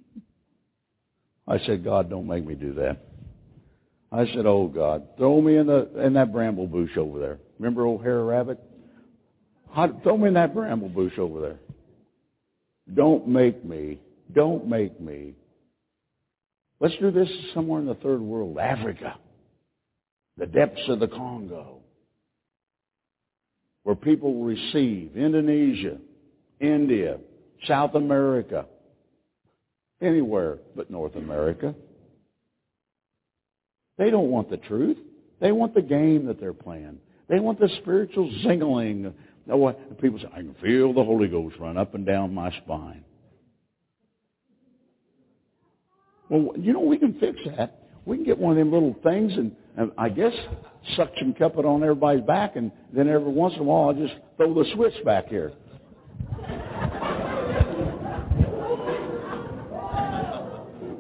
I 1.49 1.59
said, 1.67 1.85
God, 1.85 2.09
don't 2.09 2.27
make 2.27 2.47
me 2.47 2.55
do 2.55 2.75
that. 2.75 2.99
I 4.13 4.27
said, 4.27 4.45
oh 4.45 4.67
God, 4.67 5.07
throw 5.17 5.41
me 5.41 5.57
in 5.57 5.67
the 5.67 5.89
in 6.05 6.15
that 6.15 6.33
bramble 6.33 6.67
bush 6.67 6.97
over 6.97 7.19
there. 7.19 7.39
Remember 7.59 7.85
old 7.87 8.03
Brer 8.03 8.25
Rabbit? 8.25 8.59
Throw 10.03 10.17
me 10.17 10.29
in 10.29 10.35
that 10.35 10.53
bramble 10.53 10.89
bush 10.89 11.17
over 11.17 11.41
there. 11.41 11.59
Don't 12.93 13.29
make 13.29 13.65
me. 13.65 14.01
Don't 14.35 14.67
make 14.67 15.01
me. 15.01 15.35
Let's 16.81 16.97
do 17.01 17.11
this 17.11 17.29
somewhere 17.55 17.81
in 17.81 17.87
the 17.87 17.95
third 17.95 18.21
world, 18.21 18.59
Africa, 18.59 19.17
the 20.39 20.47
depths 20.47 20.83
of 20.89 20.99
the 20.99 21.09
Congo, 21.09 21.79
where 23.85 23.95
people 23.95 24.43
receive 24.43 25.13
Indonesia, 25.15 25.99
India, 26.59 27.19
South 27.69 27.95
America, 27.95 28.65
anywhere 30.01 30.59
but 30.75 30.91
North 30.91 31.15
America. 31.17 31.75
They 34.01 34.09
don't 34.09 34.31
want 34.31 34.49
the 34.49 34.57
truth. 34.57 34.97
They 35.41 35.53
want 35.53 35.75
the 35.75 35.83
game 35.83 36.25
that 36.25 36.41
they're 36.41 36.55
playing. 36.55 36.99
They 37.29 37.39
want 37.39 37.61
the 37.61 37.69
spiritual 37.83 38.31
zingling. 38.43 39.13
People 40.01 40.19
say, 40.19 40.29
I 40.33 40.37
can 40.37 40.57
feel 40.63 40.95
the 40.95 41.05
Holy 41.05 41.29
Ghost 41.29 41.57
run 41.61 41.77
up 41.77 41.95
and 41.95 42.07
down 42.07 42.33
my 42.33 42.51
spine. 42.65 43.05
Well, 46.31 46.55
you 46.57 46.73
know, 46.73 46.81
we 46.81 46.97
can 46.97 47.21
fix 47.21 47.39
that. 47.59 47.89
We 48.07 48.17
can 48.17 48.25
get 48.25 48.39
one 48.39 48.53
of 48.53 48.57
them 48.57 48.73
little 48.73 48.97
things 49.03 49.35
and, 49.35 49.55
and 49.77 49.93
I 49.99 50.09
guess 50.09 50.33
suction 50.97 51.35
cup 51.35 51.59
it 51.59 51.67
on 51.67 51.83
everybody's 51.83 52.25
back 52.25 52.57
and 52.57 52.73
then 52.95 53.07
every 53.07 53.31
once 53.31 53.53
in 53.55 53.61
a 53.61 53.65
while 53.65 53.91
I'll 53.91 53.95
just 53.95 54.15
throw 54.39 54.55
the 54.55 54.65
switch 54.75 54.95
back 55.05 55.29
here. 55.29 55.53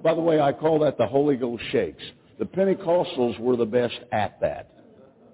By 0.02 0.14
the 0.14 0.20
way, 0.20 0.38
I 0.38 0.52
call 0.52 0.80
that 0.80 0.98
the 0.98 1.06
Holy 1.06 1.36
Ghost 1.36 1.62
shakes. 1.72 2.02
The 2.40 2.46
Pentecostals 2.46 3.38
were 3.38 3.54
the 3.54 3.66
best 3.66 4.00
at 4.12 4.40
that. 4.40 4.70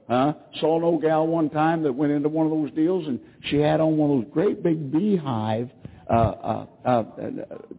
Huh? 0.09 0.35
Saw 0.61 0.77
an 0.77 0.83
old 0.83 1.03
gal 1.03 1.25
one 1.25 1.49
time 1.49 1.85
that 1.85 1.93
went 1.93 2.11
into 2.13 2.29
one 2.29 2.47
of 2.47 2.53
those 2.53 2.73
deals, 2.73 3.07
and 3.07 3.21
she 3.45 3.59
had 3.59 3.81
on 3.81 3.97
one 3.97 4.11
of 4.11 4.25
those 4.25 4.33
great 4.33 4.61
big 4.61 4.91
beehive 4.91 5.71
uh, 6.11 6.13
uh, 6.13 6.67
uh, 6.85 7.05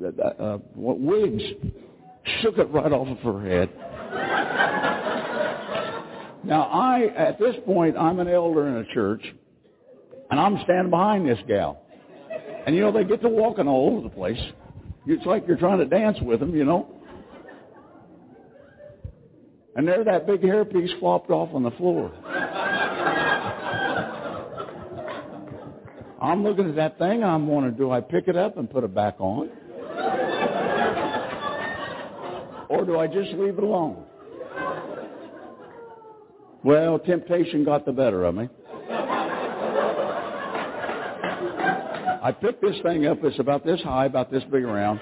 uh, 0.01 0.21
uh, 0.21 0.57
wigs. 0.75 1.43
Shook 2.41 2.57
it 2.57 2.69
right 2.71 2.91
off 2.91 3.09
of 3.09 3.17
her 3.19 3.45
head. 3.45 3.69
now, 6.45 6.63
I 6.63 7.07
at 7.17 7.37
this 7.37 7.55
point, 7.65 7.97
I'm 7.97 8.19
an 8.19 8.29
elder 8.29 8.69
in 8.69 8.77
a 8.77 8.93
church, 8.93 9.23
and 10.31 10.39
I'm 10.39 10.57
standing 10.63 10.89
behind 10.89 11.27
this 11.27 11.39
gal. 11.49 11.81
And 12.65 12.73
you 12.73 12.81
know, 12.81 12.93
they 12.93 13.03
get 13.03 13.21
to 13.23 13.29
walking 13.29 13.67
all 13.67 13.91
over 13.91 14.01
the 14.07 14.13
place. 14.13 14.39
It's 15.05 15.25
like 15.25 15.45
you're 15.47 15.57
trying 15.57 15.79
to 15.79 15.85
dance 15.85 16.17
with 16.21 16.39
them, 16.39 16.55
you 16.55 16.63
know. 16.63 16.96
And 19.77 19.87
there 19.87 20.03
that 20.03 20.27
big 20.27 20.41
hairpiece 20.41 20.99
flopped 20.99 21.29
off 21.29 21.53
on 21.53 21.63
the 21.63 21.71
floor. 21.71 22.11
I'm 26.19 26.43
looking 26.43 26.69
at 26.69 26.75
that 26.75 26.97
thing 26.97 27.23
I'm 27.23 27.47
wondering, 27.47 27.75
do 27.75 27.91
I 27.91 28.01
pick 28.01 28.27
it 28.27 28.35
up 28.35 28.57
and 28.57 28.69
put 28.69 28.83
it 28.83 28.93
back 28.93 29.15
on? 29.19 29.49
or 32.69 32.85
do 32.85 32.99
I 32.99 33.07
just 33.07 33.31
leave 33.33 33.57
it 33.57 33.63
alone? 33.63 34.03
Well, 36.63 36.99
temptation 36.99 37.63
got 37.63 37.85
the 37.85 37.91
better 37.91 38.25
of 38.25 38.35
me. 38.35 38.49
I 42.19 42.35
picked 42.41 42.61
this 42.61 42.75
thing 42.83 43.05
up. 43.05 43.19
It's 43.23 43.39
about 43.39 43.65
this 43.65 43.81
high, 43.81 44.05
about 44.05 44.31
this 44.31 44.43
big 44.51 44.63
around. 44.63 44.99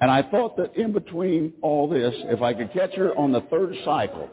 And 0.00 0.10
I 0.10 0.22
thought 0.22 0.56
that 0.58 0.76
in 0.76 0.92
between 0.92 1.54
all 1.62 1.88
this, 1.88 2.14
if 2.24 2.42
I 2.42 2.52
could 2.52 2.72
catch 2.72 2.94
her 2.94 3.16
on 3.16 3.32
the 3.32 3.40
third 3.42 3.74
cycle, 3.84 4.28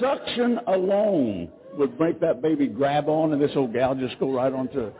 suction 0.00 0.58
alone 0.66 1.50
would 1.74 2.00
make 2.00 2.18
that 2.20 2.40
baby 2.40 2.66
grab 2.66 3.08
on 3.08 3.32
and 3.32 3.40
this 3.40 3.50
old 3.54 3.72
gal 3.74 3.94
just 3.94 4.18
go 4.18 4.32
right 4.32 4.52
onto 4.52 4.80
it. 4.80 4.94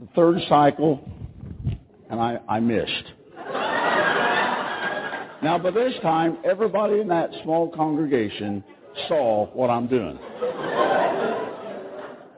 The 0.00 0.08
third 0.14 0.38
cycle, 0.48 1.00
and 2.10 2.20
I, 2.20 2.38
I 2.48 2.60
missed. 2.60 3.12
Now, 5.42 5.58
by 5.62 5.70
this 5.70 5.92
time, 6.02 6.38
everybody 6.44 7.00
in 7.00 7.08
that 7.08 7.30
small 7.44 7.68
congregation 7.70 8.64
saw 9.08 9.46
what 9.52 9.68
I'm 9.68 9.86
doing. 9.86 10.18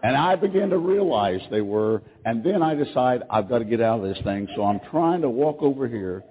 And 0.03 0.16
I 0.16 0.36
began 0.36 0.70
to 0.70 0.78
realize 0.78 1.40
they 1.51 1.61
were, 1.61 2.03
and 2.24 2.44
then 2.44 2.62
I 2.62 2.74
decide 2.74 3.22
I've 3.30 3.49
got 3.49 3.59
to 3.59 3.64
get 3.64 3.80
out 3.80 4.01
of 4.01 4.09
this 4.09 4.22
thing, 4.24 4.46
so 4.55 4.64
I'm 4.64 4.80
trying 4.90 5.22
to 5.22 5.30
walk 5.30 5.59
over 5.61 5.88
here, 5.88 6.22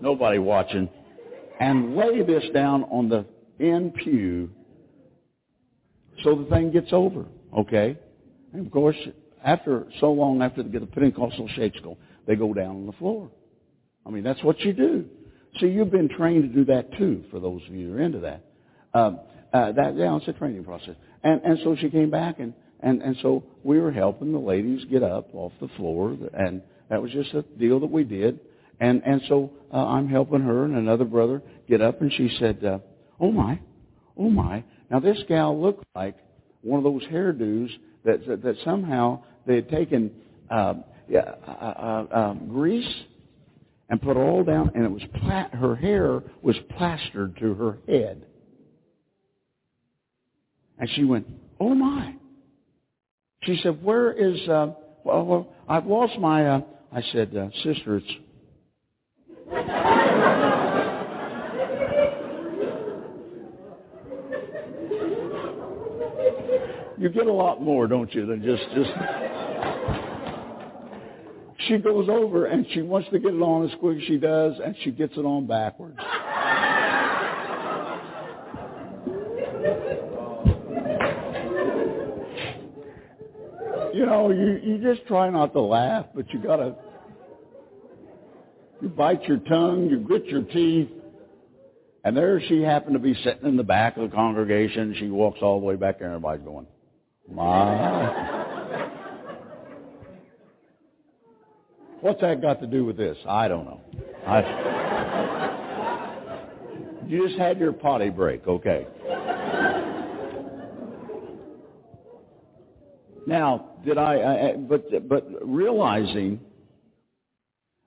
nobody 0.00 0.38
watching, 0.38 0.88
and 1.60 1.96
lay 1.96 2.22
this 2.22 2.44
down 2.54 2.84
on 2.84 3.08
the 3.08 3.26
end 3.60 3.94
pew 3.94 4.50
so 6.24 6.34
the 6.34 6.44
thing 6.50 6.72
gets 6.72 6.92
over, 6.92 7.26
okay? 7.56 7.96
And 8.52 8.66
of 8.66 8.72
course, 8.72 8.96
after 9.44 9.86
so 10.00 10.12
long 10.12 10.42
after 10.42 10.62
the 10.62 10.86
Pentecostal 10.86 11.48
shakes 11.54 11.78
go, 11.82 11.96
they 12.26 12.34
go 12.34 12.52
down 12.52 12.70
on 12.70 12.86
the 12.86 12.92
floor. 12.92 13.30
I 14.04 14.10
mean, 14.10 14.24
that's 14.24 14.42
what 14.42 14.58
you 14.60 14.72
do. 14.72 15.04
See, 15.60 15.66
you've 15.66 15.90
been 15.90 16.08
trained 16.08 16.42
to 16.42 16.48
do 16.48 16.64
that 16.66 16.92
too, 16.98 17.24
for 17.30 17.40
those 17.40 17.62
of 17.68 17.74
you 17.74 17.90
who 17.90 17.96
are 17.96 18.00
into 18.00 18.20
that. 18.20 18.44
Um, 18.94 19.20
uh, 19.52 19.72
that 19.72 19.96
yeah, 19.96 20.16
it's 20.16 20.28
a 20.28 20.32
training 20.32 20.64
process. 20.64 20.94
And 21.22 21.40
and 21.44 21.58
so 21.64 21.76
she 21.76 21.90
came 21.90 22.10
back, 22.10 22.38
and 22.38 22.54
and 22.80 23.02
and 23.02 23.16
so 23.22 23.44
we 23.64 23.80
were 23.80 23.92
helping 23.92 24.32
the 24.32 24.38
ladies 24.38 24.84
get 24.90 25.02
up 25.02 25.34
off 25.34 25.52
the 25.60 25.68
floor, 25.76 26.16
and 26.34 26.62
that 26.88 27.02
was 27.02 27.10
just 27.12 27.32
a 27.34 27.42
deal 27.42 27.80
that 27.80 27.90
we 27.90 28.04
did. 28.04 28.40
And 28.80 29.02
and 29.04 29.20
so 29.28 29.50
uh, 29.72 29.84
I'm 29.84 30.08
helping 30.08 30.40
her 30.40 30.64
and 30.64 30.76
another 30.76 31.04
brother 31.04 31.42
get 31.68 31.80
up, 31.80 32.00
and 32.00 32.12
she 32.12 32.36
said, 32.38 32.64
uh, 32.64 32.78
"Oh 33.20 33.32
my, 33.32 33.58
oh 34.16 34.30
my!" 34.30 34.64
Now 34.90 35.00
this 35.00 35.18
gal 35.28 35.60
looked 35.60 35.84
like 35.94 36.16
one 36.62 36.78
of 36.78 36.84
those 36.84 37.02
hairdos 37.10 37.70
that 38.04 38.26
that, 38.26 38.42
that 38.42 38.56
somehow 38.64 39.22
they 39.46 39.56
had 39.56 39.68
taken 39.68 40.12
uh, 40.50 40.74
yeah, 41.08 41.20
uh, 41.46 41.50
uh, 41.50 42.06
uh, 42.12 42.34
grease 42.34 42.94
and 43.90 44.00
put 44.00 44.16
it 44.16 44.20
all 44.20 44.44
down, 44.44 44.70
and 44.74 44.84
it 44.84 44.90
was 44.90 45.02
pla- 45.20 45.48
her 45.58 45.74
hair 45.74 46.22
was 46.42 46.56
plastered 46.76 47.36
to 47.38 47.54
her 47.54 47.78
head. 47.86 48.26
And 50.78 50.88
she 50.90 51.04
went, 51.04 51.26
"Oh 51.60 51.74
my!" 51.74 52.14
She 53.42 53.58
said, 53.62 53.82
"Where 53.82 54.12
is? 54.12 54.48
Uh, 54.48 54.74
well, 55.04 55.24
well, 55.24 55.48
I've 55.68 55.86
lost 55.86 56.18
my." 56.18 56.46
Uh, 56.46 56.60
I 56.92 57.02
said, 57.12 57.36
uh, 57.36 57.48
"Sister, 57.62 57.96
it's." 57.96 58.06
you 66.98 67.08
get 67.08 67.26
a 67.26 67.32
lot 67.32 67.62
more, 67.62 67.86
don't 67.86 68.12
you, 68.14 68.26
than 68.26 68.42
just 68.42 68.62
just. 68.74 68.90
she 71.68 71.78
goes 71.78 72.08
over 72.08 72.46
and 72.46 72.66
she 72.72 72.82
wants 72.82 73.08
to 73.10 73.18
get 73.18 73.34
it 73.34 73.42
on 73.42 73.68
as 73.68 73.74
quick 73.78 73.98
as 73.98 74.04
she 74.04 74.16
does, 74.16 74.54
and 74.64 74.74
she 74.82 74.90
gets 74.90 75.16
it 75.16 75.24
on 75.24 75.46
backwards. 75.46 75.98
You 83.98 84.06
know, 84.06 84.30
you, 84.30 84.60
you 84.62 84.78
just 84.78 85.04
try 85.08 85.28
not 85.28 85.52
to 85.54 85.60
laugh, 85.60 86.06
but 86.14 86.32
you 86.32 86.38
gotta, 86.38 86.76
you 88.80 88.88
bite 88.88 89.24
your 89.24 89.38
tongue, 89.38 89.88
you 89.90 89.98
grit 89.98 90.26
your 90.26 90.42
teeth, 90.42 90.88
and 92.04 92.16
there 92.16 92.40
she 92.48 92.62
happened 92.62 92.92
to 92.92 93.00
be 93.00 93.14
sitting 93.24 93.48
in 93.48 93.56
the 93.56 93.64
back 93.64 93.96
of 93.96 94.08
the 94.08 94.14
congregation. 94.14 94.94
She 95.00 95.08
walks 95.08 95.40
all 95.42 95.58
the 95.58 95.66
way 95.66 95.74
back 95.74 95.98
there, 95.98 96.06
and 96.06 96.14
everybody's 96.14 96.46
going, 96.46 96.68
my. 97.28 98.44
What's 102.00 102.20
that 102.20 102.40
got 102.40 102.60
to 102.60 102.68
do 102.68 102.84
with 102.84 102.96
this? 102.96 103.18
I 103.28 103.48
don't 103.48 103.64
know. 103.64 103.80
I, 104.24 104.42
you 107.08 107.26
just 107.26 107.36
had 107.36 107.58
your 107.58 107.72
potty 107.72 108.10
break, 108.10 108.46
okay. 108.46 108.86
Now, 113.28 113.72
did 113.84 113.98
I, 113.98 114.14
I 114.14 114.56
but, 114.56 115.06
but 115.06 115.28
realizing, 115.42 116.40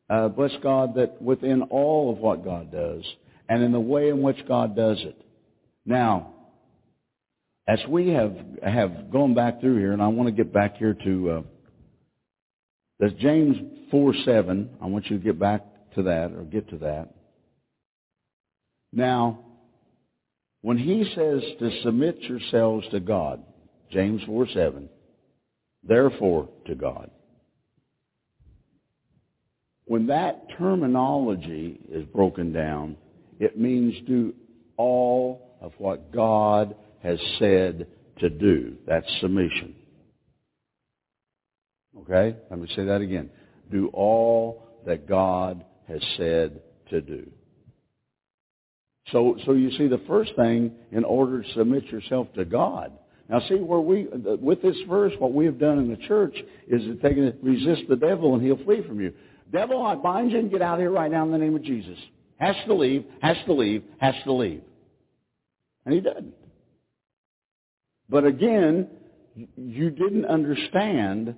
uh, 0.07 0.27
bless 0.27 0.51
God, 0.61 0.93
that 0.97 1.19
within 1.19 1.63
all 1.63 2.11
of 2.11 2.19
what 2.19 2.45
God 2.45 2.71
does, 2.71 3.03
and 3.49 3.63
in 3.63 3.71
the 3.71 3.79
way 3.79 4.09
in 4.09 4.21
which 4.21 4.37
God 4.47 4.75
does 4.75 4.99
it. 4.99 5.19
Now, 5.83 6.31
as 7.67 7.79
we 7.89 8.09
have, 8.09 8.35
have 8.61 9.09
gone 9.11 9.33
back 9.33 9.61
through 9.61 9.79
here, 9.79 9.93
and 9.93 10.01
I 10.03 10.09
want 10.09 10.27
to 10.27 10.31
get 10.31 10.53
back 10.53 10.77
here 10.77 10.95
to, 11.03 11.43
uh, 13.01 13.07
James 13.19 13.57
4, 13.89 14.13
7. 14.23 14.69
I 14.79 14.85
want 14.85 15.09
you 15.09 15.17
to 15.17 15.23
get 15.23 15.39
back 15.39 15.65
to 15.95 16.03
that, 16.03 16.33
or 16.33 16.43
get 16.43 16.69
to 16.69 16.77
that. 16.77 17.15
Now, 18.93 19.39
when 20.61 20.77
he 20.77 21.03
says 21.15 21.41
to 21.57 21.81
submit 21.81 22.19
yourselves 22.19 22.85
to 22.91 22.99
God, 22.99 23.41
James 23.91 24.21
4, 24.27 24.47
7, 24.53 24.87
therefore 25.83 26.49
to 26.67 26.75
God. 26.75 27.09
When 29.85 30.07
that 30.07 30.47
terminology 30.57 31.79
is 31.89 32.05
broken 32.05 32.53
down, 32.53 32.95
it 33.39 33.59
means 33.59 33.95
do 34.07 34.33
all 34.77 35.57
of 35.61 35.73
what 35.77 36.13
God 36.13 36.75
has 37.03 37.19
said 37.39 37.87
to 38.19 38.29
do. 38.29 38.77
That's 38.87 39.07
submission. 39.19 39.75
Okay? 42.01 42.37
Let 42.49 42.59
me 42.59 42.67
say 42.75 42.85
that 42.85 43.01
again. 43.01 43.29
Do 43.69 43.89
all 43.93 44.67
that 44.85 45.07
God 45.07 45.65
has 45.87 46.01
said 46.17 46.61
to 46.89 47.01
do. 47.01 47.29
So, 49.11 49.37
so 49.45 49.53
you 49.53 49.71
see, 49.71 49.87
the 49.87 50.01
first 50.07 50.35
thing 50.35 50.71
in 50.91 51.03
order 51.03 51.41
to 51.41 51.53
submit 51.53 51.85
yourself 51.85 52.27
to 52.35 52.45
God 52.45 52.93
now 53.31 53.39
see 53.47 53.55
where 53.55 53.79
we, 53.79 54.07
with 54.41 54.61
this 54.61 54.75
verse, 54.89 55.13
what 55.17 55.31
we 55.31 55.45
have 55.45 55.57
done 55.57 55.79
in 55.79 55.89
the 55.89 55.95
church 55.95 56.35
is 56.67 56.81
to 56.81 56.95
take 56.95 57.15
it, 57.15 57.37
resist 57.41 57.83
the 57.87 57.95
devil 57.95 58.35
and 58.35 58.43
he'll 58.43 58.61
flee 58.65 58.83
from 58.85 58.99
you. 58.99 59.13
Devil, 59.53 59.81
I 59.85 59.95
bind 59.95 60.33
you 60.33 60.39
and 60.39 60.51
get 60.51 60.61
out 60.61 60.75
of 60.75 60.79
here 60.81 60.91
right 60.91 61.09
now 61.09 61.23
in 61.23 61.31
the 61.31 61.37
name 61.37 61.55
of 61.55 61.63
Jesus. 61.63 61.97
Has 62.35 62.57
to 62.67 62.73
leave, 62.73 63.05
has 63.21 63.37
to 63.45 63.53
leave, 63.53 63.83
has 63.99 64.15
to 64.25 64.33
leave. 64.33 64.61
And 65.85 65.95
he 65.95 66.01
doesn't. 66.01 66.33
But 68.09 68.25
again, 68.25 68.89
you 69.55 69.89
didn't 69.91 70.25
understand 70.25 71.33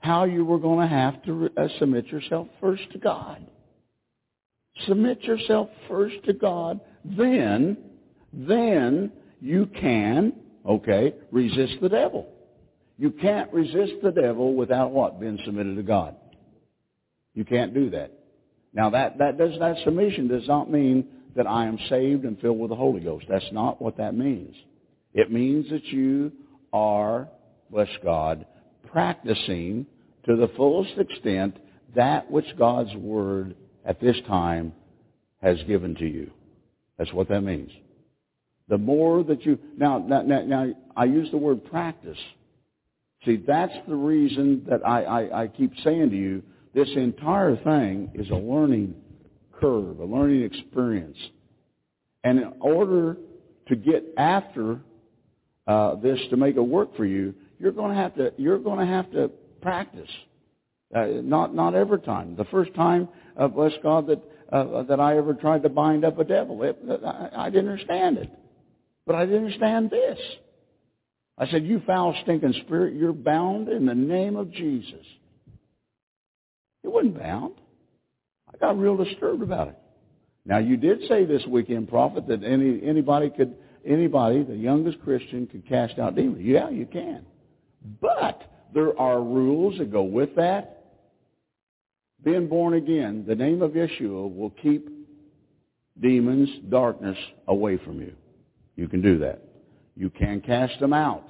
how 0.00 0.24
you 0.24 0.44
were 0.44 0.58
going 0.58 0.86
to 0.86 0.94
have 0.94 1.22
to 1.24 1.48
uh, 1.56 1.68
submit 1.78 2.08
yourself 2.08 2.48
first 2.60 2.82
to 2.92 2.98
God. 2.98 3.46
Submit 4.86 5.22
yourself 5.22 5.70
first 5.88 6.16
to 6.26 6.34
God, 6.34 6.80
then, 7.04 7.78
then 8.34 9.12
you 9.40 9.66
can 9.80 10.34
Okay? 10.66 11.14
Resist 11.30 11.74
the 11.80 11.88
devil. 11.88 12.28
You 12.98 13.10
can't 13.10 13.52
resist 13.52 13.94
the 14.02 14.12
devil 14.12 14.54
without 14.54 14.92
what? 14.92 15.20
Being 15.20 15.38
submitted 15.44 15.76
to 15.76 15.82
God. 15.82 16.16
You 17.34 17.44
can't 17.44 17.74
do 17.74 17.90
that. 17.90 18.12
Now 18.72 18.90
that, 18.90 19.18
that 19.18 19.38
does, 19.38 19.58
that 19.58 19.76
submission 19.84 20.28
does 20.28 20.46
not 20.46 20.70
mean 20.70 21.06
that 21.34 21.46
I 21.46 21.66
am 21.66 21.78
saved 21.88 22.24
and 22.24 22.38
filled 22.40 22.58
with 22.58 22.70
the 22.70 22.76
Holy 22.76 23.00
Ghost. 23.00 23.26
That's 23.28 23.44
not 23.52 23.80
what 23.80 23.96
that 23.96 24.14
means. 24.14 24.54
It 25.14 25.30
means 25.32 25.68
that 25.70 25.84
you 25.86 26.32
are, 26.72 27.28
bless 27.70 27.88
God, 28.02 28.46
practicing 28.90 29.86
to 30.26 30.36
the 30.36 30.50
fullest 30.56 30.96
extent 30.98 31.56
that 31.94 32.30
which 32.30 32.46
God's 32.58 32.94
Word 32.96 33.56
at 33.84 34.00
this 34.00 34.16
time 34.26 34.72
has 35.42 35.58
given 35.66 35.94
to 35.96 36.06
you. 36.06 36.30
That's 36.98 37.12
what 37.12 37.28
that 37.28 37.40
means. 37.40 37.70
The 38.72 38.78
more 38.78 39.22
that 39.24 39.44
you 39.44 39.58
now, 39.76 39.98
now, 39.98 40.22
now, 40.22 40.72
I 40.96 41.04
use 41.04 41.30
the 41.30 41.36
word 41.36 41.62
practice. 41.66 42.16
See, 43.26 43.36
that's 43.46 43.74
the 43.86 43.94
reason 43.94 44.64
that 44.66 44.80
I, 44.82 45.02
I, 45.02 45.42
I 45.42 45.48
keep 45.48 45.72
saying 45.84 46.08
to 46.08 46.16
you, 46.16 46.42
this 46.72 46.88
entire 46.96 47.54
thing 47.56 48.12
is 48.14 48.30
a 48.30 48.34
learning 48.34 48.94
curve, 49.60 50.00
a 50.00 50.06
learning 50.06 50.44
experience. 50.44 51.18
And 52.24 52.38
in 52.38 52.54
order 52.60 53.18
to 53.68 53.76
get 53.76 54.04
after 54.16 54.80
uh, 55.66 55.96
this 55.96 56.18
to 56.30 56.38
make 56.38 56.56
it 56.56 56.62
work 56.62 56.96
for 56.96 57.04
you, 57.04 57.34
you're 57.58 57.72
going 57.72 57.90
to 57.90 57.96
have 57.96 58.14
to 58.14 58.32
you're 58.38 58.58
going 58.58 58.78
to 58.78 58.90
have 58.90 59.10
to 59.12 59.30
practice. 59.60 60.08
Uh, 60.96 61.08
not 61.22 61.54
not 61.54 61.74
every 61.74 62.00
time. 62.00 62.36
The 62.36 62.46
first 62.46 62.72
time, 62.72 63.10
uh, 63.36 63.48
bless 63.48 63.72
God, 63.82 64.06
that 64.06 64.22
uh, 64.50 64.84
that 64.84 64.98
I 64.98 65.18
ever 65.18 65.34
tried 65.34 65.62
to 65.64 65.68
bind 65.68 66.06
up 66.06 66.18
a 66.18 66.24
devil, 66.24 66.62
it, 66.62 66.78
I 67.36 67.50
didn't 67.50 67.68
understand 67.68 68.16
it, 68.16 68.30
but 69.06 69.14
I 69.14 69.24
didn't 69.24 69.44
understand 69.44 69.90
this. 69.90 70.18
I 71.38 71.46
said, 71.48 71.64
"You 71.64 71.80
foul, 71.80 72.14
stinking 72.22 72.52
spirit, 72.64 72.94
you're 72.94 73.12
bound 73.12 73.68
in 73.68 73.86
the 73.86 73.94
name 73.94 74.36
of 74.36 74.50
Jesus." 74.50 75.06
It 76.84 76.88
wasn't 76.88 77.18
bound. 77.18 77.54
I 78.52 78.56
got 78.58 78.78
real 78.78 78.96
disturbed 78.96 79.42
about 79.42 79.68
it. 79.68 79.76
Now, 80.44 80.58
you 80.58 80.76
did 80.76 81.02
say 81.08 81.24
this 81.24 81.46
weekend, 81.46 81.88
prophet, 81.88 82.26
that 82.26 82.42
any 82.42 82.82
anybody 82.82 83.30
could 83.30 83.56
anybody, 83.84 84.42
the 84.42 84.56
youngest 84.56 85.00
Christian, 85.00 85.46
could 85.46 85.66
cast 85.66 85.98
out 85.98 86.14
demons. 86.14 86.42
Yeah, 86.42 86.68
you 86.70 86.86
can. 86.86 87.24
But 88.00 88.42
there 88.74 88.98
are 88.98 89.22
rules 89.22 89.78
that 89.78 89.90
go 89.90 90.02
with 90.02 90.34
that. 90.36 90.78
Being 92.24 92.46
born 92.46 92.74
again, 92.74 93.24
the 93.26 93.34
name 93.34 93.62
of 93.62 93.72
Yeshua 93.72 94.34
will 94.34 94.50
keep 94.62 94.88
demons, 96.00 96.48
darkness 96.68 97.18
away 97.48 97.76
from 97.78 98.00
you. 98.00 98.14
You 98.76 98.88
can 98.88 99.02
do 99.02 99.18
that. 99.18 99.42
You 99.96 100.10
can 100.10 100.40
cast 100.40 100.78
them 100.80 100.92
out. 100.92 101.28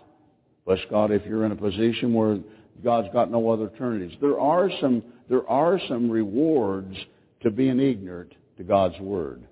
Bless 0.64 0.78
God 0.90 1.11
if 1.11 1.24
you're 1.26 1.45
in 1.45 1.53
a 1.53 1.57
position 1.57 2.14
where 2.14 2.38
God's 2.82 3.09
got 3.12 3.30
no 3.30 3.51
other 3.51 3.68
alternatives. 3.68 4.14
There 4.20 4.38
are 4.38 4.70
some, 4.80 5.03
there 5.28 5.49
are 5.49 5.80
some 5.88 6.11
rewards 6.11 6.97
to 7.43 7.51
being 7.51 7.80
ignorant 7.80 8.32
to 8.57 8.64
God's 8.64 8.99
Word. 9.01 9.47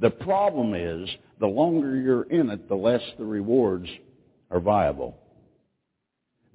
The 0.00 0.10
problem 0.10 0.74
is, 0.74 1.08
the 1.40 1.46
longer 1.46 1.96
you're 1.96 2.24
in 2.24 2.50
it, 2.50 2.68
the 2.68 2.74
less 2.74 3.02
the 3.18 3.24
rewards 3.24 3.88
are 4.50 4.60
viable. 4.60 5.16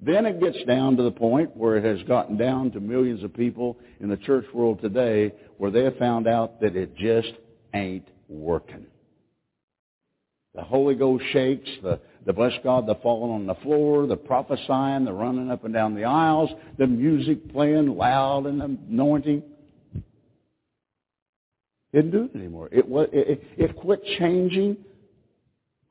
Then 0.00 0.24
it 0.24 0.40
gets 0.40 0.62
down 0.64 0.96
to 0.96 1.02
the 1.02 1.10
point 1.10 1.56
where 1.56 1.76
it 1.76 1.84
has 1.84 2.06
gotten 2.06 2.36
down 2.36 2.70
to 2.72 2.80
millions 2.80 3.22
of 3.22 3.34
people 3.34 3.78
in 4.00 4.08
the 4.08 4.16
church 4.16 4.46
world 4.54 4.80
today 4.80 5.32
where 5.58 5.70
they 5.70 5.84
have 5.84 5.96
found 5.98 6.26
out 6.26 6.60
that 6.60 6.74
it 6.74 6.96
just 6.96 7.32
ain't 7.74 8.08
working. 8.28 8.86
The 10.54 10.62
Holy 10.62 10.96
Ghost 10.96 11.24
shakes, 11.32 11.68
the, 11.82 12.00
the 12.26 12.32
bless 12.32 12.52
God, 12.64 12.86
the 12.86 12.96
falling 12.96 13.32
on 13.32 13.46
the 13.46 13.54
floor, 13.56 14.06
the 14.06 14.16
prophesying, 14.16 15.04
the 15.04 15.12
running 15.12 15.50
up 15.50 15.64
and 15.64 15.72
down 15.72 15.94
the 15.94 16.04
aisles, 16.04 16.50
the 16.76 16.86
music 16.86 17.52
playing 17.52 17.96
loud 17.96 18.46
and 18.46 18.60
anointing. 18.60 19.42
Didn't 21.92 22.10
do 22.10 22.24
it 22.24 22.36
anymore. 22.36 22.68
It, 22.72 22.88
was, 22.88 23.08
it, 23.12 23.42
it 23.56 23.76
quit 23.76 24.02
changing 24.18 24.76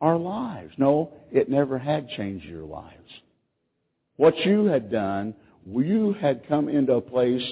our 0.02 0.18
lives. 0.18 0.74
No, 0.78 1.12
it 1.32 1.50
never 1.50 1.78
had 1.78 2.10
changed 2.10 2.46
your 2.46 2.64
lives. 2.64 2.96
What 4.18 4.38
you 4.46 4.66
had 4.66 4.92
done, 4.92 5.34
you 5.66 6.14
had 6.20 6.48
come 6.48 6.68
into 6.68 6.94
a 6.94 7.02
place 7.02 7.44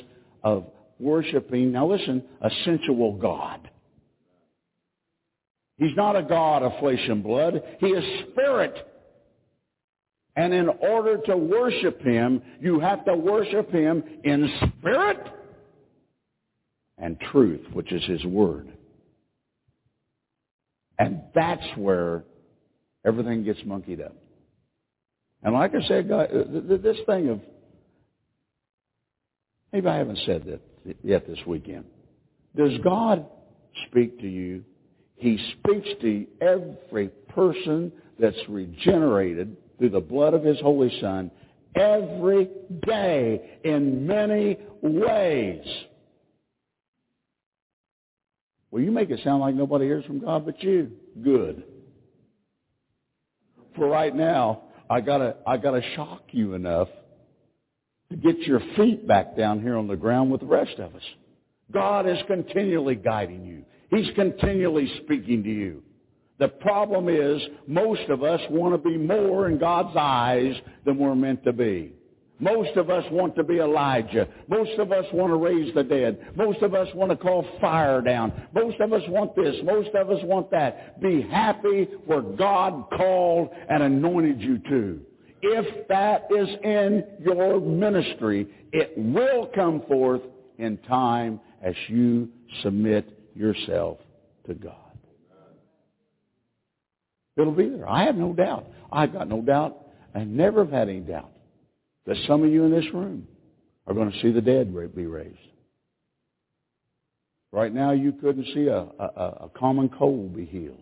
of 0.43 0.65
worshiping, 0.99 1.71
now 1.71 1.87
listen, 1.87 2.23
a 2.41 2.49
sensual 2.65 3.13
God. 3.13 3.66
He's 5.77 5.95
not 5.95 6.15
a 6.15 6.23
God 6.23 6.63
of 6.63 6.71
flesh 6.79 7.05
and 7.07 7.23
blood. 7.23 7.61
He 7.79 7.87
is 7.87 8.03
spirit. 8.31 8.75
And 10.35 10.53
in 10.53 10.69
order 10.69 11.17
to 11.25 11.37
worship 11.37 12.01
Him, 12.01 12.41
you 12.59 12.79
have 12.79 13.05
to 13.05 13.15
worship 13.15 13.71
Him 13.71 14.03
in 14.23 14.49
spirit 14.79 15.19
and 16.97 17.19
truth, 17.31 17.61
which 17.73 17.91
is 17.91 18.03
His 18.05 18.23
Word. 18.25 18.71
And 20.99 21.21
that's 21.35 21.65
where 21.75 22.23
everything 23.05 23.43
gets 23.43 23.59
monkeyed 23.65 24.01
up. 24.01 24.15
And 25.43 25.53
like 25.53 25.73
I 25.75 25.87
said, 25.87 26.09
God, 26.09 26.29
this 26.31 26.97
thing 27.05 27.29
of, 27.29 27.41
maybe 29.71 29.87
I 29.87 29.97
haven't 29.97 30.19
said 30.25 30.45
that 30.45 30.97
yet 31.03 31.27
this 31.27 31.37
weekend. 31.45 31.85
Does 32.55 32.71
God 32.83 33.27
speak 33.87 34.19
to 34.21 34.27
you? 34.27 34.63
He 35.17 35.37
speaks 35.53 35.87
to 36.01 36.25
every 36.41 37.09
person 37.29 37.91
that's 38.19 38.37
regenerated 38.47 39.57
through 39.77 39.89
the 39.89 39.99
blood 39.99 40.33
of 40.33 40.43
His 40.43 40.59
Holy 40.61 40.95
Son 41.01 41.31
every 41.75 42.49
day 42.85 43.59
in 43.63 44.07
many 44.07 44.57
ways. 44.81 45.65
Well, 48.69 48.83
you 48.83 48.91
make 48.91 49.09
it 49.09 49.19
sound 49.23 49.41
like 49.41 49.55
nobody 49.55 49.85
hears 49.85 50.05
from 50.05 50.19
God 50.19 50.45
but 50.45 50.61
you. 50.61 50.91
Good. 51.23 51.63
For 53.75 53.87
right 53.87 54.15
now, 54.15 54.63
I 54.89 55.01
gotta, 55.01 55.37
I 55.45 55.57
gotta 55.57 55.81
shock 55.95 56.23
you 56.31 56.53
enough 56.53 56.89
to 58.11 58.17
get 58.17 58.39
your 58.39 58.61
feet 58.75 59.07
back 59.07 59.35
down 59.35 59.61
here 59.61 59.77
on 59.77 59.87
the 59.87 59.95
ground 59.95 60.31
with 60.31 60.41
the 60.41 60.47
rest 60.47 60.79
of 60.79 60.95
us. 60.95 61.01
God 61.71 62.07
is 62.07 62.17
continually 62.27 62.95
guiding 62.95 63.45
you. 63.45 63.63
He's 63.89 64.09
continually 64.15 64.91
speaking 65.03 65.43
to 65.43 65.49
you. 65.49 65.83
The 66.39 66.49
problem 66.49 67.09
is 67.09 67.41
most 67.67 68.09
of 68.09 68.23
us 68.23 68.41
want 68.49 68.73
to 68.73 68.89
be 68.89 68.97
more 68.97 69.47
in 69.47 69.57
God's 69.57 69.95
eyes 69.97 70.55
than 70.85 70.97
we're 70.97 71.15
meant 71.15 71.43
to 71.45 71.53
be. 71.53 71.93
Most 72.39 72.77
of 72.77 72.91
us 72.91 73.03
want 73.09 73.35
to 73.35 73.43
be 73.43 73.57
Elijah. 73.57 74.27
Most 74.47 74.77
of 74.77 74.91
us 74.91 75.05
want 75.11 75.31
to 75.31 75.37
raise 75.37 75.73
the 75.73 75.83
dead. 75.83 76.19
Most 76.35 76.61
of 76.61 76.75
us 76.75 76.87
want 76.93 77.09
to 77.09 77.17
call 77.17 77.43
fire 77.59 77.99
down. 78.01 78.31
Most 78.53 78.79
of 78.79 78.93
us 78.93 79.01
want 79.07 79.35
this. 79.35 79.55
Most 79.63 79.89
of 79.95 80.11
us 80.11 80.19
want 80.23 80.51
that. 80.51 81.01
Be 81.01 81.23
happy 81.23 81.85
where 82.05 82.21
God 82.21 82.85
called 82.95 83.49
and 83.67 83.81
anointed 83.81 84.39
you 84.39 84.59
to. 84.59 85.01
If 85.41 85.87
that 85.87 86.27
is 86.29 86.47
in 86.63 87.03
your 87.19 87.59
ministry, 87.59 88.47
it 88.71 88.93
will 88.95 89.49
come 89.55 89.81
forth 89.87 90.21
in 90.59 90.77
time 90.79 91.39
as 91.63 91.73
you 91.87 92.29
submit 92.61 93.16
yourself 93.37 93.99
to 94.47 94.53
God. 94.53 94.73
It'll 97.37 97.53
be 97.53 97.69
there. 97.69 97.87
I 97.87 98.05
have 98.05 98.15
no 98.15 98.33
doubt. 98.33 98.65
I've 98.91 99.13
got 99.13 99.27
no 99.27 99.41
doubt. 99.41 99.77
I 100.15 100.23
never 100.23 100.63
have 100.63 100.73
had 100.73 100.89
any 100.89 101.01
doubt 101.01 101.31
that 102.05 102.17
some 102.27 102.43
of 102.43 102.51
you 102.51 102.63
in 102.63 102.71
this 102.71 102.91
room 102.93 103.27
are 103.85 103.93
going 103.93 104.11
to 104.11 104.21
see 104.21 104.31
the 104.31 104.41
dead 104.41 104.73
be 104.95 105.05
raised. 105.05 105.37
Right 107.51 107.73
now, 107.73 107.91
you 107.91 108.11
couldn't 108.11 108.45
see 108.53 108.67
a, 108.67 108.87
a, 108.99 109.05
a 109.45 109.51
common 109.55 109.89
cold 109.89 110.35
be 110.35 110.45
healed. 110.45 110.77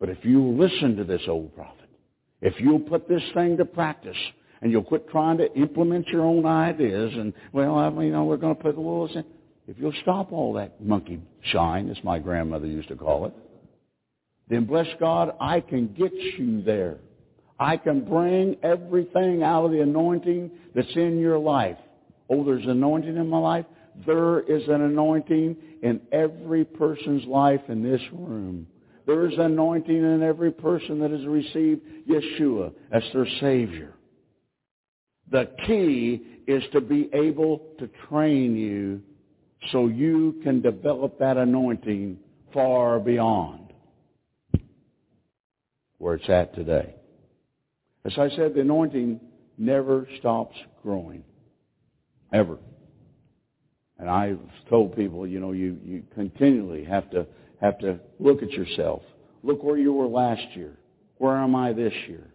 But 0.00 0.08
if 0.08 0.24
you 0.24 0.42
listen 0.42 0.96
to 0.96 1.04
this 1.04 1.22
old 1.28 1.54
prophet, 1.54 1.88
if 2.40 2.54
you'll 2.58 2.80
put 2.80 3.06
this 3.06 3.22
thing 3.34 3.58
to 3.58 3.64
practice, 3.64 4.16
and 4.62 4.72
you'll 4.72 4.82
quit 4.82 5.08
trying 5.10 5.38
to 5.38 5.52
implement 5.54 6.08
your 6.08 6.22
own 6.22 6.46
ideas, 6.46 7.12
and 7.14 7.32
well, 7.52 7.76
I 7.76 7.90
mean, 7.90 8.06
you 8.06 8.12
know, 8.12 8.24
we're 8.24 8.36
going 8.36 8.56
to 8.56 8.62
put 8.62 8.74
the 8.74 8.80
rules 8.80 9.14
in. 9.14 9.24
If 9.68 9.78
you'll 9.78 9.94
stop 10.02 10.32
all 10.32 10.54
that 10.54 10.84
monkey 10.84 11.20
shine, 11.42 11.88
as 11.90 12.02
my 12.02 12.18
grandmother 12.18 12.66
used 12.66 12.88
to 12.88 12.96
call 12.96 13.26
it, 13.26 13.34
then 14.48 14.64
bless 14.64 14.88
God, 14.98 15.34
I 15.40 15.60
can 15.60 15.94
get 15.94 16.12
you 16.12 16.62
there. 16.62 16.98
I 17.58 17.76
can 17.76 18.04
bring 18.04 18.56
everything 18.62 19.42
out 19.42 19.66
of 19.66 19.70
the 19.70 19.80
anointing 19.80 20.50
that's 20.74 20.96
in 20.96 21.18
your 21.18 21.38
life. 21.38 21.76
Oh, 22.28 22.44
there's 22.44 22.66
anointing 22.66 23.16
in 23.16 23.28
my 23.28 23.38
life? 23.38 23.66
There 24.06 24.40
is 24.40 24.66
an 24.68 24.80
anointing 24.82 25.56
in 25.82 26.00
every 26.10 26.64
person's 26.64 27.24
life 27.26 27.60
in 27.68 27.82
this 27.82 28.00
room. 28.12 28.66
There 29.06 29.26
is 29.26 29.38
anointing 29.38 29.96
in 29.96 30.22
every 30.22 30.52
person 30.52 31.00
that 31.00 31.10
has 31.10 31.26
received 31.26 31.82
Yeshua 32.08 32.72
as 32.92 33.02
their 33.12 33.26
Savior. 33.40 33.94
The 35.30 35.48
key 35.66 36.22
is 36.46 36.62
to 36.72 36.80
be 36.80 37.08
able 37.12 37.60
to 37.78 37.88
train 38.08 38.56
you 38.56 39.02
so 39.72 39.86
you 39.86 40.40
can 40.42 40.60
develop 40.60 41.18
that 41.18 41.36
anointing 41.36 42.18
far 42.52 42.98
beyond 42.98 43.72
where 45.98 46.14
it's 46.14 46.28
at 46.28 46.54
today. 46.54 46.94
As 48.04 48.14
I 48.16 48.30
said, 48.30 48.54
the 48.54 48.62
anointing 48.62 49.20
never 49.58 50.08
stops 50.18 50.56
growing. 50.82 51.22
Ever. 52.32 52.58
And 53.98 54.08
I've 54.08 54.40
told 54.70 54.96
people, 54.96 55.26
you 55.26 55.40
know, 55.40 55.52
you, 55.52 55.78
you 55.84 56.02
continually 56.14 56.84
have 56.84 57.10
to 57.10 57.26
have 57.60 57.78
to 57.80 58.00
look 58.18 58.42
at 58.42 58.50
yourself. 58.52 59.02
Look 59.42 59.62
where 59.62 59.76
you 59.76 59.92
were 59.92 60.06
last 60.06 60.56
year. 60.56 60.78
Where 61.18 61.36
am 61.36 61.54
I 61.54 61.74
this 61.74 61.92
year? 62.08 62.26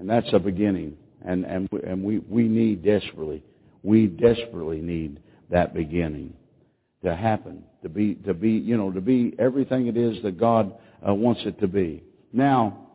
And 0.00 0.10
that's 0.10 0.26
a 0.32 0.40
beginning. 0.40 0.96
And 1.24 1.44
and 1.44 1.68
and 1.72 2.02
we, 2.02 2.18
we 2.18 2.48
need 2.48 2.84
desperately, 2.84 3.44
we 3.82 4.08
desperately 4.08 4.80
need 4.80 5.20
that 5.50 5.74
beginning 5.74 6.34
to 7.04 7.14
happen, 7.14 7.62
to 7.82 7.88
be 7.88 8.14
to 8.26 8.34
be 8.34 8.50
you 8.50 8.76
know 8.76 8.90
to 8.90 9.00
be 9.00 9.34
everything 9.38 9.86
it 9.86 9.96
is 9.96 10.22
that 10.22 10.38
God 10.38 10.74
uh, 11.06 11.14
wants 11.14 11.42
it 11.44 11.60
to 11.60 11.68
be. 11.68 12.02
Now, 12.32 12.88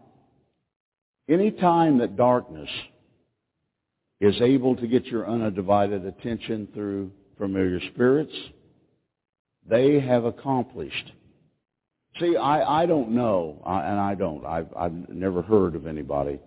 any 1.30 1.52
time 1.52 1.99
that 1.99 2.18
darkness 2.18 2.70
is 4.22 4.39
able 4.39 4.76
to 4.76 4.88
get 4.88 5.06
your 5.06 5.28
undivided 5.28 6.06
attention 6.06 6.68
through 6.74 7.12
familiar 7.41 7.80
spirits. 7.93 8.34
They 9.68 9.99
have 9.99 10.26
accomplished. 10.26 11.12
See, 12.20 12.38
I, 12.38 12.84
I 12.84 12.86
don't 12.86 13.12
know, 13.12 13.62
I, 13.66 13.82
and 13.82 13.99
I 13.99 14.14
don't. 14.14 14.45
I've, 14.45 14.68
I've 14.78 15.10
never 15.10 15.41
heard 15.41 15.76
of 15.76 15.88
anybody, 15.88 16.39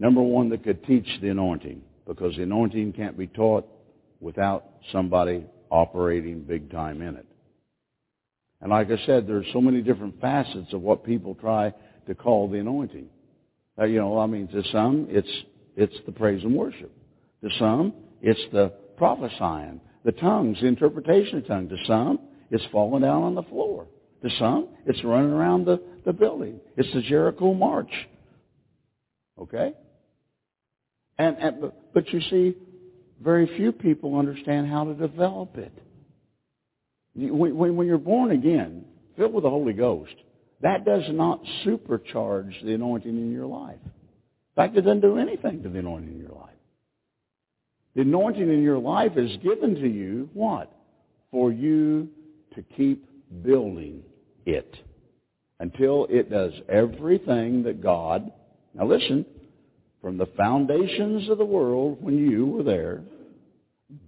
number 0.00 0.20
one, 0.20 0.48
that 0.50 0.64
could 0.64 0.84
teach 0.84 1.06
the 1.20 1.28
anointing, 1.28 1.82
because 2.08 2.34
the 2.34 2.42
anointing 2.42 2.94
can't 2.94 3.16
be 3.16 3.28
taught 3.28 3.68
without 4.22 4.64
somebody 4.92 5.44
operating 5.70 6.42
big 6.42 6.70
time 6.70 7.02
in 7.02 7.16
it. 7.16 7.26
And 8.60 8.70
like 8.70 8.90
I 8.90 9.04
said, 9.04 9.26
there's 9.26 9.46
so 9.52 9.60
many 9.60 9.82
different 9.82 10.20
facets 10.20 10.72
of 10.72 10.80
what 10.80 11.04
people 11.04 11.34
try 11.34 11.74
to 12.06 12.14
call 12.14 12.48
the 12.48 12.58
anointing. 12.58 13.08
Uh, 13.78 13.84
you 13.84 13.98
know, 13.98 14.18
I 14.18 14.26
mean, 14.26 14.46
to 14.48 14.62
some, 14.70 15.08
it's 15.10 15.28
it's 15.76 15.96
the 16.06 16.12
praise 16.12 16.44
and 16.44 16.54
worship. 16.54 16.92
To 17.42 17.50
some, 17.58 17.94
it's 18.20 18.40
the 18.52 18.72
prophesying, 18.96 19.80
the 20.04 20.12
tongues, 20.12 20.58
the 20.60 20.66
interpretation 20.66 21.38
of 21.38 21.46
tongues. 21.46 21.70
To 21.70 21.76
some, 21.86 22.20
it's 22.50 22.64
falling 22.70 23.02
down 23.02 23.22
on 23.22 23.34
the 23.34 23.42
floor. 23.44 23.86
To 24.22 24.30
some, 24.38 24.68
it's 24.86 25.02
running 25.02 25.32
around 25.32 25.64
the, 25.64 25.82
the 26.04 26.12
building. 26.12 26.60
It's 26.76 26.92
the 26.92 27.02
Jericho 27.02 27.54
March. 27.54 27.90
Okay? 29.40 29.72
And, 31.18 31.36
and 31.38 31.72
but 31.94 32.08
you 32.12 32.20
see, 32.30 32.54
very 33.22 33.46
few 33.56 33.72
people 33.72 34.18
understand 34.18 34.68
how 34.68 34.84
to 34.84 34.94
develop 34.94 35.56
it. 35.56 35.72
When, 37.14 37.86
you're 37.86 37.98
born 37.98 38.30
again, 38.30 38.84
filled 39.16 39.34
with 39.34 39.44
the 39.44 39.50
Holy 39.50 39.74
Ghost, 39.74 40.14
that 40.62 40.84
does 40.84 41.04
not 41.10 41.40
supercharge 41.64 42.62
the 42.64 42.74
anointing 42.74 43.10
in 43.10 43.32
your 43.32 43.46
life. 43.46 43.78
In 43.84 44.56
fact, 44.56 44.76
it 44.76 44.82
doesn't 44.82 45.00
do 45.00 45.18
anything 45.18 45.62
to 45.62 45.68
the 45.68 45.78
anointing 45.80 46.12
in 46.12 46.20
your 46.20 46.30
life. 46.30 46.50
The 47.94 48.02
anointing 48.02 48.48
in 48.48 48.62
your 48.62 48.78
life 48.78 49.12
is 49.16 49.36
given 49.38 49.74
to 49.74 49.88
you, 49.88 50.30
what? 50.32 50.72
For 51.30 51.52
you 51.52 52.08
to 52.54 52.62
keep 52.76 53.06
building 53.42 54.02
it 54.46 54.74
until 55.60 56.06
it 56.10 56.30
does 56.30 56.52
everything 56.68 57.62
that 57.64 57.82
God, 57.82 58.32
now 58.74 58.86
listen, 58.86 59.26
from 60.02 60.18
the 60.18 60.26
foundations 60.36 61.30
of 61.30 61.38
the 61.38 61.44
world 61.44 61.98
when 62.02 62.18
you 62.18 62.44
were 62.44 62.64
there, 62.64 63.02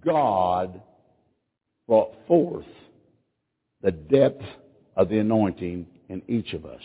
God 0.03 0.81
brought 1.87 2.13
forth 2.27 2.65
the 3.81 3.91
depth 3.91 4.43
of 4.95 5.09
the 5.09 5.19
anointing 5.19 5.87
in 6.09 6.21
each 6.27 6.53
of 6.53 6.65
us. 6.65 6.81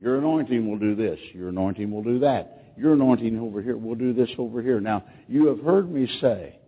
Your 0.00 0.18
anointing 0.18 0.68
will 0.68 0.78
do 0.78 0.94
this. 0.94 1.18
Your 1.32 1.48
anointing 1.48 1.90
will 1.90 2.02
do 2.02 2.18
that. 2.20 2.74
Your 2.76 2.94
anointing 2.94 3.38
over 3.38 3.62
here 3.62 3.76
will 3.76 3.94
do 3.94 4.12
this 4.12 4.30
over 4.38 4.62
here. 4.62 4.80
Now, 4.80 5.04
you 5.28 5.46
have 5.46 5.60
heard 5.60 5.90
me 5.90 6.08
say 6.20 6.58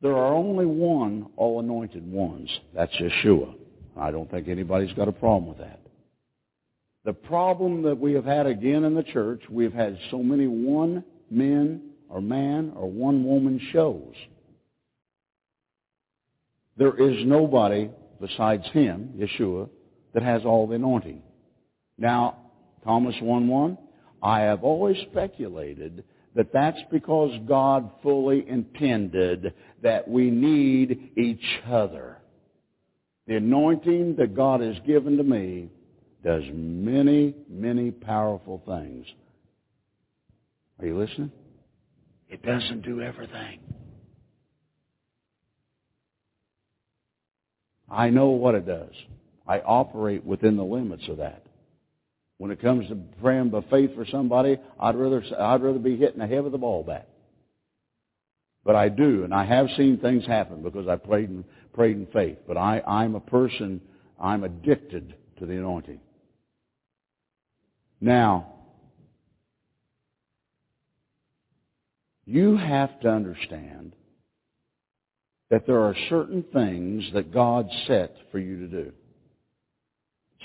there 0.00 0.16
are 0.16 0.34
only 0.34 0.66
one 0.66 1.30
all 1.36 1.60
anointed 1.60 2.10
ones. 2.10 2.50
That's 2.74 2.92
Yeshua. 2.96 3.54
I 3.96 4.10
don't 4.10 4.30
think 4.30 4.48
anybody's 4.48 4.92
got 4.92 5.08
a 5.08 5.12
problem 5.12 5.48
with 5.48 5.58
that. 5.58 5.80
The 7.04 7.12
problem 7.12 7.82
that 7.82 7.98
we 7.98 8.12
have 8.14 8.24
had 8.24 8.46
again 8.46 8.84
in 8.84 8.94
the 8.94 9.02
church, 9.02 9.42
we've 9.50 9.72
had 9.72 9.98
so 10.10 10.22
many 10.22 10.46
one 10.46 11.04
men 11.30 11.90
or 12.08 12.20
man 12.20 12.72
or 12.74 12.90
one 12.90 13.24
woman 13.24 13.60
shows. 13.72 14.14
There 16.76 16.96
is 16.96 17.24
nobody 17.26 17.90
besides 18.20 18.64
him, 18.72 19.14
Yeshua, 19.16 19.68
that 20.14 20.22
has 20.22 20.44
all 20.44 20.66
the 20.66 20.74
anointing. 20.74 21.22
Now, 21.96 22.36
Thomas 22.84 23.14
1.1, 23.16 23.76
I 24.22 24.40
have 24.40 24.64
always 24.64 24.96
speculated 25.10 26.04
that 26.34 26.52
that's 26.52 26.80
because 26.90 27.32
God 27.46 27.90
fully 28.02 28.48
intended 28.48 29.54
that 29.82 30.08
we 30.08 30.30
need 30.30 31.10
each 31.16 31.60
other. 31.68 32.18
The 33.26 33.36
anointing 33.36 34.16
that 34.16 34.34
God 34.34 34.60
has 34.60 34.76
given 34.86 35.16
to 35.16 35.22
me 35.22 35.68
does 36.24 36.42
many, 36.52 37.34
many 37.48 37.90
powerful 37.90 38.62
things. 38.66 39.06
Are 40.80 40.86
you 40.86 40.98
listening? 40.98 41.32
It 42.28 42.42
doesn't 42.42 42.82
do 42.82 43.00
everything. 43.00 43.60
I 47.90 48.10
know 48.10 48.28
what 48.30 48.54
it 48.54 48.66
does. 48.66 48.92
I 49.46 49.60
operate 49.60 50.24
within 50.24 50.56
the 50.56 50.64
limits 50.64 51.08
of 51.08 51.18
that. 51.18 51.42
When 52.36 52.50
it 52.50 52.60
comes 52.60 52.88
to 52.88 52.96
praying 53.20 53.50
by 53.50 53.62
faith 53.70 53.94
for 53.94 54.04
somebody, 54.06 54.58
I'd 54.78 54.94
rather 54.94 55.24
I'd 55.38 55.62
rather 55.62 55.78
be 55.78 55.96
hitting 55.96 56.18
the 56.20 56.26
head 56.26 56.44
of 56.44 56.52
the 56.52 56.58
ball 56.58 56.84
bat. 56.84 57.08
But 58.64 58.76
I 58.76 58.90
do, 58.90 59.24
and 59.24 59.32
I 59.32 59.44
have 59.46 59.68
seen 59.76 59.98
things 59.98 60.26
happen 60.26 60.62
because 60.62 60.86
I 60.86 60.96
prayed 60.96 61.30
in, 61.30 61.44
prayed 61.72 61.96
in 61.96 62.06
faith. 62.06 62.36
But 62.46 62.58
I, 62.58 62.82
I'm 62.86 63.14
a 63.14 63.20
person, 63.20 63.80
I'm 64.20 64.44
addicted 64.44 65.14
to 65.38 65.46
the 65.46 65.54
anointing. 65.54 66.00
Now, 68.00 68.54
you 72.24 72.56
have 72.56 73.00
to 73.00 73.08
understand 73.08 73.94
that 75.50 75.66
there 75.66 75.80
are 75.80 75.96
certain 76.08 76.44
things 76.52 77.04
that 77.14 77.32
God 77.32 77.68
set 77.86 78.14
for 78.30 78.38
you 78.38 78.60
to 78.60 78.68
do. 78.68 78.92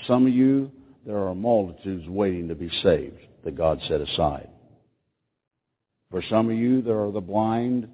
Some 0.06 0.26
of 0.26 0.32
you, 0.32 0.70
there 1.06 1.18
are 1.18 1.34
multitudes 1.34 2.08
waiting 2.08 2.48
to 2.48 2.54
be 2.54 2.70
saved 2.82 3.18
that 3.44 3.56
God 3.56 3.80
set 3.86 4.00
aside. 4.00 4.48
For 6.10 6.22
some 6.30 6.48
of 6.48 6.56
you, 6.56 6.80
there 6.80 7.00
are 7.00 7.12
the 7.12 7.20
blind, 7.20 7.88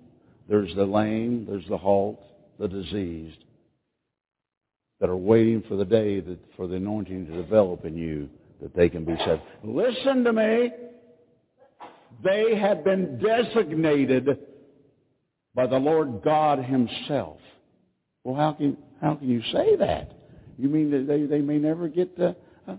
there's 0.48 0.74
the 0.74 0.84
lame, 0.84 1.46
there's 1.48 1.66
the 1.68 1.78
halt, 1.78 2.22
the 2.58 2.68
diseased, 2.68 3.44
that 5.00 5.08
are 5.08 5.16
waiting 5.16 5.62
for 5.68 5.76
the 5.76 5.84
day 5.84 6.20
that, 6.20 6.38
for 6.56 6.68
the 6.68 6.76
anointing 6.76 7.26
to 7.26 7.32
develop 7.32 7.84
in 7.84 7.96
you 7.96 8.28
that 8.60 8.74
they 8.74 8.88
can 8.88 9.04
be 9.04 9.16
saved. 9.24 9.42
Listen 9.62 10.24
to 10.24 10.32
me. 10.32 10.70
They 12.22 12.56
have 12.56 12.84
been 12.84 13.18
designated 13.18 14.38
by 15.54 15.66
the 15.66 15.78
Lord 15.78 16.22
God 16.22 16.62
himself. 16.64 17.38
Well, 18.24 18.36
how 18.36 18.52
can, 18.52 18.76
how 19.00 19.14
can 19.14 19.28
you 19.28 19.42
say 19.52 19.76
that? 19.76 20.12
You 20.58 20.68
mean 20.68 20.90
that 20.90 21.06
they, 21.06 21.24
they 21.24 21.40
may 21.40 21.58
never 21.58 21.88
get 21.88 22.16
the... 22.18 22.36
Uh, 22.68 22.76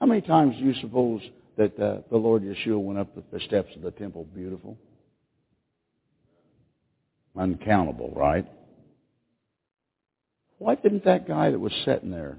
how 0.00 0.06
many 0.06 0.20
times 0.20 0.56
do 0.56 0.64
you 0.64 0.74
suppose 0.80 1.20
that 1.56 1.78
uh, 1.78 2.02
the 2.10 2.16
Lord 2.16 2.42
Yeshua 2.42 2.80
went 2.80 2.98
up 2.98 3.08
the 3.32 3.40
steps 3.40 3.70
of 3.74 3.82
the 3.82 3.90
temple 3.90 4.26
beautiful? 4.32 4.78
Uncountable, 7.36 8.12
right? 8.14 8.46
Why 10.58 10.76
didn't 10.76 11.04
that 11.04 11.26
guy 11.26 11.50
that 11.50 11.58
was 11.58 11.72
sitting 11.84 12.10
there 12.10 12.38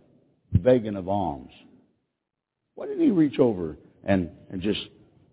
begging 0.54 0.96
of 0.96 1.08
alms, 1.08 1.52
why 2.76 2.88
didn't 2.88 3.04
he 3.04 3.12
reach 3.12 3.40
over 3.40 3.78
and, 4.04 4.30
and 4.50 4.62
just 4.62 4.80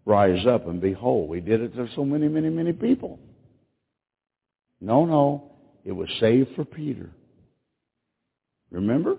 rise 0.05 0.47
up 0.47 0.67
and 0.67 0.81
behold? 0.81 1.35
He 1.35 1.41
did 1.41 1.61
it 1.61 1.75
to 1.75 1.89
so 1.95 2.05
many, 2.05 2.29
many, 2.29 2.51
many 2.51 2.73
people. 2.73 3.19
No, 4.81 5.05
no. 5.05 5.53
It 5.85 5.93
was 5.93 6.09
saved 6.21 6.51
for 6.55 6.65
Peter. 6.65 7.11
Remember? 8.71 9.17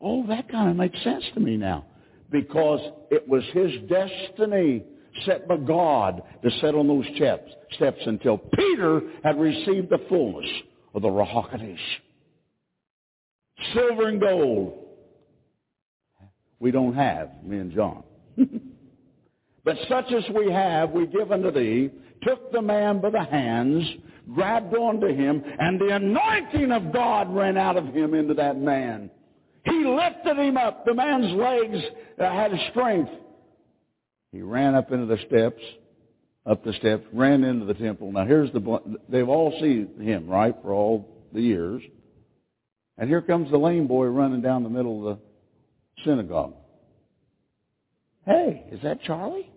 Oh, 0.00 0.26
that 0.26 0.50
kind 0.50 0.70
of 0.70 0.76
makes 0.76 1.02
sense 1.02 1.24
to 1.34 1.40
me 1.40 1.56
now. 1.56 1.86
Because 2.30 2.80
it 3.10 3.28
was 3.28 3.42
his 3.52 3.70
destiny 3.88 4.84
set 5.24 5.46
by 5.46 5.56
God 5.56 6.22
to 6.42 6.50
sit 6.60 6.74
on 6.74 6.88
those 6.88 7.06
steps, 7.16 7.50
steps 7.74 8.00
until 8.06 8.38
Peter 8.38 9.02
had 9.22 9.38
received 9.38 9.90
the 9.90 10.00
fullness 10.08 10.48
of 10.94 11.02
the 11.02 11.08
Ruach 11.08 11.76
Silver 13.74 14.08
and 14.08 14.20
gold. 14.20 14.81
We 16.62 16.70
don't 16.70 16.94
have, 16.94 17.28
me 17.42 17.58
and 17.58 17.72
John. 17.72 18.04
but 19.64 19.76
such 19.88 20.12
as 20.12 20.22
we 20.32 20.48
have, 20.52 20.92
we 20.92 21.08
give 21.08 21.32
unto 21.32 21.50
thee, 21.50 21.90
took 22.22 22.52
the 22.52 22.62
man 22.62 23.00
by 23.00 23.10
the 23.10 23.24
hands, 23.24 23.84
grabbed 24.32 24.72
onto 24.72 25.08
him, 25.08 25.42
and 25.58 25.80
the 25.80 25.88
anointing 25.88 26.70
of 26.70 26.92
God 26.92 27.34
ran 27.34 27.56
out 27.58 27.76
of 27.76 27.86
him 27.86 28.14
into 28.14 28.34
that 28.34 28.60
man. 28.60 29.10
He 29.64 29.84
lifted 29.84 30.38
him 30.38 30.56
up. 30.56 30.84
The 30.86 30.94
man's 30.94 31.32
legs 31.32 31.84
uh, 32.20 32.30
had 32.30 32.52
strength. 32.70 33.10
He 34.30 34.40
ran 34.40 34.76
up 34.76 34.92
into 34.92 35.06
the 35.06 35.18
steps, 35.26 35.60
up 36.46 36.62
the 36.62 36.74
steps, 36.74 37.04
ran 37.12 37.42
into 37.42 37.66
the 37.66 37.74
temple. 37.74 38.12
Now 38.12 38.24
here's 38.24 38.52
the, 38.52 39.00
they've 39.08 39.28
all 39.28 39.52
seen 39.60 40.00
him, 40.00 40.28
right, 40.28 40.54
for 40.62 40.70
all 40.70 41.26
the 41.32 41.42
years. 41.42 41.82
And 42.98 43.08
here 43.08 43.20
comes 43.20 43.50
the 43.50 43.58
lame 43.58 43.88
boy 43.88 44.06
running 44.06 44.42
down 44.42 44.62
the 44.62 44.70
middle 44.70 45.08
of 45.08 45.18
the 45.18 45.31
synagogue. 46.04 46.54
Hey, 48.26 48.64
is 48.70 48.80
that 48.82 49.02
Charlie? 49.02 49.50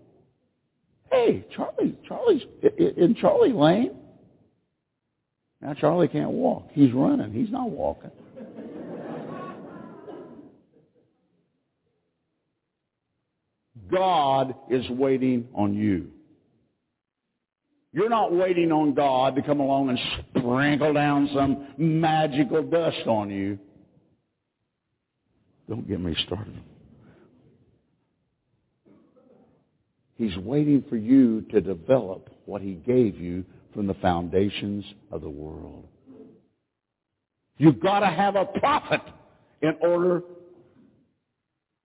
Hey, 1.12 1.46
Charlie, 1.56 1.96
Charlie's, 2.08 2.42
in 2.78 3.16
Charlie 3.20 3.54
Lane. 3.54 3.92
Now 5.62 5.74
Charlie 5.74 6.08
can't 6.08 6.32
walk. 6.32 6.70
He's 6.74 6.92
running. 6.92 7.32
He's 7.32 7.52
not 7.52 7.70
walking. 7.70 8.12
God 13.92 14.56
is 14.70 14.88
waiting 14.90 15.48
on 15.54 15.76
you. 15.76 16.08
You're 17.94 18.10
not 18.10 18.34
waiting 18.34 18.72
on 18.72 18.94
God 18.94 19.36
to 19.36 19.42
come 19.42 19.62
along 19.62 19.90
and 19.90 20.00
sprinkle 20.38 20.94
down 20.94 21.30
some 21.34 21.68
magical 21.78 22.62
dust 22.64 23.08
on 23.08 23.30
you. 23.30 23.58
Don't 25.68 25.88
get 25.88 26.00
me 26.00 26.16
started. 26.26 26.62
He's 30.18 30.38
waiting 30.38 30.84
for 30.90 30.96
you 30.96 31.42
to 31.52 31.60
develop 31.60 32.30
what 32.46 32.62
he 32.62 32.74
gave 32.74 33.20
you 33.20 33.44
from 33.74 33.88
the 33.88 33.96
foundations 33.96 34.86
of 35.12 35.22
the 35.22 35.30
world. 35.30 35.88
You've 37.58 37.80
got 37.80 38.00
to 38.00 38.08
have 38.08 38.36
a 38.36 38.46
prophet 38.46 39.02
in 39.62 39.76
order 39.82 40.22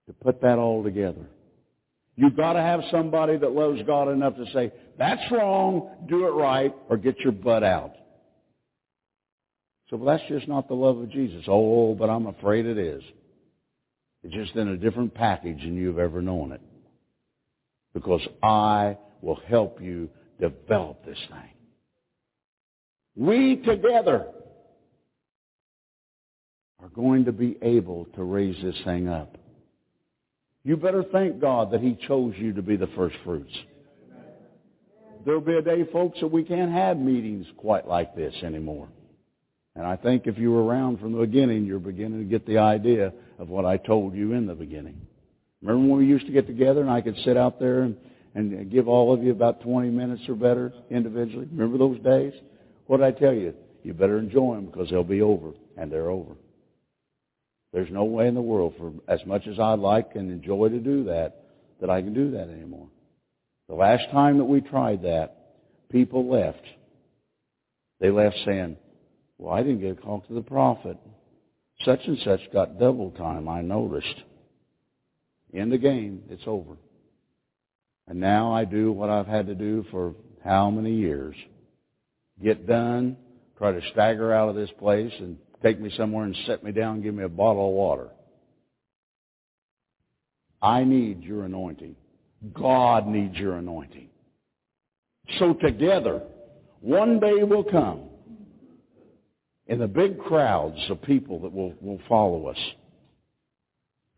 to 0.07 0.13
put 0.13 0.41
that 0.41 0.57
all 0.57 0.83
together. 0.83 1.25
You've 2.15 2.35
got 2.35 2.53
to 2.53 2.61
have 2.61 2.81
somebody 2.91 3.37
that 3.37 3.51
loves 3.51 3.81
God 3.87 4.09
enough 4.09 4.35
to 4.35 4.45
say, 4.53 4.71
that's 4.97 5.21
wrong, 5.31 5.89
do 6.07 6.27
it 6.27 6.31
right, 6.31 6.73
or 6.89 6.97
get 6.97 7.19
your 7.19 7.31
butt 7.31 7.63
out. 7.63 7.93
So 9.89 9.97
well, 9.97 10.17
that's 10.17 10.29
just 10.29 10.47
not 10.47 10.67
the 10.67 10.73
love 10.73 10.97
of 10.99 11.09
Jesus. 11.09 11.43
Oh, 11.47 11.95
but 11.95 12.09
I'm 12.09 12.27
afraid 12.27 12.65
it 12.65 12.77
is. 12.77 13.01
It's 14.23 14.33
just 14.33 14.55
in 14.55 14.67
a 14.67 14.77
different 14.77 15.13
package 15.13 15.61
than 15.61 15.75
you've 15.75 15.99
ever 15.99 16.21
known 16.21 16.51
it. 16.51 16.61
Because 17.93 18.21
I 18.41 18.97
will 19.21 19.39
help 19.47 19.81
you 19.81 20.09
develop 20.39 21.05
this 21.05 21.17
thing. 21.29 21.49
We 23.15 23.57
together 23.57 24.27
are 26.81 26.89
going 26.89 27.25
to 27.25 27.31
be 27.31 27.57
able 27.61 28.05
to 28.15 28.23
raise 28.23 28.61
this 28.63 28.75
thing 28.85 29.07
up. 29.07 29.37
You 30.63 30.77
better 30.77 31.03
thank 31.03 31.41
God 31.41 31.71
that 31.71 31.81
He 31.81 31.97
chose 32.07 32.33
you 32.37 32.53
to 32.53 32.61
be 32.61 32.77
the 32.77 32.89
first 32.95 33.15
fruits. 33.23 33.53
There'll 35.25 35.41
be 35.41 35.55
a 35.55 35.61
day, 35.61 35.83
folks, 35.91 36.19
that 36.21 36.27
we 36.27 36.43
can't 36.43 36.71
have 36.71 36.97
meetings 36.97 37.45
quite 37.57 37.87
like 37.87 38.15
this 38.15 38.33
anymore. 38.43 38.87
And 39.75 39.85
I 39.85 39.95
think 39.95 40.25
if 40.25 40.37
you 40.37 40.51
were 40.51 40.63
around 40.63 40.99
from 40.99 41.13
the 41.13 41.19
beginning, 41.19 41.65
you're 41.65 41.79
beginning 41.79 42.19
to 42.19 42.25
get 42.25 42.45
the 42.45 42.57
idea 42.57 43.13
of 43.41 43.49
what 43.49 43.65
I 43.65 43.77
told 43.77 44.13
you 44.13 44.33
in 44.33 44.45
the 44.45 44.53
beginning. 44.53 45.01
Remember 45.63 45.89
when 45.89 45.97
we 45.97 46.05
used 46.05 46.27
to 46.27 46.31
get 46.31 46.45
together 46.45 46.81
and 46.81 46.91
I 46.91 47.01
could 47.01 47.17
sit 47.25 47.35
out 47.35 47.59
there 47.59 47.81
and, 47.81 47.97
and 48.35 48.71
give 48.71 48.87
all 48.87 49.11
of 49.11 49.23
you 49.23 49.31
about 49.31 49.61
20 49.61 49.89
minutes 49.89 50.21
or 50.29 50.35
better 50.35 50.71
individually? 50.91 51.47
Remember 51.51 51.79
those 51.79 51.99
days? 52.01 52.33
What 52.85 52.97
did 52.97 53.07
I 53.07 53.19
tell 53.19 53.33
you? 53.33 53.55
You 53.81 53.95
better 53.95 54.19
enjoy 54.19 54.55
them 54.55 54.67
because 54.67 54.91
they'll 54.91 55.03
be 55.03 55.23
over, 55.23 55.53
and 55.75 55.91
they're 55.91 56.11
over. 56.11 56.33
There's 57.73 57.89
no 57.89 58.03
way 58.03 58.27
in 58.27 58.35
the 58.35 58.41
world, 58.41 58.75
for 58.77 58.93
as 59.07 59.25
much 59.25 59.47
as 59.47 59.59
I'd 59.59 59.79
like 59.79 60.11
and 60.13 60.29
enjoy 60.29 60.69
to 60.69 60.79
do 60.79 61.05
that, 61.05 61.45
that 61.79 61.89
I 61.89 62.01
can 62.01 62.13
do 62.13 62.31
that 62.31 62.47
anymore. 62.49 62.89
The 63.69 63.75
last 63.75 64.03
time 64.11 64.37
that 64.37 64.45
we 64.45 64.61
tried 64.61 65.01
that, 65.01 65.55
people 65.89 66.29
left. 66.29 66.63
They 67.99 68.11
left 68.11 68.35
saying, 68.45 68.77
well, 69.39 69.53
I 69.53 69.63
didn't 69.63 69.81
get 69.81 69.97
a 69.97 70.01
call 70.01 70.21
to 70.21 70.33
the 70.33 70.41
prophet. 70.41 70.97
Such 71.85 72.01
and 72.05 72.17
such 72.23 72.41
got 72.53 72.79
double 72.79 73.11
time, 73.11 73.47
I 73.47 73.61
noticed. 73.61 74.23
In 75.53 75.69
the 75.69 75.77
game, 75.77 76.23
it's 76.29 76.43
over. 76.45 76.75
And 78.07 78.19
now 78.19 78.53
I 78.53 78.65
do 78.65 78.91
what 78.91 79.09
I've 79.09 79.27
had 79.27 79.47
to 79.47 79.55
do 79.55 79.85
for 79.91 80.13
how 80.43 80.69
many 80.69 80.93
years? 80.93 81.35
Get 82.43 82.67
done, 82.67 83.17
try 83.57 83.71
to 83.71 83.81
stagger 83.91 84.33
out 84.33 84.49
of 84.49 84.55
this 84.55 84.69
place 84.79 85.13
and 85.19 85.37
take 85.61 85.79
me 85.79 85.91
somewhere 85.95 86.25
and 86.25 86.35
set 86.45 86.63
me 86.63 86.71
down 86.71 87.01
give 87.01 87.13
me 87.13 87.23
a 87.23 87.29
bottle 87.29 87.69
of 87.69 87.73
water. 87.75 88.09
I 90.61 90.83
need 90.83 91.23
your 91.23 91.45
anointing. 91.45 91.95
God 92.53 93.07
needs 93.07 93.35
your 93.37 93.57
anointing. 93.57 94.09
So 95.39 95.53
together, 95.53 96.21
one 96.81 97.19
day 97.19 97.43
will 97.43 97.63
come 97.63 98.10
in 99.71 99.79
the 99.79 99.87
big 99.87 100.19
crowds 100.19 100.77
of 100.89 101.01
people 101.01 101.39
that 101.39 101.53
will, 101.53 101.73
will 101.79 102.01
follow 102.09 102.47
us 102.47 102.57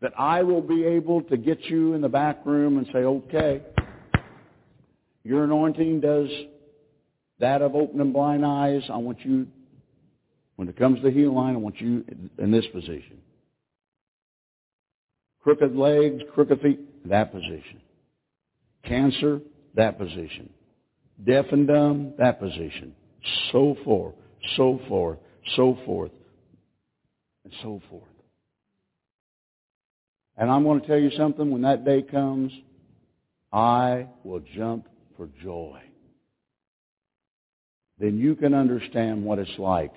that 0.00 0.12
I 0.18 0.42
will 0.42 0.60
be 0.60 0.84
able 0.84 1.22
to 1.22 1.36
get 1.36 1.62
you 1.66 1.94
in 1.94 2.00
the 2.00 2.08
back 2.08 2.44
room 2.44 2.76
and 2.76 2.86
say, 2.92 2.98
okay, 2.98 3.62
your 5.22 5.44
anointing 5.44 6.00
does 6.00 6.28
that 7.38 7.62
of 7.62 7.76
opening 7.76 8.12
blind 8.12 8.44
eyes. 8.44 8.82
I 8.92 8.96
want 8.96 9.24
you 9.24 9.46
when 10.56 10.68
it 10.68 10.76
comes 10.76 11.00
to 11.02 11.10
healing, 11.10 11.38
I 11.38 11.56
want 11.56 11.80
you 11.80 12.04
in 12.36 12.50
this 12.50 12.66
position. 12.72 13.18
Crooked 15.40 15.76
legs, 15.76 16.20
crooked 16.34 16.60
feet, 16.62 17.08
that 17.08 17.32
position. 17.32 17.80
Cancer, 18.82 19.40
that 19.76 19.98
position. 19.98 20.50
Deaf 21.24 21.46
and 21.52 21.68
dumb, 21.68 22.14
that 22.18 22.40
position. 22.40 22.92
So 23.52 23.76
forth, 23.84 24.16
so 24.56 24.80
forth, 24.88 25.18
so 25.56 25.78
forth, 25.84 26.12
and 27.44 27.52
so 27.62 27.80
forth. 27.90 28.02
And 30.36 30.50
I'm 30.50 30.64
going 30.64 30.80
to 30.80 30.86
tell 30.86 30.98
you 30.98 31.10
something, 31.16 31.50
when 31.50 31.62
that 31.62 31.84
day 31.84 32.02
comes, 32.02 32.52
I 33.52 34.08
will 34.24 34.42
jump 34.56 34.86
for 35.16 35.28
joy. 35.42 35.80
Then 37.98 38.18
you 38.18 38.34
can 38.34 38.54
understand 38.54 39.24
what 39.24 39.38
it's 39.38 39.58
like 39.58 39.92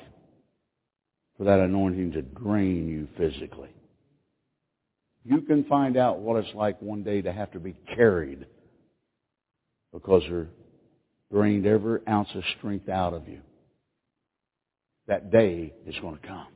for 1.37 1.45
that 1.45 1.59
anointing 1.59 2.11
to 2.11 2.21
drain 2.21 2.87
you 2.87 3.07
physically. 3.17 3.69
You 5.23 5.41
can 5.41 5.63
find 5.65 5.97
out 5.97 6.19
what 6.19 6.43
it's 6.43 6.53
like 6.55 6.81
one 6.81 7.03
day 7.03 7.21
to 7.21 7.33
have 7.33 7.51
to 7.51 7.59
be 7.59 7.75
carried 7.95 8.45
because 9.91 10.23
they're 10.29 10.47
drained 11.31 11.65
every 11.65 11.99
ounce 12.07 12.29
of 12.35 12.43
strength 12.57 12.87
out 12.89 13.13
of 13.13 13.27
you. 13.27 13.41
That 15.08 15.32
day 15.32 15.74
is 15.86 15.95
going 16.01 16.18
to 16.18 16.28
come. 16.28 16.47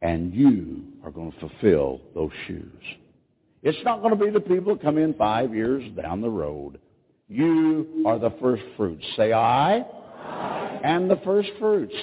And 0.00 0.34
you 0.34 0.82
are 1.04 1.10
going 1.10 1.32
to 1.32 1.40
fulfill 1.40 2.00
those 2.14 2.32
shoes. 2.46 2.82
It's 3.62 3.78
not 3.84 4.02
going 4.02 4.18
to 4.18 4.24
be 4.24 4.30
the 4.30 4.40
people 4.40 4.74
that 4.74 4.82
come 4.82 4.98
in 4.98 5.14
five 5.14 5.54
years 5.54 5.84
down 6.00 6.20
the 6.20 6.30
road. 6.30 6.78
You 7.28 8.02
are 8.06 8.18
the 8.18 8.34
first 8.40 8.62
fruits. 8.76 9.04
Say 9.16 9.32
I, 9.32 9.78
I. 9.78 10.80
and 10.82 11.08
the 11.10 11.20
first 11.24 11.50
fruits 11.58 11.94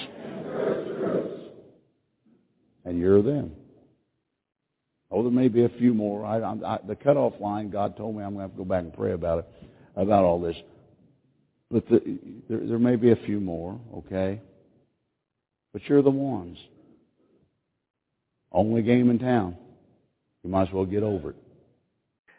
and 2.84 2.98
you're 2.98 3.22
them. 3.22 3.52
Oh, 5.10 5.22
there 5.22 5.32
may 5.32 5.48
be 5.48 5.64
a 5.64 5.68
few 5.68 5.92
more. 5.92 6.24
I, 6.24 6.38
I, 6.40 6.78
the 6.86 6.96
cutoff 6.96 7.34
line, 7.40 7.70
God 7.70 7.96
told 7.96 8.16
me 8.16 8.22
I'm 8.22 8.34
going 8.34 8.46
to 8.46 8.48
have 8.48 8.52
to 8.52 8.58
go 8.58 8.64
back 8.64 8.82
and 8.82 8.92
pray 8.92 9.12
about 9.12 9.40
it, 9.40 9.68
about 9.96 10.24
all 10.24 10.40
this. 10.40 10.56
But 11.70 11.88
the, 11.88 12.18
there, 12.48 12.60
there 12.66 12.78
may 12.78 12.96
be 12.96 13.10
a 13.10 13.16
few 13.26 13.40
more, 13.40 13.80
okay? 13.96 14.40
But 15.72 15.82
you're 15.88 16.02
the 16.02 16.10
ones. 16.10 16.58
Only 18.52 18.82
game 18.82 19.08
in 19.10 19.18
town. 19.18 19.56
You 20.42 20.50
might 20.50 20.68
as 20.68 20.74
well 20.74 20.84
get 20.84 21.02
over 21.02 21.30
it. 21.30 21.36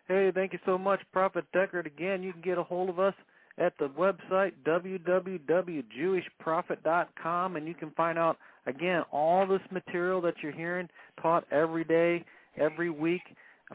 Hey, 0.07 0.31
thank 0.33 0.53
you 0.53 0.59
so 0.65 0.77
much, 0.77 1.01
Prophet 1.13 1.45
Deckard. 1.55 1.85
Again, 1.85 2.23
you 2.23 2.33
can 2.33 2.41
get 2.41 2.57
a 2.57 2.63
hold 2.63 2.89
of 2.89 2.99
us 2.99 3.13
at 3.57 3.73
the 3.79 3.87
website 3.87 4.51
www.jewishprophet.com, 4.65 7.55
and 7.55 7.67
you 7.67 7.73
can 7.73 7.91
find 7.91 8.17
out 8.17 8.37
Again, 8.67 9.03
all 9.11 9.47
this 9.47 9.61
material 9.71 10.21
that 10.21 10.35
you're 10.41 10.51
hearing 10.51 10.87
taught 11.21 11.45
every 11.51 11.83
day, 11.83 12.23
every 12.57 12.89
week, 12.89 13.21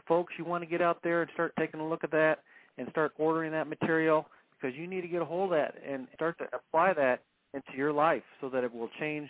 folks, 0.07 0.33
you 0.37 0.45
want 0.45 0.63
to 0.63 0.69
get 0.69 0.81
out 0.81 0.99
there 1.03 1.21
and 1.21 1.31
start 1.33 1.53
taking 1.59 1.79
a 1.79 1.87
look 1.87 2.03
at 2.03 2.11
that 2.11 2.39
and 2.77 2.87
start 2.91 3.11
ordering 3.17 3.51
that 3.51 3.67
material 3.67 4.27
because 4.51 4.77
you 4.77 4.87
need 4.87 5.01
to 5.01 5.07
get 5.07 5.21
a 5.21 5.25
hold 5.25 5.51
of 5.51 5.57
that 5.57 5.75
and 5.85 6.07
start 6.15 6.37
to 6.37 6.45
apply 6.53 6.93
that 6.93 7.21
into 7.53 7.77
your 7.77 7.91
life 7.91 8.23
so 8.39 8.49
that 8.49 8.63
it 8.63 8.73
will 8.73 8.89
change 8.99 9.29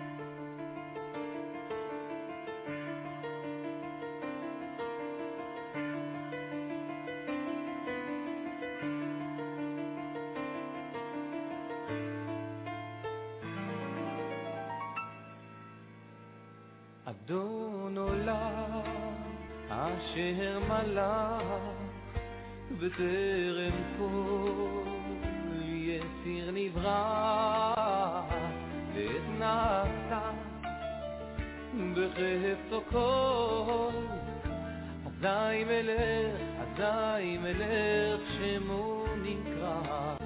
אשר 20.91 21.59
מלך 21.61 21.73
בטרם 22.71 23.71
כל 23.97 24.83
יציר 25.63 26.51
נברא 26.53 28.23
את 28.93 29.39
נעשה 29.39 30.31
בחפצו 31.93 32.81
כל. 32.89 33.89
אזי 35.05 35.63
מלך, 35.63 36.41
אזי 36.61 37.37
מלך 37.37 38.21
שמו 38.37 39.05
נקרא 39.23 40.20